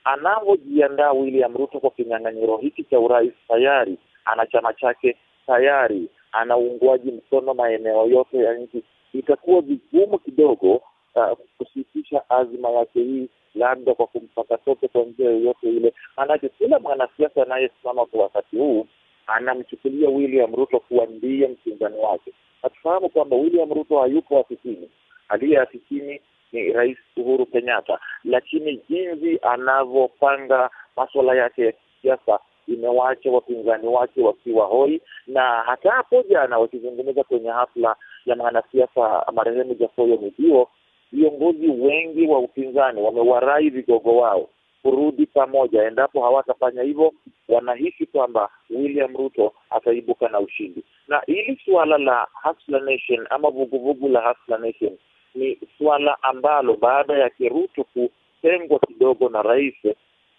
anavyojiandaa 0.04 1.12
William 1.12 1.58
Ruto 1.58 1.80
kwa 1.80 1.92
kinyang'anyiro 1.92 2.58
hiki 2.58 2.84
cha 2.84 3.00
urais, 3.00 3.34
tayari 3.48 3.98
ana 4.26 4.46
chama 4.46 4.74
chake, 4.74 5.18
tayari 5.48 6.10
ana 6.36 6.58
uungwaji 6.58 7.12
mkono 7.12 7.54
maeneo 7.54 8.06
yote 8.08 8.38
ya 8.38 8.54
nchi. 8.54 8.84
Itakuwa 9.14 9.62
vigumu 9.62 10.20
kidogo 10.20 10.82
uh, 11.16 11.38
kusitisha 11.58 12.30
azma 12.30 12.70
yake 12.70 13.00
hii 13.04 13.30
labda 13.56 13.94
kwa 13.94 14.08
kumpaka 14.08 14.58
tope 14.58 14.88
kwa 14.88 15.02
njia 15.04 15.26
yoyote 15.30 15.70
ile, 15.70 15.94
maanake 16.18 16.50
kila 16.50 16.80
mwanasiasa 16.80 17.42
anayesimama 17.42 18.06
kwa 18.06 18.24
wakati 18.24 18.58
huu 18.58 18.88
anamchukulia 19.28 20.10
William 20.10 20.56
Ruto 20.56 20.80
kuwa 20.80 21.06
ndiye 21.06 21.48
mpinzani 21.48 21.98
wake. 21.98 22.32
Hatufahamu 22.62 23.10
kwamba 23.10 23.36
William 23.36 23.74
Ruto 23.74 24.00
hayupo 24.00 24.40
afisini, 24.40 24.90
aliye 25.30 25.60
afisini 25.60 26.22
ni 26.52 26.74
Rais 26.74 26.98
Uhuru 27.18 27.46
Kenyatta, 27.46 28.00
lakini 28.24 28.82
jinsi 28.90 29.40
anavyopanga 29.42 30.70
maswala 30.96 31.36
yake 31.36 31.66
ya 31.66 31.72
kisiasa 31.72 32.40
imewaacha 32.68 33.32
wapinzani 33.32 33.88
wake 33.88 34.22
wakiwa 34.22 34.66
hoi, 34.66 35.02
na 35.28 35.42
hata 35.66 35.92
hapo 35.92 36.24
jana 36.30 36.58
wakizungumza 36.60 37.24
kwenye 37.24 37.50
hafla 37.50 37.96
ya 38.26 38.36
mwanasiasa 38.36 39.26
marehemu 39.34 39.74
Jafoyo 39.74 40.18
Midio 40.18 40.68
viongozi 41.12 41.68
wengi 41.68 42.28
wa 42.28 42.40
upinzani 42.40 43.02
wamewarai 43.02 43.70
vigogo 43.70 44.18
wao 44.18 44.50
kurudi 44.84 45.26
pamoja. 45.26 45.84
Endapo 45.84 46.22
hawatafanya 46.22 46.82
hivyo, 46.84 47.14
wanahisi 47.50 48.06
kwamba 48.06 48.50
William 48.70 49.18
Ruto 49.18 49.54
ataibuka 49.70 50.30
na 50.30 50.40
ushindi. 50.40 50.84
Na 51.08 51.22
hili 51.26 51.60
suala 51.66 51.98
la 51.98 52.28
Hustler 52.44 52.82
Nation 52.82 53.28
ama 53.30 53.50
vuguvugu 53.50 54.08
la 54.10 54.30
Hustler 54.30 54.60
Nation 54.60 54.98
ni 55.36 55.58
suala 55.78 56.18
ambalo 56.24 56.74
baada 56.76 57.14
ya 57.18 57.32
Ruto 57.40 57.84
kutengwa 57.84 58.80
kidogo 58.80 59.30
na 59.30 59.42
rais 59.42 59.76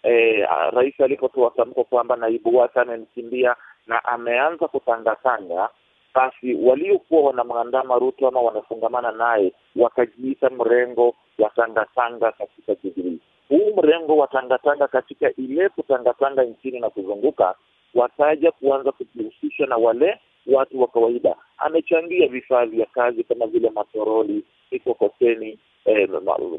eh, 0.07 0.47
rais 0.73 0.99
alipotoa 1.01 1.51
tamko 1.51 1.83
kwamba 1.83 2.15
naibu 2.15 2.57
wake 2.57 2.79
amemkimbia 2.79 3.55
na 3.87 4.03
ameanza 4.05 4.67
kutangatanga 4.67 5.69
basi 6.15 6.53
waliokuwa 6.53 7.21
wanamwandama 7.21 7.99
Ruto 7.99 8.27
ama 8.27 8.41
wanafungamana 8.41 9.11
naye 9.11 9.53
wakajiita 9.75 10.49
mrengo 10.49 11.15
wa 11.39 11.49
tangatanga 11.49 12.31
katika 12.31 12.75
Jubilii. 12.83 13.19
Huu 13.49 13.75
mrengo 13.77 14.17
wa 14.17 14.27
tangatanga 14.27 14.87
katika 14.87 15.31
ile 15.35 15.69
kutangatanga 15.69 16.43
nchini 16.43 16.79
na 16.79 16.89
kuzunguka, 16.89 17.55
wataja 17.95 18.51
kuanza 18.51 18.91
kujihusisha 18.91 19.65
na 19.65 19.77
wale 19.77 20.19
watu 20.47 20.81
wa 20.81 20.87
kawaida. 20.87 21.35
Amechangia 21.57 22.27
vifaa 22.27 22.65
vya 22.65 22.85
kazi 22.85 23.23
kama 23.23 23.47
vile 23.47 23.69
matoroli, 23.69 24.43
mikokoteni, 24.71 25.59
eh, 25.87 26.09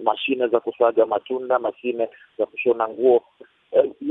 mashine 0.05 0.47
za 0.49 0.61
kusaga 0.61 1.07
matunda, 1.07 1.59
mashine 1.59 2.09
za 2.39 2.47
kushona 2.47 2.89
nguo. 2.89 3.23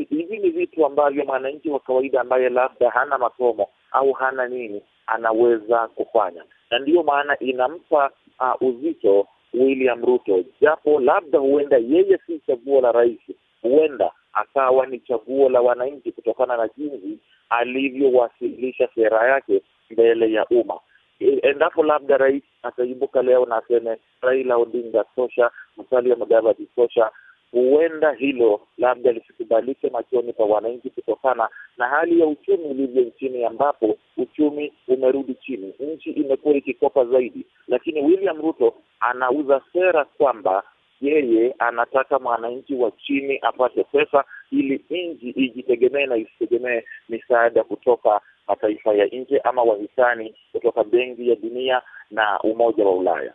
Hivi 0.10 0.34
eh, 0.34 0.42
ni 0.42 0.50
vitu 0.50 0.86
ambavyo 0.86 1.26
mwananchi 1.26 1.70
wa 1.70 1.80
kawaida 1.80 2.22
ambaye 2.22 2.50
labda 2.50 2.90
hana 2.90 3.18
masomo 3.18 3.68
au 3.92 4.12
hana 4.14 4.48
nini 4.48 4.82
anaweza 5.08 5.88
kufanya, 5.88 6.44
na 6.72 6.80
ndiyo 6.80 7.04
maana 7.04 7.40
inampa 7.40 8.12
uh, 8.40 8.68
uzito 8.68 9.28
William 9.54 10.06
Ruto, 10.06 10.44
japo 10.62 11.00
labda 11.00 11.40
huenda 11.40 11.78
yeye 11.78 12.20
si 12.28 12.40
chaguo 12.48 12.82
la 12.82 12.92
rais, 12.92 13.20
huenda 13.62 14.12
akawa 14.34 14.86
ni 14.88 15.00
chaguo 15.00 15.50
la 15.50 15.62
wananchi 15.62 16.12
kutokana 16.12 16.58
na 16.58 16.70
jinsi 16.78 17.20
alivyowasilisha 17.50 18.90
sera 18.96 19.28
yake 19.30 19.62
mbele 19.90 20.32
ya 20.32 20.46
umma. 20.46 20.80
Endapo 21.20 21.84
labda 21.84 22.18
rais 22.18 22.44
ataibuka 22.64 23.22
leo 23.22 23.46
na 23.46 23.58
aseme 23.58 23.98
Raila 24.22 24.58
Odinga 24.58 25.04
tosha, 25.16 25.52
Musalia 25.78 26.16
Mudavadi 26.16 26.68
tosha, 26.76 27.12
huenda 27.52 28.12
hilo 28.12 28.62
labda 28.78 29.12
lisikubalike 29.12 29.90
machoni 29.90 30.34
pa 30.34 30.44
wananchi 30.44 30.90
kutokana 30.90 31.50
na 31.78 31.88
hali 31.88 32.20
ya 32.20 32.26
uchumi 32.28 32.64
ilivyo 32.72 33.02
nchini, 33.04 33.46
ambapo 33.46 33.98
uchumi 34.18 34.74
umerudi 34.88 35.36
chini, 35.36 35.74
nchi 35.80 36.10
imekuwa 36.12 36.56
ikikopa 36.56 37.06
zaidi. 37.06 37.46
Lakini 37.68 38.02
William 38.02 38.42
Ruto 38.42 38.74
anauza 39.00 39.62
sera 39.74 40.06
kwamba 40.06 40.64
yeye 41.02 41.56
anataka 41.60 42.20
mwananchi 42.20 42.76
wa 42.76 42.92
chini 42.92 43.40
apate 43.42 43.84
pesa 43.84 44.24
ili 44.52 44.86
nchi 44.90 45.30
ijitegemee 45.30 46.06
na 46.06 46.18
isitegemee 46.18 46.84
misaada 47.10 47.64
kutoka 47.64 48.22
mataifa 48.48 48.94
ya 48.94 49.06
nje 49.06 49.38
ama 49.44 49.62
wahisani 49.64 50.36
kutoka 50.52 50.84
Benki 50.84 51.30
ya 51.30 51.36
Dunia 51.36 51.82
na 52.12 52.40
Umoja 52.40 52.86
wa 52.86 52.96
Ulaya. 52.96 53.34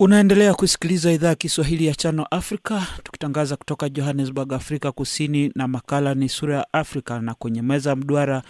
Unaendelea 0.00 0.54
kusikiliza 0.54 1.12
idhaa 1.12 1.28
ya 1.28 1.34
Kiswahili 1.34 1.86
ya 1.86 1.94
Chano 1.94 2.26
Afrika, 2.30 2.82
tukitangaza 3.02 3.56
kutoka 3.56 3.88
Johannesburg, 3.88 4.52
Afrika 4.52 4.92
Kusini, 4.92 5.52
na 5.54 5.68
makala 5.68 6.14
ni 6.14 6.28
Sura 6.28 6.56
ya 6.56 6.66
Afrika, 6.72 7.20
na 7.20 7.34
kwenye 7.34 7.62
meza 7.62 7.96
mduara 7.96 8.42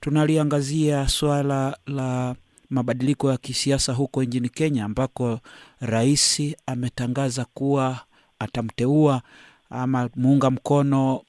tunaliangazia 0.00 1.08
swala 1.08 1.78
la 1.86 2.34
mabadiliko 2.70 3.30
ya 3.30 3.36
kisiasa 3.36 3.92
huko 3.92 4.22
nchini 4.24 4.48
Kenya, 4.48 4.84
ambako 4.84 5.40
rais 5.80 6.42
ametangaza 6.66 7.44
kuwa 7.54 8.00
atamteua 8.38 9.22
ama 9.70 10.10
muunga 10.16 10.50
mkono 10.50 11.22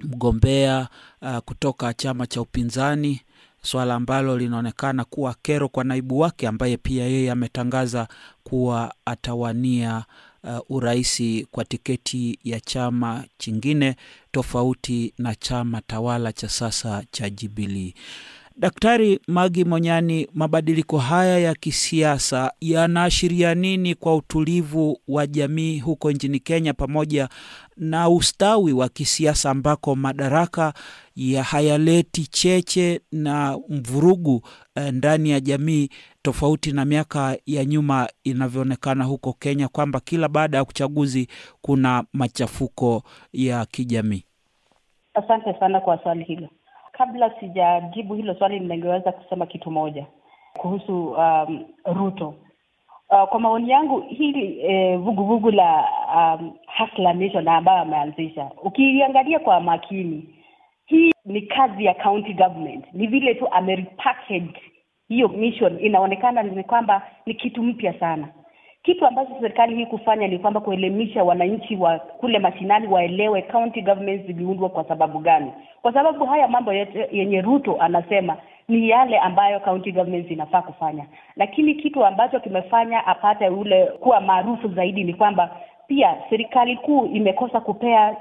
mgombea 0.00 0.88
uh, 1.22 1.38
kutoka 1.38 1.94
chama 1.94 2.26
cha 2.26 2.40
upinzani 2.40 3.20
swala 3.62 3.94
ambalo 3.94 4.38
linaonekana 4.38 5.04
kuwa 5.04 5.34
kero 5.42 5.68
kwa 5.68 5.84
naibu 5.84 6.18
wake 6.18 6.48
ambaye 6.48 6.76
pia 6.76 7.04
yeye 7.04 7.30
ametangaza 7.30 8.08
kuwa 8.44 8.94
atawania 9.04 10.04
uh, 10.44 10.58
uraisi 10.76 11.46
kwa 11.50 11.64
tiketi 11.64 12.38
ya 12.44 12.60
chama 12.60 13.24
chingine 13.38 13.96
tofauti 14.32 15.14
na 15.18 15.34
chama 15.34 15.80
tawala 15.80 16.32
cha 16.32 16.48
sasa 16.48 17.04
cha 17.10 17.30
Jubilee. 17.30 17.94
Daktari 18.58 19.20
Magi 19.28 19.64
Monyani, 19.64 20.28
mabadiliko 20.34 20.98
haya 20.98 21.38
ya 21.38 21.54
kisiasa 21.54 22.52
yanaashiria 22.60 23.54
nini 23.54 23.94
kwa 23.94 24.16
utulivu 24.16 24.98
wa 25.08 25.26
jamii 25.26 25.78
huko 25.78 26.10
nchini 26.12 26.40
Kenya 26.40 26.74
pamoja 26.74 27.28
na 27.76 28.08
ustawi 28.08 28.72
wa 28.72 28.88
kisiasa 28.88 29.50
ambako 29.50 29.94
madaraka 29.96 30.74
ya 31.16 31.42
hayaleti 31.42 32.26
cheche 32.26 33.00
na 33.12 33.58
mvurugu 33.68 34.42
eh, 34.74 34.92
ndani 34.94 35.30
ya 35.30 35.40
jamii 35.40 35.88
tofauti 36.22 36.72
na 36.72 36.84
miaka 36.84 37.38
ya 37.46 37.64
nyuma 37.64 38.08
inavyoonekana 38.24 39.04
huko 39.04 39.32
Kenya 39.32 39.68
kwamba 39.68 40.00
kila 40.00 40.28
baada 40.28 40.56
ya 40.58 40.62
uchaguzi 40.64 41.28
kuna 41.62 42.04
machafuko 42.12 43.02
ya 43.32 43.66
kijamii? 43.66 44.24
Asante 45.14 45.54
sana 45.60 45.80
kwa 45.80 46.02
swali 46.02 46.24
hilo. 46.24 46.48
Kabla 46.98 47.30
sijajibu 47.40 48.14
hilo 48.14 48.34
swali, 48.34 48.60
ningeweza 48.60 49.12
kusema 49.12 49.46
kitu 49.46 49.70
moja 49.70 50.06
kuhusu 50.58 51.06
um, 51.08 51.64
Ruto. 51.84 52.34
Uh, 53.10 53.28
kwa 53.28 53.40
maoni 53.40 53.70
yangu 53.70 54.00
hili 54.00 54.60
eh, 54.60 54.98
vuguvugu 54.98 55.50
la 55.50 55.84
um, 56.16 56.52
Hustler 56.78 57.14
Nation 57.14 57.48
ambayo 57.48 57.78
ameanzisha, 57.82 58.50
ukiangalia 58.62 59.38
kwa 59.38 59.60
makini, 59.60 60.28
hii 60.86 61.12
ni 61.24 61.42
kazi 61.42 61.84
ya 61.84 61.94
county 61.94 62.34
government. 62.34 62.84
Ni 62.92 63.06
vile 63.06 63.34
tu 63.34 63.48
amerepackage 63.52 64.60
hiyo 65.08 65.28
mission, 65.28 65.78
inaonekana 65.80 66.42
ni 66.42 66.64
kwamba 66.64 67.02
ni 67.26 67.34
kitu 67.34 67.62
mpya 67.62 68.00
sana. 68.00 68.28
Kitu 68.86 69.06
ambacho 69.06 69.32
serikali 69.40 69.76
hii 69.76 69.86
kufanya 69.86 70.28
ni 70.28 70.38
kwamba 70.38 70.60
kuelimisha 70.60 71.24
wananchi 71.24 71.76
wa 71.76 71.98
kule 71.98 72.38
mashinani 72.38 72.86
waelewe 72.86 73.42
county 73.42 73.82
governments 73.82 74.26
ziliundwa 74.26 74.68
kwa 74.68 74.84
sababu 74.84 75.18
gani, 75.18 75.52
kwa 75.82 75.92
sababu 75.92 76.24
haya 76.26 76.48
mambo 76.48 76.72
yenye 77.12 77.40
Ruto 77.40 77.76
anasema 77.80 78.36
ni 78.68 78.88
yale 78.88 79.18
ambayo 79.18 79.60
county 79.60 79.92
governments 79.92 80.30
inafaa 80.30 80.62
kufanya, 80.62 81.04
lakini 81.36 81.74
kitu 81.74 82.04
ambacho 82.06 82.40
kimefanya 82.40 83.06
apate 83.06 83.48
ule 83.48 83.84
kuwa 83.86 84.20
maarufu 84.20 84.68
zaidi 84.68 85.04
ni 85.04 85.14
kwamba 85.14 85.50
pia 85.86 86.16
serikali 86.30 86.76
kuu 86.76 87.06
imekosa 87.06 87.60
kupea 87.60 88.16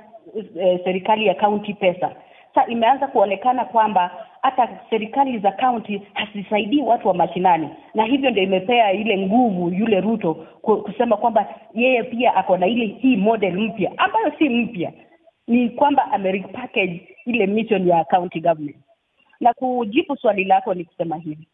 eh, 0.59 0.79
serikali 0.83 1.27
ya 1.27 1.35
county 1.35 1.73
pesa. 1.73 2.11
Sasa 2.55 2.67
imeanza 2.67 3.07
kuonekana 3.07 3.65
kwamba 3.65 4.11
hata 4.41 4.69
serikali 4.89 5.39
za 5.39 5.51
kaunti 5.51 6.01
hazisaidii 6.13 6.81
watu 6.81 7.07
wa 7.07 7.13
mashinani, 7.13 7.69
na 7.93 8.03
hivyo 8.05 8.29
ndio 8.29 8.43
imepea 8.43 8.91
ile 8.93 9.17
nguvu 9.17 9.69
yule 9.69 10.01
Ruto 10.01 10.33
kusema 10.61 11.17
kwamba 11.17 11.47
yeye 11.73 12.03
pia 12.03 12.35
ako 12.35 12.57
na 12.57 12.67
ile 12.67 12.85
hii 12.85 13.15
model 13.17 13.59
mpya 13.59 13.91
ambayo 13.97 14.31
si 14.39 14.49
mpya, 14.49 14.91
ni 15.47 15.69
kwamba 15.69 16.11
amerepackage 16.11 17.07
ile 17.25 17.47
mission 17.47 17.87
ya 17.87 18.03
county 18.03 18.39
government. 18.41 18.77
Na 19.39 19.53
kujibu 19.53 20.17
swali 20.17 20.43
lako 20.43 20.73
ni 20.73 20.83
kusema 20.85 21.15
hivi. 21.17 21.47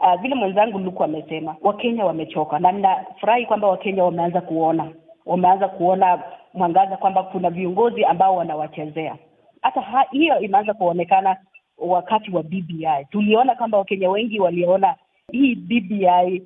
Uh, 0.00 0.20
vile 0.22 0.34
mwenzangu 0.34 0.78
Luku 0.78 1.04
amesema, 1.04 1.56
Wakenya 1.62 2.04
wamechoka, 2.04 2.58
na 2.58 2.72
ninafurahi 2.72 3.46
kwamba 3.46 3.68
Wakenya 3.68 4.04
wameanza 4.04 4.40
kuona. 4.40 4.90
Wameanza 5.26 5.68
kuona 5.68 6.22
mwangaza 6.54 6.96
kwamba 6.96 7.22
kuna 7.22 7.50
viongozi 7.50 8.04
ambao 8.04 8.36
wanawachezea 8.36 9.16
hata 9.62 10.04
hiyo 10.10 10.40
imeanza 10.40 10.74
kuonekana 10.74 11.36
wakati 11.78 12.30
wa 12.30 12.42
BBI. 12.42 13.04
Tuliona 13.10 13.54
kwamba 13.54 13.78
Wakenya 13.78 14.10
wengi 14.10 14.40
waliona 14.40 14.94
hii 15.32 15.54
BBI 15.54 16.42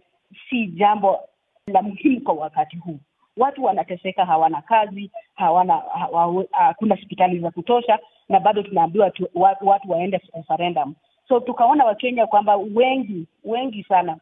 si 0.50 0.66
jambo 0.66 1.20
la 1.66 1.82
muhimu 1.82 2.20
kwa 2.20 2.34
wakati 2.34 2.76
huu. 2.76 2.98
Watu 3.36 3.64
wanateseka, 3.64 4.24
hawana 4.26 4.62
kazi, 4.62 5.10
hawana 5.34 5.82
hakuna 6.52 6.94
hospitali 6.94 7.38
za 7.38 7.50
kutosha, 7.50 7.98
na 8.28 8.40
bado 8.40 8.62
tunaambiwa 8.62 9.10
tu, 9.10 9.28
watu, 9.34 9.66
watu 9.68 9.90
waende 9.90 10.20
referendum. 10.34 10.94
So 11.28 11.40
tukaona 11.40 11.84
Wakenya 11.84 12.26
kwamba 12.26 12.56
wengi 12.56 13.26
wengi 13.44 13.84
sana 13.84 14.16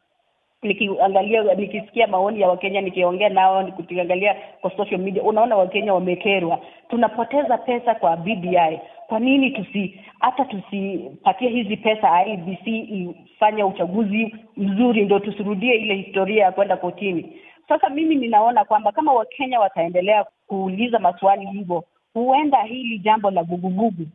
nikiangalia 0.63 1.43
nikisikia 1.55 2.07
maoni 2.07 2.41
ya 2.41 2.49
Wakenya 2.49 2.81
nikiongea 2.81 3.29
nao 3.29 3.63
nikiangalia 3.63 4.37
kwa 4.61 4.71
social 4.77 5.01
media, 5.01 5.23
unaona 5.23 5.57
Wakenya 5.57 5.95
wamekerwa, 5.95 6.59
tunapoteza 6.89 7.59
pesa 7.59 7.95
kwa 7.95 8.17
BBI. 8.17 8.81
Kwa 9.07 9.21
nini 9.21 9.51
tusi 9.51 10.01
hata 10.21 10.45
tusipatie 10.45 11.49
hizi 11.49 11.77
pesa 11.77 12.27
IBC 12.27 12.67
ifanye 12.67 13.65
uchaguzi 13.65 14.35
mzuri, 14.57 15.05
ndo 15.05 15.19
tusirudie 15.19 15.75
ile 15.75 15.95
historia 15.95 16.45
ya 16.45 16.53
kwenda 16.53 16.77
kotini? 16.77 17.37
Sasa 17.69 17.89
mimi 17.89 18.15
ninaona 18.15 18.65
kwamba 18.65 18.93
kama 18.93 19.13
Wakenya 19.13 19.61
wataendelea 19.61 20.25
kuuliza 20.47 20.99
maswali 20.99 21.47
hivyo, 21.47 21.85
huenda 22.15 22.63
hili 22.63 22.99
jambo 22.99 23.31
la 23.31 23.43
vuguvugu 23.43 24.07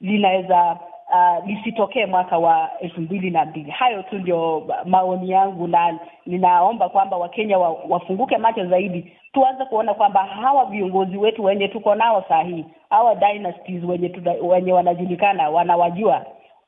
linaweza 0.00 0.78
uh, 1.16 1.46
lisitokee 1.46 2.06
mwaka 2.06 2.38
wa 2.38 2.70
elfu 2.80 3.00
mbili 3.00 3.30
na 3.30 3.44
mbili. 3.44 3.70
Hayo 3.70 4.02
tu 4.02 4.18
ndio 4.18 4.66
maoni 4.84 5.30
yangu, 5.30 5.68
na 5.68 5.98
ninaomba 6.26 6.88
kwamba 6.88 7.16
Wakenya 7.16 7.58
wa, 7.58 7.76
wafunguke 7.88 8.38
macho 8.38 8.66
zaidi, 8.66 9.12
tuanze 9.32 9.64
kuona 9.64 9.94
kwamba 9.94 10.24
hawa 10.24 10.64
viongozi 10.64 11.16
wetu 11.16 11.44
wenye 11.44 11.68
tuko 11.68 11.94
nao 11.94 12.24
saa 12.28 12.42
hii, 12.42 12.64
hawa 12.90 13.14
dynasties 13.14 13.84
wenye, 13.84 14.12
wenye 14.42 14.72
wanajulikana 14.72 15.50
wanawajua 15.50 16.24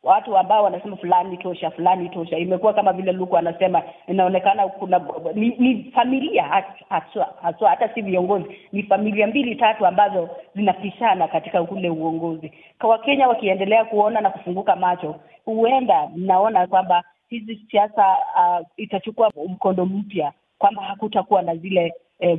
watu 0.09 0.37
ambao 0.39 0.65
wanasema 0.65 0.97
fulani 0.97 1.37
tosha, 1.37 1.71
fulani 1.71 2.09
tosha. 2.09 2.39
Imekuwa 2.39 2.75
kama 2.75 2.93
vile 2.93 3.13
Luku 3.13 3.37
anasema, 3.37 3.83
inaonekana 4.07 4.69
kuna 4.69 5.01
ni, 5.35 5.49
ni 5.49 5.93
familia 5.95 6.65
haswa 6.89 7.69
hata 7.71 7.95
si 7.95 8.03
viongozi, 8.03 8.45
ni 8.73 8.83
familia 8.83 9.27
mbili 9.27 9.55
tatu 9.57 9.87
ambazo 9.87 10.29
zinapishana 10.57 11.29
katika 11.29 11.63
ule 11.63 11.91
uongozi. 11.91 12.53
Kwa 12.79 12.91
Wakenya 12.91 13.29
wakiendelea 13.29 13.85
kuona 13.85 14.21
na 14.21 14.31
kufunguka 14.31 14.77
macho, 14.77 15.15
huenda 15.45 16.11
naona 16.17 16.67
kwamba 16.67 17.05
hizi 17.29 17.61
siasa 17.71 18.17
uh, 18.37 18.67
itachukua 18.77 19.31
mkondo 19.49 19.87
mpya, 19.87 20.33
kwamba 20.59 20.83
hakutakuwa 20.83 21.43
na 21.43 21.57
zile 21.57 21.93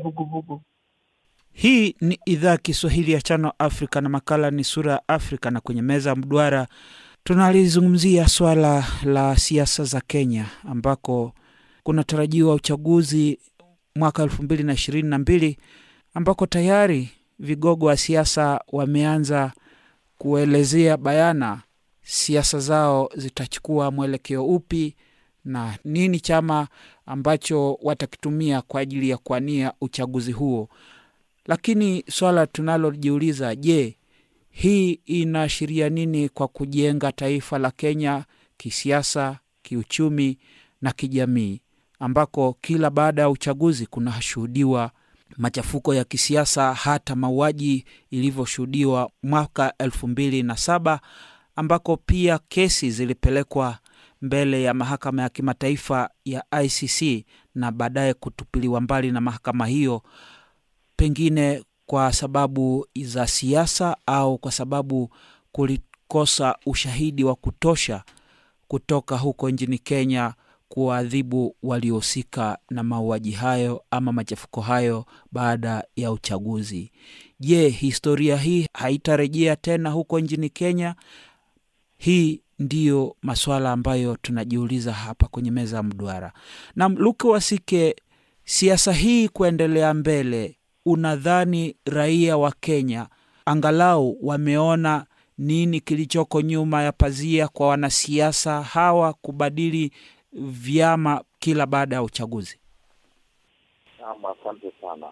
vuguvugu 0.03 0.53
eh, 0.53 0.59
hii 1.61 1.95
ni 2.01 2.19
idhaa 2.25 2.57
Kiswahili 2.57 3.11
ya 3.11 3.21
Chano 3.21 3.53
Afrika 3.59 4.01
na 4.01 4.09
makala 4.09 4.51
ni 4.51 4.63
Sura 4.63 4.91
ya 4.91 5.01
Afrika, 5.07 5.51
na 5.51 5.59
kwenye 5.59 5.81
meza 5.81 6.09
ya 6.09 6.15
mduara 6.15 6.67
tunalizungumzia 7.29 8.27
swala 8.27 8.85
la 9.03 9.37
siasa 9.37 9.83
za 9.83 10.01
Kenya 10.01 10.45
ambako 10.69 11.33
kunatarajiwa 11.83 12.53
uchaguzi 12.53 13.39
mwaka 13.95 14.23
elfu 14.23 14.43
mbili 14.43 14.63
na 14.63 14.73
ishirini 14.73 15.09
na 15.09 15.17
mbili 15.17 15.57
ambako 16.13 16.45
tayari 16.45 17.09
vigogo 17.39 17.85
wa 17.85 17.97
siasa 17.97 18.61
wameanza 18.67 19.51
kuelezea 20.17 20.97
bayana 20.97 21.61
siasa 22.03 22.59
zao 22.59 23.09
zitachukua 23.15 23.91
mwelekeo 23.91 24.45
upi 24.45 24.95
na 25.45 25.77
nini 25.85 26.19
chama 26.19 26.67
ambacho 27.05 27.77
watakitumia 27.81 28.61
kwa 28.61 28.81
ajili 28.81 29.09
ya 29.09 29.17
kuania 29.17 29.73
uchaguzi 29.81 30.31
huo. 30.31 30.69
Lakini 31.45 32.03
swala 32.11 32.47
tunalojiuliza, 32.47 33.55
je, 33.55 33.98
hii 34.61 34.91
inaashiria 35.05 35.89
nini 35.89 36.29
kwa 36.29 36.47
kujenga 36.47 37.11
taifa 37.11 37.57
la 37.59 37.71
Kenya 37.71 38.25
kisiasa, 38.57 39.39
kiuchumi 39.61 40.37
na 40.81 40.91
kijamii, 40.91 41.61
ambako 41.99 42.57
kila 42.61 42.89
baada 42.89 43.21
ya 43.21 43.29
uchaguzi 43.29 43.85
kunashuhudiwa 43.85 44.91
machafuko 45.37 45.93
ya 45.95 46.03
kisiasa, 46.03 46.73
hata 46.73 47.15
mauaji 47.15 47.85
ilivyoshuhudiwa 48.11 49.11
mwaka 49.23 49.73
elfu 49.77 50.07
mbili 50.07 50.43
na 50.43 50.57
saba 50.57 51.01
ambako 51.55 51.97
pia 51.97 52.39
kesi 52.49 52.91
zilipelekwa 52.91 53.77
mbele 54.21 54.63
ya 54.63 54.73
mahakama 54.73 55.21
ya 55.21 55.29
kimataifa 55.29 56.09
ya 56.25 56.43
ICC 56.63 57.25
na 57.55 57.71
baadaye 57.71 58.13
kutupiliwa 58.13 58.81
mbali 58.81 59.11
na 59.11 59.21
mahakama 59.21 59.65
hiyo, 59.67 60.03
pengine 60.95 61.63
kwa 61.89 62.13
sababu 62.13 62.87
za 63.01 63.27
siasa 63.27 63.97
au 64.05 64.37
kwa 64.37 64.51
sababu 64.51 65.09
kulikosa 65.51 66.55
ushahidi 66.65 67.23
wa 67.23 67.35
kutosha 67.35 68.03
kutoka 68.67 69.17
huko 69.17 69.49
nchini 69.49 69.77
Kenya 69.77 70.33
kuwaadhibu 70.67 71.55
waliohusika 71.63 72.57
na 72.69 72.83
mauaji 72.83 73.31
hayo 73.31 73.83
ama 73.91 74.11
machafuko 74.11 74.61
hayo 74.61 75.05
baada 75.31 75.83
ya 75.95 76.11
uchaguzi. 76.11 76.91
Je, 77.39 77.69
historia 77.69 78.37
hii 78.37 78.67
haitarejea 78.73 79.55
tena 79.55 79.89
huko 79.89 80.19
nchini 80.19 80.49
Kenya? 80.49 80.95
Hii 81.97 82.41
ndiyo 82.59 83.15
maswala 83.21 83.71
ambayo 83.71 84.15
tunajiuliza 84.21 84.93
hapa 84.93 85.27
kwenye 85.27 85.51
meza 85.51 85.77
ya 85.77 85.83
mduara. 85.83 86.33
Na 86.75 86.87
Luke 86.89 87.27
Wasike, 87.27 87.95
siasa 88.45 88.93
hii 88.93 89.27
kuendelea 89.29 89.93
mbele 89.93 90.58
unadhani 90.85 91.75
raia 91.85 92.37
wa 92.37 92.51
Kenya 92.51 93.07
angalau 93.45 94.17
wameona 94.21 95.05
nini 95.37 95.79
kilichoko 95.79 96.41
nyuma 96.41 96.83
ya 96.83 96.91
pazia 96.91 97.47
kwa 97.47 97.67
wanasiasa 97.67 98.61
hawa 98.61 99.13
kubadili 99.13 99.91
vyama 100.33 101.23
kila 101.39 101.65
baada 101.65 101.95
ya 101.95 102.03
uchaguzi? 102.03 102.59
nam 104.01 104.25
asante 104.25 104.71
sana. 104.81 105.07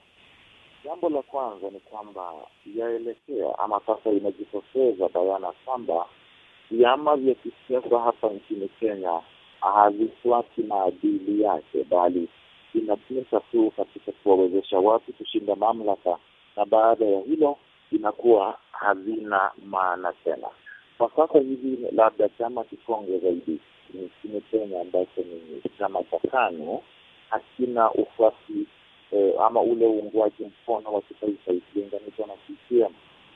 Jambo 0.84 1.10
la 1.10 1.22
kwanza 1.22 1.70
ni 1.70 1.80
kwamba 1.80 2.34
yaelekea 2.76 3.60
ama 3.60 3.82
sasa 3.86 4.10
inajitokeza 4.10 5.10
bayana 5.10 5.52
kwamba 5.66 6.06
vyama 6.72 7.16
vya 7.18 7.36
kisiasa 7.36 8.00
hapa 8.00 8.30
nchini 8.30 8.70
Kenya 8.80 9.22
havifuati 9.62 10.62
maadili 10.62 11.42
yake, 11.42 11.84
bali 11.84 12.30
inatumika 12.74 13.40
tu 13.40 13.72
katika 13.78 14.12
kuwawezesha 14.12 14.80
watu 14.80 15.14
kushinda 15.14 15.56
mamlaka, 15.56 16.18
na 16.56 16.66
baada 16.66 17.06
ya 17.06 17.22
hilo 17.22 17.58
inakuwa 17.92 18.58
hazina 18.72 19.52
maana 19.66 20.14
tena. 20.24 20.48
Kwa 20.98 21.12
sasa 21.16 21.40
hivi, 21.40 21.78
labda 21.92 22.30
chama 22.30 22.64
kikongwe 22.64 23.20
zaidi 23.20 23.60
nchini 23.94 24.42
Kenya 24.52 24.82
ambacho 24.82 25.22
ni 25.22 25.62
chama 25.78 26.04
cha 26.04 26.20
KANU 26.32 26.82
hakina 27.30 27.92
ufuasi 27.92 28.66
eh, 29.12 29.34
ama 29.42 29.62
ule 29.62 29.86
uungwaji 29.86 30.46
mkono 30.46 30.94
wa 30.94 31.02
kitaifa 31.02 31.52
ikilinganishwa 31.52 32.28
na 32.28 32.34
CCM 32.34 32.94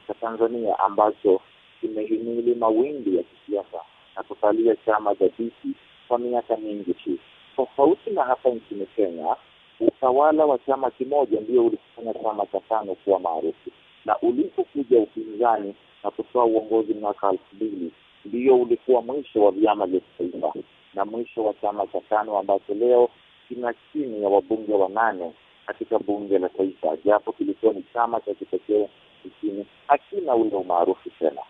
cha 0.07 0.13
Tanzania 0.13 0.79
ambacho 0.79 1.41
kimehimili 1.81 2.55
mawimbi 2.55 3.17
ya 3.17 3.23
kisiasa 3.23 3.77
na 4.15 4.23
kusalia 4.23 4.75
chama 4.75 5.13
dhabiti 5.13 5.69
kwa 6.07 6.19
miaka 6.19 6.57
mingi 6.57 6.93
tu. 6.93 7.17
Tofauti 7.55 8.09
na 8.09 8.23
hapa 8.23 8.49
nchini 8.49 8.85
Kenya, 8.95 9.35
utawala 9.79 10.45
wa 10.45 10.57
chama 10.57 10.91
kimoja 10.91 11.39
ndio 11.39 11.65
ulifanya 11.65 12.13
chama 12.13 12.45
cha 12.45 12.59
tano 12.59 12.95
kuwa 12.95 13.19
maarufu, 13.19 13.69
na 14.05 14.19
ulipokuja 14.19 14.99
upinzani 14.99 15.75
na 16.03 16.11
kutoa 16.11 16.45
uongozi 16.45 16.93
mwaka 16.93 17.29
elfu 17.31 17.55
mbili 17.55 17.91
ndio 18.25 18.55
ulikuwa 18.57 19.01
mwisho 19.01 19.43
wa 19.43 19.51
vyama 19.51 19.85
vya 19.85 19.99
kitaifa 19.99 20.53
na 20.93 21.05
mwisho 21.05 21.43
wa 21.43 21.53
chama 21.53 21.87
cha 21.87 22.01
tano 22.01 22.37
ambacho 22.37 22.73
leo 22.73 23.09
kina 23.47 23.73
chini 23.93 24.23
ya 24.23 24.29
wabunge 24.29 24.73
wanane 24.73 25.31
katika 25.65 25.99
bunge 25.99 26.39
la 26.39 26.49
taifa, 26.49 26.97
japo 27.05 27.31
kilikuwa 27.31 27.73
ni 27.73 27.83
chama 27.93 28.19
cha 28.21 28.33
kipekee 28.33 28.87
nchini, 29.25 29.65
hakina 29.87 30.35
ule 30.35 30.55
umaarufu 30.55 31.09
tena. 31.09 31.41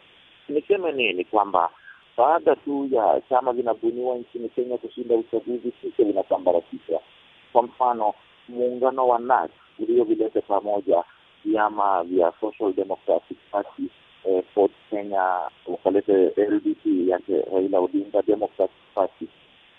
Niseme 0.49 0.91
nini? 0.91 1.26
Kwamba 1.26 1.70
baada 2.22 2.56
tu 2.56 2.88
ya 2.92 3.22
chama 3.30 3.54
vinabuniwa 3.54 4.16
nchini 4.18 4.50
Kenya 4.50 4.78
kushinda 4.78 5.16
uchaguzi, 5.16 5.72
kisha 5.82 6.04
vinasambaratika. 6.04 7.00
Kwa 7.54 7.64
mfano, 7.64 8.14
muungano 8.50 9.08
wa 9.08 9.20
NARC 9.20 9.52
uliovileta 9.80 10.42
pamoja 10.42 11.04
vyama 11.46 12.04
vya 12.04 12.34
Social 12.42 12.74
Democratic 12.74 13.38
Party 13.52 13.84
eh, 14.26 14.44
Ford 14.54 14.72
Kenya, 14.90 15.40
ukalete 15.66 16.14
LDP 16.38 16.86
yake 17.10 17.42
Raila 17.54 17.80
Odinga 17.80 18.22
Democratic 18.22 18.76
Party. 18.96 19.28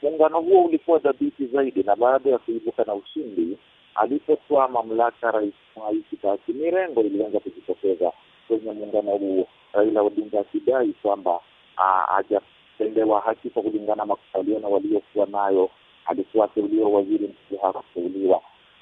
Muungano 0.03 0.41
huo 0.41 0.65
ulikuwa 0.65 0.99
dhabiti 0.99 1.47
zaidi, 1.47 1.83
na 1.83 1.97
baada 1.97 2.31
ya 2.31 2.39
kuibuka 2.39 2.85
na 2.85 2.95
ushindi 2.95 3.59
alipotoa 3.95 4.69
mamlaka 4.69 5.31
Rais 5.31 5.55
Mwai 5.77 6.03
Kibaki, 6.11 6.53
mirengo 6.53 7.01
ilianza 7.01 7.41
kujitokeza 7.41 8.13
kwenye 8.49 8.73
muungano 8.73 9.11
huo, 9.11 9.47
Raila 9.73 10.03
Odinga 10.03 10.41
akidai 10.41 10.93
kwamba 11.03 11.41
hajatendewa 11.77 13.21
haki 13.21 13.51
kwa 13.51 13.63
kulingana 13.63 13.95
na 13.95 14.07
makubaliano 14.07 14.71
waliokuwa 14.71 15.27
nayo. 15.27 15.71
Alikuwa 16.07 16.45
ateuliwa 16.45 16.91
waziri 16.91 17.27
mkuu, 17.29 17.63
hakuteuliwa. 17.67 18.41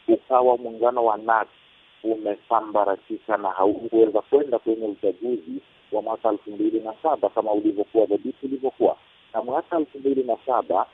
Ukawa 0.09 0.57
muungano 0.59 1.05
wa 1.05 1.17
NARC 1.19 1.49
umesambaratika 2.05 3.37
na 3.37 3.51
haukuweza 3.51 4.21
kwenda 4.21 4.59
kwenye 4.59 4.87
uchaguzi 4.87 5.61
wa 5.93 6.03
mwaka 6.03 6.29
elfu 6.29 6.51
mbili 6.51 6.81
na 6.81 6.95
saba 7.03 7.29
kama 7.29 7.53
ulivyokuwa 7.53 8.07
dhabiti 8.07 8.47
ulivyokuwa, 8.47 8.97
na 9.35 9.43
mwaka 9.43 9.77
elfu 9.79 9.99
mbili 9.99 10.23
na 10.23 10.37
saba 10.47 10.87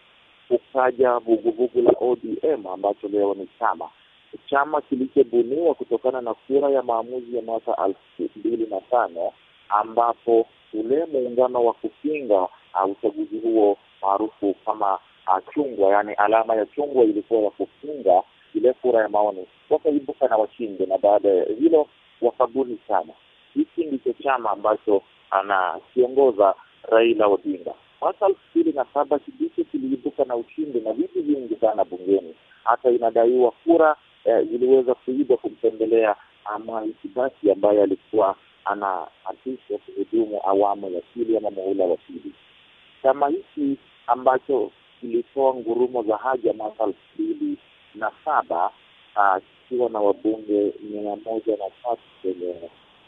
ukaja 0.51 1.18
vuguvugu 1.18 1.82
la 1.82 1.92
ODM 2.01 2.66
ambacho 2.66 3.09
leo 3.09 3.34
ni 3.34 3.49
chama 3.59 3.88
chama 4.51 4.80
kilichobuniwa 4.80 5.74
kutokana 5.74 6.20
na 6.20 6.34
kura 6.34 6.70
ya 6.70 6.82
maamuzi 6.82 7.36
ya 7.36 7.42
mwaka 7.42 7.76
elfu 8.18 8.38
mbili 8.38 8.66
na 8.70 8.80
tano 8.80 9.32
ambapo 9.68 10.47
ule 10.81 11.05
muungano 11.12 11.64
wa 11.64 11.72
kupinga 11.72 12.41
uh, 12.43 12.91
uchaguzi 12.91 13.39
huo 13.39 13.77
maarufu 14.03 14.55
kama 14.66 14.95
uh, 15.27 15.55
chungwa, 15.55 15.89
yani 15.93 16.12
alama 16.12 16.55
ya 16.55 16.66
chungwa 16.66 17.05
ilikuwa 17.05 17.41
ya 17.41 17.51
kupinga 17.51 18.22
ile 18.55 18.72
kura 18.72 19.03
ya 19.03 19.09
maoni, 19.09 19.47
wakaibuka 19.70 20.29
na 20.29 20.37
washinde, 20.37 20.87
na 20.87 20.99
baada 20.99 21.29
ya 21.29 21.45
hilo 21.45 21.87
wakabuni 22.20 22.79
chama 22.89 23.12
hiki. 23.55 23.85
Ndicho 23.85 24.12
chama 24.12 24.51
ambacho 24.51 25.03
anakiongoza 25.31 26.55
Raila 26.91 27.27
Odinga. 27.27 27.74
Mwaka 28.01 28.27
elfu 28.27 28.41
mbili 28.55 28.72
na 28.72 28.87
saba 28.95 29.18
kibicho 29.18 29.64
kiliibuka 29.64 30.24
na 30.24 30.37
ushindi 30.37 30.81
na 30.81 30.93
viti 30.93 31.20
vingi 31.20 31.57
sana 31.61 31.85
bungeni, 31.85 32.35
hata 32.64 32.91
inadaiwa 32.91 33.51
kura 33.64 33.97
eh, 34.24 34.47
kuibwa 35.05 35.37
kumpendelea 35.37 36.16
Mwai 36.64 36.93
Kibaki 37.03 37.51
ambaye 37.51 37.83
alikuwa 37.83 38.37
anaapishwa 38.67 39.79
kuhudumu 39.79 40.41
awamu 40.45 40.91
ya 40.91 41.01
pili 41.01 41.37
ama 41.37 41.51
muhula 41.51 41.85
wa 41.85 41.97
pili. 41.97 42.33
Chama 43.03 43.29
hiki 43.29 43.77
ambacho 44.07 44.71
kilitoa 45.01 45.55
ngurumo 45.55 46.03
za 46.03 46.17
haja 46.17 46.53
mwaka 46.53 46.85
elfu 46.85 46.99
mbili 47.23 47.57
na 47.95 48.11
saba 48.25 48.71
kikiwa 49.69 49.91
na 49.91 49.99
wabunge 50.01 50.73
mia 50.81 51.17
moja 51.17 51.57
na 51.57 51.64
tatu 51.83 52.03
kwenye 52.23 52.55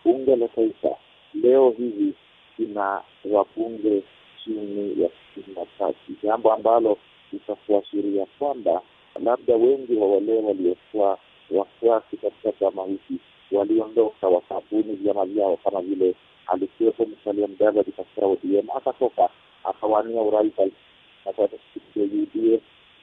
bunge 0.05 0.37
la 0.37 0.49
taifa, 0.49 0.97
leo 1.35 1.71
hivi 1.71 2.15
ina 2.59 3.03
wabunge 3.25 4.03
chini 4.45 5.03
ya 5.03 5.09
sitini 5.35 5.57
na 5.57 5.67
tatu, 5.79 6.13
jambo 6.23 6.53
ambalo 6.53 6.99
itakuashiria 7.33 8.27
kwamba 8.39 8.83
labda 9.25 9.57
wengi 9.57 9.95
wa 9.95 10.09
wale 10.09 10.33
waliokuwa 10.43 11.19
wafuasi 11.51 12.17
katika 12.17 12.53
chama 12.53 12.85
hiki 12.85 13.19
waliondoka 13.53 14.29
wakabuni 14.29 14.93
vyama 14.97 15.25
vyao, 15.25 15.57
kama 15.57 15.81
vile 15.83 16.15
alikuwepo 16.47 17.07
Musalia 17.07 17.49
Mudavadi 17.49 17.93
katika 17.93 18.27
ODM, 18.27 18.71
akatoka 18.77 19.29
akawania 19.65 20.23
urais 20.23 20.53
UDA. 21.97 22.59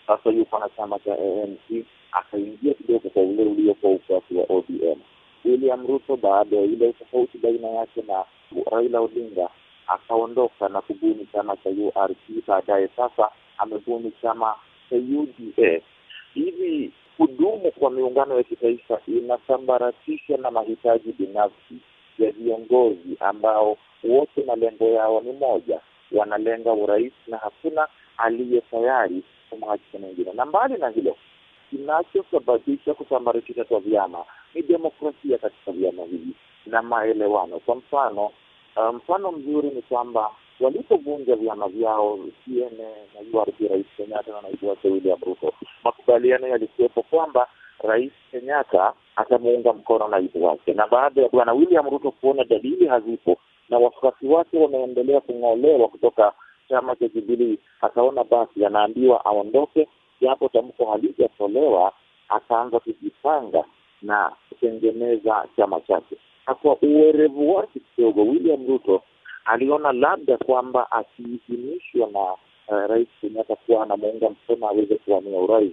Sasa 0.07 0.29
yuko 0.29 0.59
na 0.59 0.69
chama 0.77 0.99
cha 0.99 1.13
ANC, 1.13 1.85
akaingia 2.11 2.73
kidogo 2.73 3.09
kwa 3.09 3.23
ule 3.23 3.43
uliokuwa 3.43 3.91
ufuasi 3.93 4.33
wa 4.35 4.45
ODM. 4.49 4.99
William 5.45 5.87
Ruto 5.87 6.15
baada 6.17 6.55
ya 6.57 6.63
ile 6.63 6.93
tofauti 6.93 7.37
baina 7.37 7.67
yake 7.67 8.01
na 8.07 8.23
Raila 8.71 8.99
Odinga 9.01 9.49
akaondoka 9.87 10.69
na 10.69 10.81
kubuni 10.81 11.27
chama 11.33 11.57
cha 11.57 11.69
URP. 11.69 12.17
Baadaye 12.47 12.89
sasa 12.95 13.29
amebuni 13.57 14.11
chama 14.21 14.55
cha 14.89 14.95
UDA. 14.95 15.81
Hivi 16.35 16.91
kudumu 17.17 17.71
kwa 17.71 17.91
miungano 17.91 18.37
ya 18.37 18.43
kitaifa 18.43 19.01
inasambaratisha 19.07 20.37
na 20.37 20.51
mahitaji 20.51 21.11
binafsi 21.11 21.75
ya 22.19 22.31
viongozi 22.31 23.17
ambao 23.19 23.77
wote 24.03 24.43
malengo 24.47 24.85
yao 24.85 25.21
ni 25.21 25.31
moja, 25.31 25.79
wanalenga 26.11 26.73
urais 26.73 27.13
na 27.27 27.37
hakuna 27.37 27.87
aliye 28.17 28.61
tayari 28.61 29.23
kumwachia 29.49 29.99
mwingine. 29.99 30.33
Na 30.33 30.45
mbali 30.45 30.77
na 30.77 30.89
hilo, 30.89 31.15
kinachosababisha 31.69 32.93
kusambaratisha 32.93 33.63
kwa 33.63 33.79
vyama 33.79 34.25
ni 34.53 34.61
demokrasia 34.61 35.37
katika 35.37 35.71
vyama 35.71 36.03
hivi 36.03 36.33
na 36.65 36.81
maelewano. 36.81 37.59
Kwa 37.59 37.75
mfano, 37.75 38.25
uh, 38.75 38.95
mfano 38.95 39.31
mzuri 39.31 39.69
ni 39.69 39.81
kwamba 39.81 40.31
walipovunja 40.59 41.35
vyama 41.35 41.67
vyao 41.67 42.17
CNA 42.45 42.89
na 43.13 43.39
URP, 43.39 43.59
Rais 43.69 43.85
Kenyatta 43.97 44.31
na 44.31 44.41
naibu 44.41 44.69
wake 44.69 44.87
William 44.89 45.19
Ruto, 45.25 45.53
makubaliano 45.83 46.47
yalikuwepo 46.47 47.01
kwamba 47.03 47.47
Rais 47.83 48.11
Kenyatta 48.31 48.93
atamuunga 49.15 49.73
mkono 49.73 50.07
naibu 50.07 50.45
wake, 50.45 50.73
na 50.73 50.87
baada 50.87 51.21
ya 51.21 51.29
bwana 51.29 51.53
William 51.53 51.89
Ruto 51.89 52.11
kuona 52.11 52.43
dalili 52.43 52.87
hazipo 52.87 53.37
na 53.69 53.77
wafuasi 53.77 54.27
wake 54.27 54.57
wameendelea 54.57 55.21
kung'olewa 55.21 55.87
kutoka 55.87 56.33
chama 56.69 56.95
cha 56.95 57.07
Jubilii, 57.07 57.57
akaona 57.81 58.23
basi 58.23 58.65
anaambiwa 58.65 59.25
aondoke, 59.25 59.87
japo 60.21 60.49
tamko 60.49 60.85
halijatolewa, 60.85 61.93
akaanza 62.29 62.79
kujipanga 62.79 63.63
na 64.01 64.31
kutengeneza 64.49 65.45
chama 65.57 65.81
chake. 65.81 66.15
Na 66.47 66.55
kwa 66.55 66.77
uwerevu 66.81 67.55
wake 67.55 67.79
kidogo, 67.95 68.21
William 68.21 68.67
Ruto 68.67 69.01
aliona 69.45 69.91
labda 69.91 70.37
kwamba 70.37 70.91
akiidhinishwa 70.91 72.07
na 72.11 72.19
uh, 72.67 72.87
Rais 72.89 73.07
Kenyatta 73.21 73.55
kuwa 73.55 73.83
anamuunga 73.83 74.29
mkono 74.29 74.67
aweze 74.67 74.95
kuwania 74.95 75.39
urais, 75.39 75.71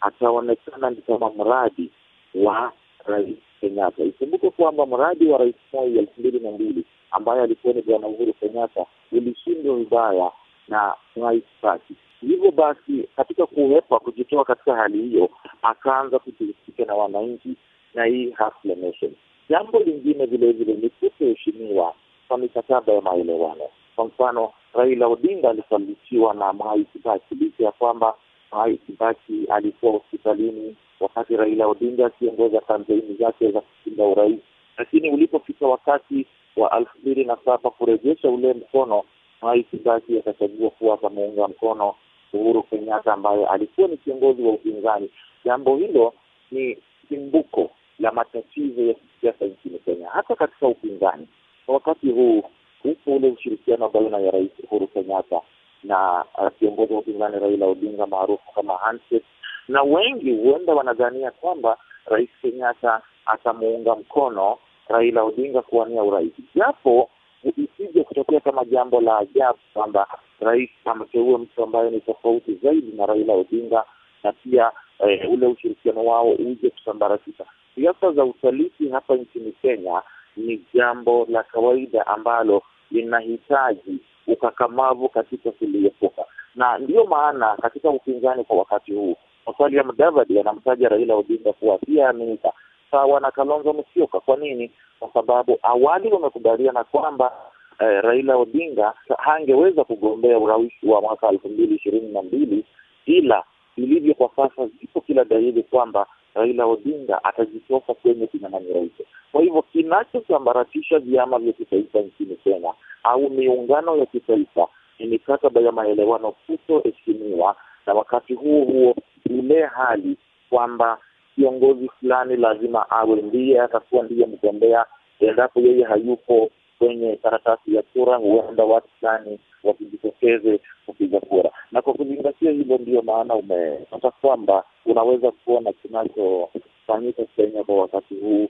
ataonekana 0.00 0.90
ni 0.90 0.96
kama 0.96 1.30
mradi 1.30 1.90
wa 2.34 2.72
Rais 3.06 3.36
Kenyatta. 3.60 4.04
Ikumbuke 4.04 4.50
kwamba 4.50 4.86
mradi 4.86 5.26
wa 5.26 5.38
Rais 5.38 5.54
Moi 5.72 5.98
elfu 5.98 6.20
mbili 6.20 6.40
na 6.40 6.50
mbili 6.50 6.84
ambaye 7.10 7.42
alikuwa 7.42 7.74
ni 7.74 7.82
Bwana 7.82 8.06
Uhuru 8.06 8.32
Kenyatta 8.32 8.86
ulishindwa 9.12 9.76
vibaya 9.76 10.30
na 10.68 10.94
Rais 11.16 11.42
Kibaki. 11.60 11.94
Hivyo 12.20 12.50
basi, 12.50 13.08
katika 13.16 13.46
kuwepa 13.46 13.98
kujitoa 13.98 14.44
katika 14.44 14.76
hali 14.76 15.02
hiyo, 15.02 15.28
akaanza 15.62 16.18
kujihusisha 16.18 16.84
na 16.86 16.94
wananchi 16.94 17.56
na 17.94 18.04
hii 18.04 18.26
Hustler 18.30 18.76
Nation. 18.78 19.12
Jambo 19.48 19.78
lingine 19.80 20.26
vilevile 20.26 20.74
ni 20.74 20.90
kutoheshimiwa 20.90 21.94
kwa 22.32 22.38
mikataba 22.38 22.92
ya 22.92 23.00
maelewano. 23.00 23.68
Kwa 23.96 24.04
mfano, 24.04 24.52
Raila 24.74 25.06
Odinga 25.06 25.50
alisalitiwa 25.50 26.34
na 26.34 26.52
Mwai 26.52 26.84
Kibaki 26.84 27.34
licha 27.34 27.64
ya 27.64 27.72
kwamba 27.72 28.14
Mwai 28.52 28.76
Kibaki 28.78 29.46
alikuwa 29.50 29.92
hospitalini 29.92 30.76
wakati 31.00 31.36
Raila 31.36 31.66
Odinga 31.66 32.06
akiongoza 32.06 32.60
kampeni 32.60 33.14
zake 33.20 33.50
za 33.50 33.60
kushinda 33.60 34.04
urais, 34.04 34.40
lakini 34.78 35.10
ulipofika 35.10 35.66
wakati 35.66 36.26
wa 36.56 36.78
elfu 36.78 36.98
mbili 36.98 37.24
na 37.24 37.36
saba 37.44 37.70
kurejesha 37.70 38.28
ule 38.30 38.54
mkono, 38.54 39.02
Mwai 39.42 39.62
Kibaki 39.62 40.18
akachagua 40.18 40.70
kuwa 40.70 40.96
pameunga 40.96 41.48
mkono 41.48 41.94
Uhuru 42.32 42.62
Kenyatta 42.62 43.12
ambaye 43.12 43.46
alikuwa 43.46 43.88
ni 43.88 43.96
kiongozi 43.96 44.42
wa 44.42 44.52
upinzani. 44.52 45.10
Jambo 45.44 45.76
hilo 45.76 46.14
ni 46.50 46.78
chimbuko 47.08 47.70
la 47.98 48.12
matatizo 48.12 48.82
ya 48.82 48.94
kisiasa 48.94 49.44
nchini 49.44 49.78
Kenya, 49.78 50.08
hata 50.10 50.36
katika 50.36 50.66
upinzani. 50.66 51.26
Kwa 51.66 51.74
wakati 51.74 52.10
huu 52.10 52.42
upo 52.84 53.16
ule 53.16 53.28
ushirikiano 53.28 53.88
baina 53.88 54.18
ya 54.18 54.30
Rais 54.30 54.50
Uhuru 54.64 54.86
Kenyatta 54.86 55.40
na 55.84 56.24
kiongozi 56.58 56.92
wa 56.92 56.98
upinzani 56.98 57.38
Raila 57.38 57.66
Odinga 57.66 58.06
maarufu 58.06 58.52
kama 58.54 58.76
handshake, 58.76 59.24
na 59.68 59.82
wengi 59.82 60.32
huenda 60.32 60.74
wanadhania 60.74 61.30
kwamba 61.30 61.76
Rais 62.06 62.30
Kenyatta 62.42 63.02
atamuunga 63.26 63.94
mkono 63.94 64.58
Raila 64.88 65.22
Odinga 65.22 65.62
kuwania 65.62 66.02
urais, 66.02 66.32
japo 66.54 67.10
isije 67.56 68.04
kutokea 68.04 68.40
kama 68.40 68.64
jambo 68.64 69.00
la 69.00 69.18
ajabu 69.18 69.58
kwamba 69.74 70.06
rais 70.40 70.70
ameteua 70.84 71.38
mtu 71.38 71.62
ambaye 71.62 71.90
ni 71.90 72.00
tofauti 72.00 72.54
zaidi 72.54 72.92
na 72.96 73.06
Raila 73.06 73.32
Odinga 73.34 73.84
na 74.24 74.32
pia 74.32 74.72
eh, 74.98 75.30
ule 75.32 75.46
ushirikiano 75.46 76.04
wao 76.04 76.30
uje 76.30 76.70
kusambaratika. 76.70 77.44
Siasa 77.74 78.12
za 78.12 78.24
usaliti 78.24 78.88
hapa 78.88 79.14
nchini 79.16 79.52
Kenya 79.52 80.02
ni 80.36 80.64
jambo 80.74 81.26
la 81.30 81.42
kawaida 81.42 82.06
ambalo 82.06 82.62
linahitaji 82.90 83.98
ukakamavu 84.26 85.08
katika 85.08 85.50
kuliepuka, 85.50 86.24
na 86.54 86.78
ndiyo 86.78 87.04
maana 87.04 87.56
katika 87.62 87.90
upinzani 87.90 88.44
kwa 88.44 88.56
wakati 88.56 88.92
huu 88.92 89.16
Musalia 89.46 89.84
Mudavadi 89.84 90.40
anamtaja 90.40 90.88
Raila 90.88 91.14
Odinga 91.14 91.52
kuwa 91.52 91.78
pia 91.78 92.08
aminika 92.08 92.52
sawa 92.90 93.20
na 93.20 93.30
Kalonzo 93.30 93.72
Musyoka. 93.72 94.20
Kwa 94.20 94.36
nini? 94.36 94.70
Kwa 94.98 95.10
sababu 95.14 95.58
awali 95.62 96.08
wamekubaliana 96.12 96.84
kwamba 96.84 97.32
eh, 97.78 98.02
Raila 98.02 98.36
Odinga 98.36 98.94
hangeweza 99.18 99.84
kugombea 99.84 100.38
urais 100.38 100.72
wa 100.82 101.00
mwaka 101.00 101.28
elfu 101.28 101.48
mbili 101.48 101.74
ishirini 101.74 102.12
na 102.12 102.22
mbili 102.22 102.64
ila 103.06 103.44
ilivyo 103.76 104.14
kwa 104.14 104.30
sasa, 104.36 104.66
zipo 104.80 105.00
kila 105.00 105.24
dalili 105.24 105.62
kwamba 105.62 106.06
Raila 106.34 106.66
Odinga 106.66 107.24
atajitosa 107.24 107.94
kwenye 107.94 108.26
kinyang'anyiro 108.26 108.80
hicho. 108.80 109.04
Kwa 109.32 109.42
hivyo 109.42 109.62
kinachosambaratisha 109.62 110.98
vyama 110.98 111.38
vya 111.38 111.52
kitaifa 111.52 111.98
nchini 111.98 112.36
Kenya 112.36 112.74
au 113.04 113.30
miungano 113.30 113.96
ya 113.96 114.06
kitaifa 114.06 114.68
ni 114.98 115.06
mikataba 115.06 115.60
ya 115.60 115.72
maelewano 115.72 116.32
kutoheshimiwa, 116.46 117.56
na 117.86 117.94
wakati 117.94 118.34
huo 118.34 118.64
huo 118.64 118.94
ile 119.30 119.66
hali 119.66 120.16
kwamba 120.50 120.98
kiongozi 121.34 121.88
fulani 122.00 122.36
lazima 122.36 122.90
awe 122.90 123.22
ndiye 123.22 123.60
atakuwa 123.60 124.02
ndiye 124.04 124.26
mgombea. 124.26 124.86
Endapo 125.20 125.60
yeye 125.60 125.84
hayupo 125.84 126.50
kwenye 126.78 127.16
karatasi 127.16 127.74
ya 127.74 127.82
kura, 127.82 128.16
huenda 128.16 128.64
watu 128.64 128.88
fulani 129.00 129.38
wasijitokeze 129.64 130.60
kupiga 130.86 131.20
kura. 131.20 131.50
Na 131.72 131.82
kwa 131.82 131.94
kuzingatia 131.94 132.50
hilo, 132.50 132.78
ndio 132.78 133.02
maana 133.02 133.34
umepata 133.34 134.10
kwamba 134.10 134.64
unaweza 134.86 135.30
kuona 135.30 135.72
kinachofanyika 135.72 137.24
Kenya 137.36 137.64
kwa 137.64 137.76
wakati 137.76 138.14
huu. 138.14 138.48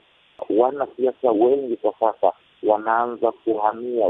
Wanasiasa 0.49 1.31
wengi 1.31 1.75
kwa 1.77 1.93
sasa 1.99 2.31
wanaanza 2.63 3.31
kuhamia 3.31 4.07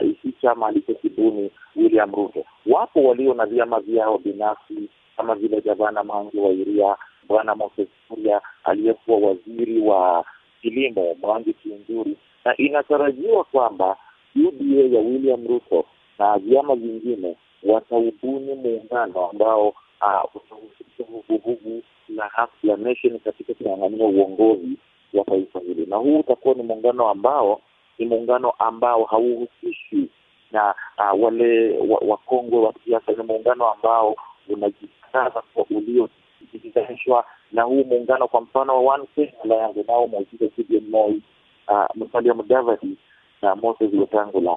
hiki 0.00 0.28
uh, 0.28 0.34
chama 0.42 0.66
alichokibuni 0.66 1.50
William 1.76 2.14
Ruto. 2.14 2.44
Wapo 2.66 3.04
walio 3.04 3.34
na 3.34 3.46
vyama 3.46 3.80
vyao 3.80 4.18
binafsi 4.18 4.88
kama 5.16 5.34
vile 5.34 5.60
gavana 5.60 6.04
Mange 6.04 6.40
wa 6.40 6.50
Iria, 6.50 6.96
bwana 7.28 7.54
Moses 7.54 7.88
Kuria 8.08 8.40
aliyekuwa 8.64 9.18
waziri 9.28 9.80
wa 9.80 10.24
kilimo 10.64 11.14
Mwangi 11.22 11.52
Kiunjuri, 11.52 12.16
na 12.44 12.56
inatarajiwa 12.56 13.44
kwamba 13.44 13.96
UDA 14.36 14.96
ya 14.96 15.00
William 15.00 15.46
Ruto 15.48 15.84
na 16.18 16.38
vyama 16.38 16.74
vingine 16.76 17.36
wataubuni 17.62 18.54
muungano 18.54 19.26
ambao 19.30 19.74
utahusisha 20.34 21.04
vuguvugu 21.08 21.82
la 22.08 22.30
Hustler 22.36 22.78
Nation 22.78 23.18
katika 23.18 23.54
kunyang'ania 23.54 24.06
uongozi 24.06 24.76
wa 25.14 25.24
taifa 25.24 25.60
hili, 25.60 25.86
na 25.86 25.96
huu 25.96 26.18
utakuwa 26.20 26.54
ni 26.54 26.62
muungano 26.62 27.08
ambao 27.08 27.60
ni 27.98 28.06
muungano 28.06 28.50
ambao 28.50 29.04
hauhusishi 29.04 30.08
na 30.52 30.74
uh, 30.98 31.22
wale 31.24 31.78
wakongwe 32.08 32.58
wa, 32.58 32.74
siasa. 32.84 33.12
Ni 33.12 33.22
muungano 33.22 33.68
ambao 33.72 34.16
unajikaza 34.48 35.42
kwa 35.54 35.64
ulioiganishwa 35.70 37.24
na 37.54 37.62
huu 37.62 37.84
muungano, 37.84 38.28
kwa 38.28 38.40
mfano 38.40 38.84
wa 38.84 38.94
One 38.94 39.04
Kenya 39.14 39.32
Alliance 39.44 39.80
unaomhusisha 39.80 40.46
Gideon 40.56 40.84
Moi, 40.90 41.22
uh, 41.68 41.84
Musalia 41.94 42.34
Mudavadi 42.34 42.96
na 43.42 43.54
Moses 43.54 43.90
Wetangula. 43.94 44.56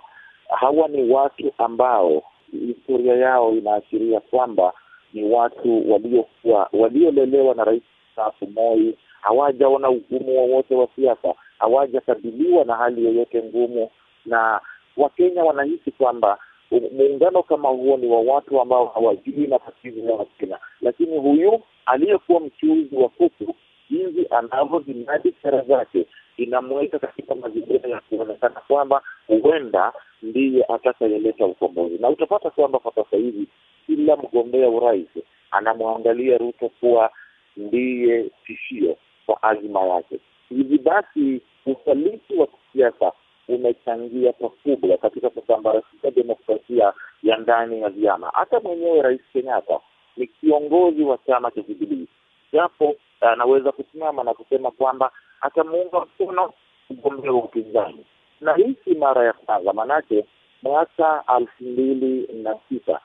Hawa 0.59 0.87
ni 0.87 1.11
watu 1.11 1.51
ambao 1.57 2.23
historia 2.51 3.15
yao 3.15 3.51
inaashiria 3.53 4.19
kwamba 4.19 4.73
ni 5.13 5.23
watu 5.23 5.91
waliokuwa 5.91 6.69
waliolelewa 6.73 7.55
na 7.55 7.63
rais 7.63 7.83
mstaafu 8.09 8.47
Moi, 8.47 8.97
hawajaona 9.21 9.89
ugumu 9.89 10.37
wowote 10.37 10.75
wa, 10.75 10.87
siasa, 10.95 11.33
hawajakabiliwa 11.59 12.65
na 12.65 12.75
hali 12.75 13.05
yoyote 13.05 13.43
ngumu, 13.43 13.89
na 14.25 14.61
Wakenya 14.97 15.43
wanahisi 15.43 15.91
kwamba 15.91 16.37
muungano 16.71 17.43
kama 17.43 17.69
huo 17.69 17.97
ni 17.97 18.07
wa 18.07 18.21
watu 18.21 18.61
ambao 18.61 18.85
hawajui 18.85 19.47
matatizo 19.47 19.99
ya 20.09 20.15
Wakenya. 20.15 20.57
Lakini 20.81 21.17
huyu 21.17 21.61
aliyekuwa 21.85 22.39
mchuuzi 22.39 22.95
wa 22.95 23.09
kuku, 23.09 23.55
jinsi 23.89 24.27
anavyojinadi 24.29 25.33
sera 25.41 25.61
zake 25.61 26.05
inamweka 26.37 26.99
katika 26.99 27.35
mazingira 27.35 27.89
ya 27.89 27.99
kuonekana 28.09 28.59
kwamba 28.67 29.01
huenda 29.27 29.93
ndiye 30.21 30.63
atakayeleta 30.63 31.45
ukombozi, 31.45 31.97
na 31.97 32.09
utapata 32.09 32.49
kwamba 32.49 32.79
kwa 32.79 32.93
sasa 32.95 33.17
hivi 33.17 33.47
kila 33.85 34.15
mgombea 34.15 34.69
urais 34.69 35.07
anamwangalia 35.51 36.37
Ruto 36.37 36.69
kuwa 36.79 37.11
ndiye 37.57 38.29
tishio 38.45 38.97
kwa 39.25 39.43
azima 39.43 39.79
yake. 39.81 40.19
Hivi 40.49 40.77
basi 40.77 41.41
usaliti 41.65 42.35
wa 42.35 42.47
kisiasa 42.47 43.11
umechangia 43.47 44.33
pakubwa 44.33 44.97
katika 44.97 45.29
kusambaratisha 45.29 46.11
demokrasia 46.11 46.93
ya 47.23 47.37
ndani 47.37 47.81
ya 47.81 47.89
vyama. 47.89 48.31
Hata 48.33 48.59
mwenyewe 48.59 49.01
Rais 49.01 49.21
Kenyatta 49.33 49.79
ni 50.17 50.27
kiongozi 50.27 51.03
wa 51.03 51.17
chama 51.27 51.51
cha 51.51 51.61
Jubilii, 51.61 52.07
japo 52.53 52.95
anaweza 53.21 53.71
kusimama 53.71 54.23
na 54.23 54.33
kusema 54.33 54.71
kwamba 54.71 55.11
atamuunga 55.41 55.99
mkono 55.99 56.53
mgombea 56.89 57.31
wa 57.31 57.43
upinzani, 57.43 58.05
na 58.41 58.53
hii 58.55 58.75
si 58.85 58.95
mara 58.95 59.25
ya 59.25 59.33
kwanza, 59.33 59.73
manake 59.73 60.25
mwaka 60.63 61.23
elfu 61.39 61.63
mbili 61.63 62.29
na 62.43 62.55
sita 62.69 62.99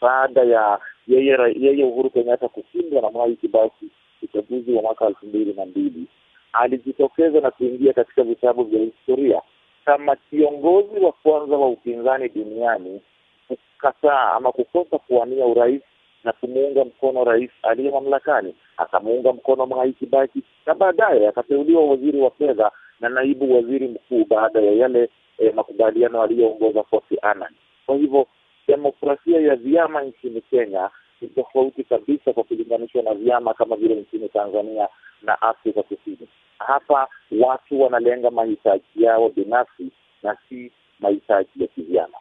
baada 0.00 0.42
ya 0.42 0.78
yeye 1.06 1.36
yeye 1.60 1.84
Uhuru 1.84 2.10
Kenyatta 2.10 2.48
kushindwa 2.48 3.02
na 3.02 3.10
Mwai 3.10 3.36
Kibaki 3.36 3.88
uchaguzi 4.22 4.72
wa 4.72 4.82
mwaka 4.82 5.06
elfu 5.06 5.26
mbili 5.26 5.52
na 5.52 5.66
mbili 5.66 6.06
alijitokeza 6.52 7.40
na 7.40 7.50
kuingia 7.50 7.92
katika 7.92 8.22
vitabu 8.22 8.64
vya 8.64 8.80
historia 8.80 9.42
kama 9.84 10.16
kiongozi 10.16 11.00
wa 11.00 11.12
kwanza 11.12 11.56
wa 11.56 11.68
upinzani 11.68 12.28
duniani 12.28 13.00
kukataa 13.48 14.32
ama 14.32 14.52
kukosa 14.52 14.98
kuwania 14.98 15.46
urais 15.46 15.82
na 16.24 16.32
kumuunga 16.32 16.84
mkono 16.84 17.24
rais 17.24 17.50
aliye 17.62 17.90
mamlakani. 17.90 18.54
Akamuunga 18.76 19.32
mkono 19.32 19.66
Mwai 19.66 19.92
Kibaki 19.92 20.42
na 20.66 20.74
baadaye 20.74 21.28
akateuliwa 21.28 21.84
waziri 21.86 22.20
wa 22.20 22.30
fedha 22.30 22.70
na 23.00 23.08
naibu 23.08 23.54
waziri 23.54 23.88
mkuu 23.88 24.24
baada 24.24 24.60
ya 24.60 24.72
yale 24.72 25.08
eh, 25.38 25.54
makubaliano 25.54 26.22
aliyoongoza 26.22 26.82
Kofi 26.82 27.18
Annan. 27.22 27.52
Kwa 27.86 27.96
hivyo 27.96 28.26
demokrasia 28.68 29.40
ya 29.40 29.56
vyama 29.56 30.02
nchini 30.02 30.40
Kenya 30.40 30.90
ni 31.20 31.28
tofauti 31.28 31.84
kabisa 31.84 32.32
kwa 32.32 32.44
kulinganishwa 32.44 33.02
na 33.02 33.14
vyama 33.14 33.54
kama 33.54 33.76
vile 33.76 33.94
nchini 33.94 34.28
Tanzania 34.28 34.88
na 35.22 35.42
Afrika 35.42 35.82
Kusini. 35.82 36.28
Hapa 36.58 37.08
watu 37.40 37.80
wanalenga 37.80 38.30
mahitaji 38.30 38.84
yao 38.96 39.28
binafsi 39.28 39.90
na 40.22 40.36
si 40.48 40.72
mahitaji 41.00 41.50
ya 41.56 41.66
kivyama. 41.66 42.14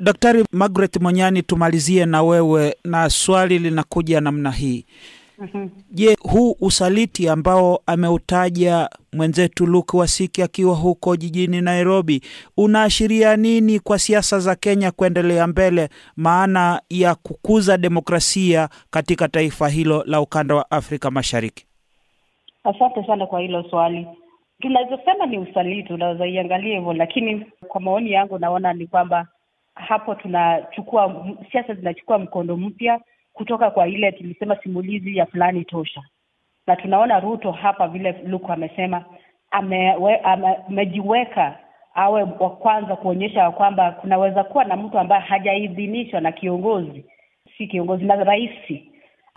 Daktari 0.00 0.44
Margaret 0.52 0.96
Monyani, 1.00 1.42
tumalizie 1.42 2.06
na 2.06 2.22
wewe, 2.22 2.76
na 2.84 3.10
swali 3.10 3.58
linakuja 3.58 4.20
namna 4.20 4.50
hii. 4.50 4.86
Mhm. 5.38 5.68
Je, 5.90 6.16
huu 6.20 6.56
usaliti 6.60 7.28
ambao 7.28 7.80
ameutaja 7.86 8.90
mwenzetu 9.12 9.66
Luke 9.66 9.96
Wasiki 9.96 10.42
akiwa 10.42 10.74
huko 10.74 11.16
jijini 11.16 11.60
Nairobi 11.60 12.20
unaashiria 12.56 13.36
nini 13.36 13.80
kwa 13.80 13.98
siasa 13.98 14.38
za 14.40 14.54
Kenya 14.54 14.90
kuendelea 14.90 15.46
mbele, 15.46 15.88
maana 16.16 16.82
ya 16.90 17.14
kukuza 17.14 17.76
demokrasia 17.78 18.68
katika 18.90 19.28
taifa 19.28 19.68
hilo 19.68 20.04
la 20.06 20.20
ukanda 20.20 20.54
wa 20.54 20.70
Afrika 20.70 21.10
Mashariki? 21.10 21.67
Asante 22.64 23.04
sana 23.06 23.26
kwa 23.26 23.40
hilo 23.40 23.62
swali. 23.70 24.06
tunazosema 24.60 25.26
ni 25.26 25.38
usaliti, 25.38 25.92
unaweza 25.92 26.26
iangalia 26.26 26.74
hivyo, 26.78 26.92
lakini 26.92 27.46
kwa 27.68 27.80
maoni 27.80 28.12
yangu 28.12 28.38
naona 28.38 28.72
ni 28.72 28.86
kwamba 28.86 29.26
hapo 29.74 30.14
tunachukua 30.14 31.26
siasa 31.52 31.74
zinachukua 31.74 32.18
mkondo 32.18 32.56
mpya 32.56 33.00
kutoka 33.32 33.70
kwa 33.70 33.88
ile 33.88 34.12
tulisema 34.12 34.56
simulizi 34.56 35.16
ya 35.16 35.26
fulani 35.26 35.64
tosha, 35.64 36.02
na 36.66 36.76
tunaona 36.76 37.20
Ruto 37.20 37.52
hapa 37.52 37.88
vile 37.88 38.12
Luku 38.26 38.52
amesema 38.52 39.04
amejiweka 39.50 41.46
ame, 41.46 41.56
awe 41.94 42.22
wa 42.22 42.50
kwanza 42.50 42.96
kuonyesha 42.96 43.50
kwamba 43.50 43.90
kunaweza 43.92 44.44
kuwa 44.44 44.64
na 44.64 44.76
mtu 44.76 44.98
ambaye 44.98 45.22
hajaidhinishwa 45.22 46.20
na 46.20 46.32
kiongozi, 46.32 47.04
si 47.58 47.66
kiongozi 47.66 48.04
na 48.04 48.14
rais, 48.16 48.50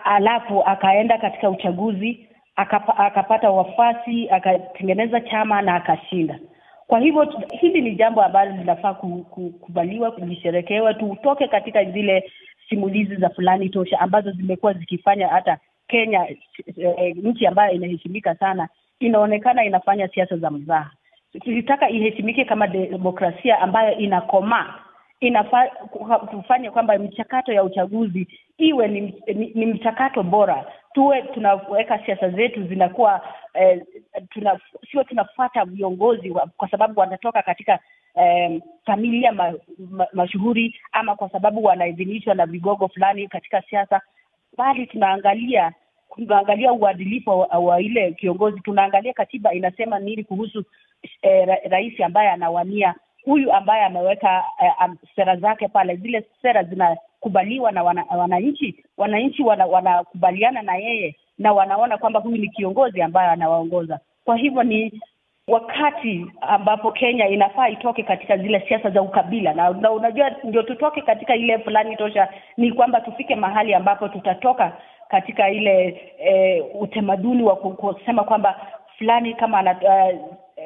alafu 0.03 0.63
akaenda 0.63 1.17
katika 1.17 1.49
uchaguzi 1.49 2.28
akapa, 2.56 2.97
akapata 2.97 3.49
wafasi 3.52 4.30
akatengeneza 4.30 5.22
chama 5.22 5.62
na 5.62 5.76
akashinda. 5.76 6.39
Kwa 6.88 6.99
hivyo 6.99 7.34
hili 7.62 7.82
ni 7.82 7.95
jambo 7.95 8.24
ambalo 8.24 8.52
linafaa 8.52 8.93
kukubaliwa, 8.93 10.12
kulisherekewa, 10.12 10.93
tutoke 10.93 11.47
katika 11.47 11.84
zile 11.86 12.32
simulizi 12.70 13.16
za 13.16 13.30
fulani 13.30 13.70
tosha 13.70 13.99
ambazo 13.99 14.32
zimekuwa 14.32 14.74
zikifanya 14.74 15.28
hata 15.28 15.58
Kenya 15.88 16.28
e, 16.78 17.14
nchi 17.14 17.47
ambayo 17.47 17.72
inaheshimika 17.74 18.36
sana 18.36 18.68
inaonekana 18.99 19.64
inafanya 19.66 20.08
siasa 20.08 20.38
za 20.38 20.52
mzaha. 20.52 20.91
Tulitaka 21.43 21.89
iheshimike 21.89 22.45
kama 22.45 22.68
demokrasia 22.68 23.60
ambayo 23.60 23.97
inakomaa, 23.97 24.74
inafaa 25.22 25.67
tufanye 26.32 26.72
kwamba 26.72 26.97
michakato 26.97 27.53
ya 27.53 27.63
uchaguzi 27.63 28.28
iwe 28.57 28.88
ni, 28.88 29.01
ni, 29.36 29.51
ni 29.55 29.65
mchakato 29.65 30.24
bora, 30.24 30.65
tuwe 30.93 31.22
tunaweka 31.22 31.99
siasa 32.05 32.30
zetu 32.30 32.67
zinakuwa 32.67 33.22
eh, 33.53 33.82
tuna, 34.30 34.59
sio 34.91 35.03
tunafuata 35.03 35.65
viongozi 35.65 36.30
wa, 36.30 36.47
kwa 36.57 36.69
sababu 36.69 36.99
wanatoka 36.99 37.41
katika 37.41 37.80
eh, 38.15 38.61
familia 38.86 39.32
ma, 39.32 39.53
ma, 39.89 40.07
mashuhuri 40.13 40.76
ama 40.91 41.15
kwa 41.15 41.30
sababu 41.30 41.63
wanaidhinishwa 41.63 42.36
na 42.36 42.45
vigogo 42.45 42.88
fulani 42.88 43.28
katika 43.28 43.61
siasa, 43.61 44.01
bali 44.57 44.88
tunaangalia 44.88 45.72
tunaangalia 46.15 46.74
uadilifu 46.74 47.30
wa, 47.30 47.45
wa 47.59 47.82
ile 47.82 48.11
kiongozi. 48.11 48.59
Tunaangalia 48.59 49.13
katiba 49.13 49.53
inasema 49.53 49.99
nini 49.99 50.24
kuhusu 50.24 50.63
eh, 51.22 51.47
ra, 51.47 51.57
rais 51.69 51.99
ambaye 52.01 52.30
anawania 52.30 52.95
huyu 53.26 53.53
ambaye 53.53 53.84
ameweka 53.86 54.43
eh, 54.63 54.74
um, 54.86 54.97
sera 55.15 55.36
zake 55.36 55.67
pale, 55.67 55.95
zile 55.95 56.26
sera 56.41 56.63
zinakubaliwa 56.63 57.72
na 57.72 57.84
wana, 57.84 58.05
wananchi. 58.17 58.84
Wananchi 58.97 59.43
wanakubaliana 59.43 60.59
wana 60.59 60.72
na 60.72 60.78
yeye 60.78 61.15
na 61.38 61.53
wanaona 61.53 61.97
kwamba 61.97 62.19
huyu 62.19 62.38
ni 62.38 62.49
kiongozi 62.49 63.01
ambaye 63.01 63.30
anawaongoza. 63.30 63.99
Kwa 64.26 64.38
hivyo 64.38 64.63
ni 64.63 65.01
wakati 65.47 66.26
ambapo 66.41 66.91
Kenya 66.91 67.28
inafaa 67.28 67.69
itoke 67.69 68.03
katika 68.03 68.38
zile 68.38 68.65
siasa 68.67 68.89
za 68.89 69.01
ukabila 69.01 69.53
na, 69.53 69.69
na 69.69 69.91
unajua 69.91 70.30
ndio 70.43 70.63
tutoke 70.63 71.01
katika 71.01 71.36
ile 71.36 71.59
fulani 71.59 71.95
tosha, 71.97 72.28
ni 72.57 72.72
kwamba 72.72 73.01
tufike 73.01 73.36
mahali 73.36 73.74
ambapo 73.74 74.07
tutatoka 74.07 74.78
katika 75.09 75.49
ile 75.49 76.01
e, 76.26 76.61
utamaduni 76.61 77.43
wa 77.43 77.55
kusema 77.55 78.24
kwamba 78.24 78.61
fulani 78.97 79.34
kama 79.34 79.57
ana, 79.59 79.72
uh, 79.72 80.19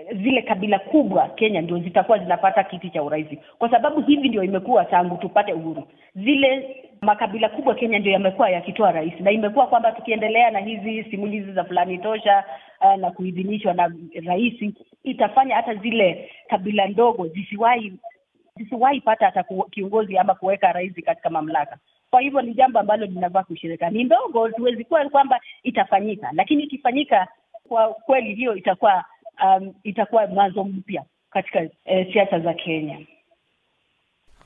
zile 0.04 0.41
kabila 0.41 0.80
kubwa 0.80 1.28
Kenya 1.30 1.62
ndio 1.62 1.80
zitakuwa 1.80 2.18
zinapata 2.20 2.64
kiti 2.64 2.89
cha 2.89 3.04
urais, 3.04 3.28
kwa 3.58 3.70
sababu 3.72 4.02
hivi 4.02 4.30
ndio 4.30 4.43
imekuwa 4.43 4.86
tangu 4.86 5.18
tupate 5.18 5.54
uhuru. 5.54 5.84
Zile 6.16 6.76
makabila 7.02 7.50
kubwa 7.50 7.76
Kenya 7.76 8.00
ndio 8.00 8.12
yamekuwa 8.12 8.50
yakitoa 8.50 8.91
rais, 8.91 9.14
na 9.20 9.32
imekuwa 9.32 9.68
kwamba 9.68 9.91
tukiendelea 9.91 10.52
na 10.52 10.60
hizi 10.60 11.04
simulizi 11.04 11.52
za 11.54 11.64
fulani 11.64 11.98
tosha 11.98 12.43
uh, 12.82 12.96
na 12.96 13.12
kuidhinishwa 13.12 13.74
na 13.74 13.91
rais, 14.26 14.54
itafanya 15.04 15.56
hata 15.56 15.76
zile 15.76 16.32
kabila 16.50 16.88
ndogo 16.88 17.28
zisiwahi 17.28 17.93
zisiwahi 18.58 19.02
pata 19.02 19.26
hata 19.26 19.43
kiongozi 19.72 20.18
ama 20.18 20.36
kuweka 20.36 20.72
rais 20.72 20.93
katika 21.06 21.30
mamlaka. 21.30 21.78
Kwa 22.10 22.22
hivyo 22.22 22.41
ni 22.41 22.54
jambo 22.54 22.80
ambalo 22.80 23.06
linafaa 23.06 23.43
kushirika. 23.43 23.89
Ni 23.89 24.04
ndogo, 24.04 24.50
tuwezi 24.50 24.84
kuwa 24.86 25.10
kwamba 25.10 25.39
itafanyika, 25.64 26.30
lakini 26.34 26.64
ikifanyika 26.64 27.28
kwa 27.68 27.88
kweli, 27.93 28.36
hiyo 28.36 28.56
itakuwa 28.56 29.06
um, 29.44 29.74
itakuwa 29.84 30.28
mwanzo 30.28 30.64
mpya 30.64 31.04
katika 31.32 31.60
e, 31.86 32.14
siasa 32.14 32.40
za 32.40 32.54
Kenya. 32.54 33.00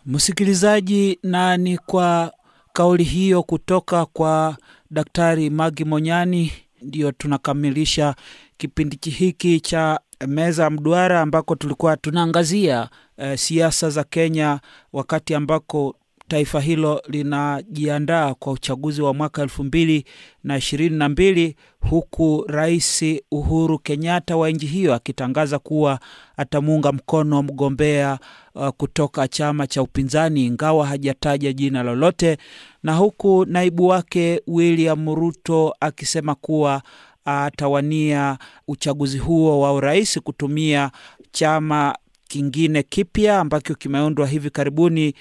Msikilizaji, 0.05 1.19
na 1.23 1.57
ni 1.57 1.77
kwa 1.77 2.33
kauli 2.73 3.03
hiyo 3.03 3.43
kutoka 3.43 4.05
kwa 4.05 4.57
Daktari 4.91 5.49
Magi 5.49 5.85
Monyani 5.85 6.51
ndiyo 6.81 7.11
tunakamilisha 7.11 8.15
kipindi 8.57 8.97
hiki 9.09 9.59
cha 9.59 9.99
meza 10.27 10.69
mduara 10.69 11.21
ambako 11.21 11.55
tulikuwa 11.55 11.97
tunaangazia 11.97 12.89
e, 13.17 13.37
siasa 13.37 13.89
za 13.89 14.03
Kenya 14.03 14.59
wakati 14.93 15.35
ambako 15.35 15.95
taifa 16.29 16.59
hilo 16.61 17.01
linajiandaa 17.07 18.33
kwa 18.33 18.53
uchaguzi 18.53 19.01
wa 19.01 19.13
mwaka 19.13 19.41
elfu 19.41 19.63
mbili 19.63 20.05
na 20.43 20.57
ishirini 20.57 20.97
na 20.97 21.09
mbili 21.09 21.55
huku 21.89 22.45
Rais 22.47 23.05
Uhuru 23.31 23.79
Kenyatta 23.79 24.37
wa 24.37 24.49
nchi 24.49 24.65
hiyo 24.65 24.93
akitangaza 24.93 25.59
kuwa 25.59 25.99
atamuunga 26.37 26.91
mkono 26.91 27.43
mgombea 27.43 28.19
uh, 28.55 28.67
kutoka 28.69 29.27
chama 29.27 29.67
cha 29.67 29.81
upinzani 29.81 30.45
ingawa 30.45 30.87
hajataja 30.87 31.53
jina 31.53 31.83
lolote, 31.83 32.37
na 32.83 32.95
huku 32.95 33.45
naibu 33.45 33.87
wake 33.87 34.41
William 34.47 35.15
Ruto 35.15 35.75
akisema 35.79 36.35
kuwa 36.35 36.81
atawania 37.25 38.37
uchaguzi 38.67 39.17
huo 39.17 39.59
wa 39.59 39.73
urais 39.73 40.19
kutumia 40.19 40.91
chama 41.31 41.95
kingine 42.27 42.83
kipya 42.83 43.39
ambacho 43.39 43.75
kimeundwa 43.75 44.27
hivi 44.27 44.49
karibuni 44.49 45.13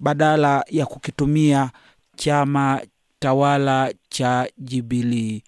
badala 0.00 0.64
ya 0.70 0.86
kukitumia 0.86 1.70
chama 2.16 2.82
tawala 3.18 3.94
cha 4.08 4.48
Jubilee. 4.58 5.42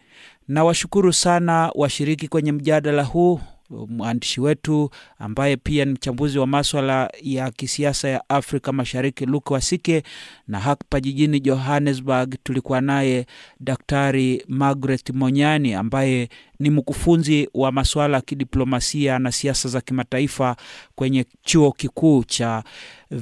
Na 0.49 0.64
washukuru 0.64 1.12
sana 1.12 1.72
washiriki 1.74 2.28
kwenye 2.28 2.53
mjadala 2.53 3.03
huu, 3.03 3.40
mwandishi 3.71 4.41
wetu 4.41 4.91
ambaye 5.19 5.57
pia 5.57 5.85
ni 5.85 5.93
mchambuzi 5.93 6.39
wa 6.39 6.47
maswala 6.47 7.11
ya 7.23 7.51
kisiasa 7.51 8.09
ya 8.09 8.29
Afrika 8.29 8.73
Mashariki 8.73 9.27
Luke 9.27 9.55
Wasike, 9.55 10.03
na 10.49 10.61
hapa 10.61 11.01
jijini 11.01 11.41
Johannesburg 11.41 12.35
tulikuwa 12.43 12.81
naye 12.81 13.27
Daktari 13.61 14.45
Margaret 14.49 15.11
Monyani 15.11 15.75
ambaye 15.75 16.29
ni 16.59 16.71
mkufunzi 16.71 17.49
wa 17.55 17.73
masuala 17.73 18.16
ya 18.16 18.21
kidiplomasia 18.21 19.19
na 19.19 19.33
siasa 19.33 19.69
za 19.69 19.81
kimataifa 19.81 20.57
kwenye 20.95 21.25
chuo 21.43 21.73
kikuu 21.73 22.25
cha 22.25 22.64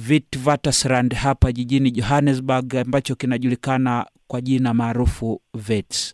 Witwatersrand 0.09 1.13
hapa 1.13 1.51
jijini 1.51 1.91
Johannesburg 1.91 2.75
ambacho 2.75 3.15
kinajulikana 3.15 4.05
kwa 4.27 4.41
jina 4.41 4.73
maarufu 4.73 5.41
Wits. 5.69 6.13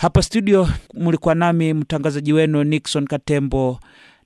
Hapa 0.00 0.22
studio 0.22 0.68
mlikuwa 0.94 1.34
nami 1.34 1.74
mtangazaji 1.74 2.32
wenu 2.32 2.64
Nixon 2.64 3.06
Katembo, 3.06 3.80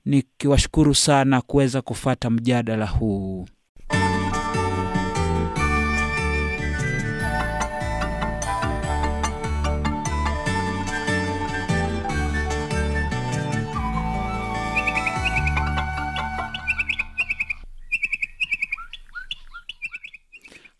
nikiwashukuru 0.05 0.95
sana 0.95 1.41
kuweza 1.41 1.81
kufata 1.81 2.29
mjadala 2.29 2.85
huu. 2.85 3.47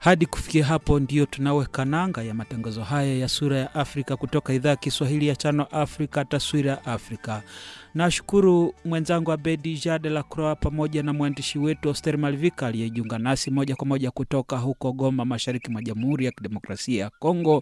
Hadi 0.05 0.25
kufikia 0.25 0.65
hapo, 0.65 0.99
ndiyo 0.99 1.25
tunaweka 1.25 1.85
nanga 1.85 2.23
ya 2.23 2.33
matangazo 2.33 2.83
haya 2.83 3.13
ya 3.15 3.27
Sura 3.27 3.57
ya 3.57 3.73
Afrika 3.75 4.17
kutoka 4.17 4.53
idhaa 4.53 4.69
ya 4.69 4.75
Kiswahili 4.75 5.27
ya 5.27 5.35
Chano 5.35 5.63
Afrika, 5.65 6.25
Taswira 6.25 6.71
ya 6.71 6.85
Afrika. 6.85 7.43
Nashukuru 7.93 8.73
mwenzangu 8.85 9.31
Abedi 9.31 9.77
Jade 9.77 10.09
la 10.09 10.23
Croa 10.23 10.55
pamoja 10.55 11.03
na 11.03 11.13
mwandishi 11.13 11.59
wetu 11.59 11.89
Oster 11.89 12.17
Malvika 12.17 12.67
aliyejiunga 12.67 13.17
nasi 13.19 13.51
moja 13.51 13.75
kwa 13.75 13.87
moja 13.87 14.11
kutoka 14.11 14.57
huko 14.57 14.91
Goma, 14.93 15.25
mashariki 15.25 15.71
mwa 15.71 15.81
Jamhuri 15.81 16.25
ya 16.25 16.31
Kidemokrasia 16.31 17.03
ya 17.03 17.09
Kongo, 17.09 17.61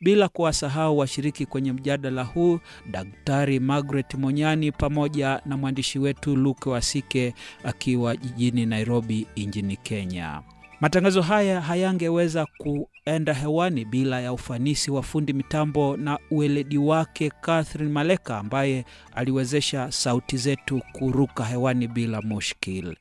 bila 0.00 0.28
kuwasahau 0.28 0.98
washiriki 0.98 1.46
kwenye 1.46 1.72
mjadala 1.72 2.22
huu, 2.22 2.60
Daktari 2.90 3.60
Margaret 3.60 4.14
Monyani 4.14 4.72
pamoja 4.72 5.40
na 5.46 5.56
mwandishi 5.56 5.98
wetu 5.98 6.36
Luke 6.36 6.70
Wasike 6.70 7.34
akiwa 7.64 8.16
jijini 8.16 8.66
Nairobi 8.66 9.26
nchini 9.36 9.76
Kenya. 9.76 10.42
Matangazo 10.84 11.22
haya 11.22 11.60
hayangeweza 11.60 12.46
kuenda 12.58 13.34
hewani 13.34 13.84
bila 13.84 14.20
ya 14.20 14.32
ufanisi 14.32 14.90
wa 14.90 15.02
fundi 15.02 15.32
mitambo 15.32 15.96
na 15.96 16.18
ueledi 16.30 16.78
wake 16.78 17.30
Catherine 17.40 17.92
Maleka 17.92 18.38
ambaye 18.38 18.84
aliwezesha 19.14 19.92
sauti 19.92 20.36
zetu 20.36 20.82
kuruka 20.92 21.44
hewani 21.44 21.88
bila 21.88 22.22
mushkil. 22.22 22.96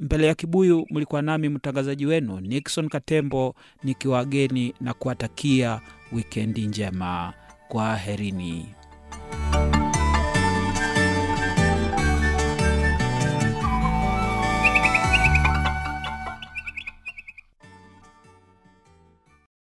Mbele 0.00 0.26
ya 0.26 0.34
kibuyu 0.34 0.86
mlikuwa 0.90 1.22
nami 1.22 1.48
mtangazaji 1.48 2.06
wenu 2.06 2.40
Nixon 2.40 2.88
Katembo 2.88 3.54
nikiwageni 3.82 4.74
na 4.80 4.94
kuwatakia 4.94 5.80
wikendi 6.12 6.66
njema. 6.66 7.32
Kwaherini. 7.68 8.66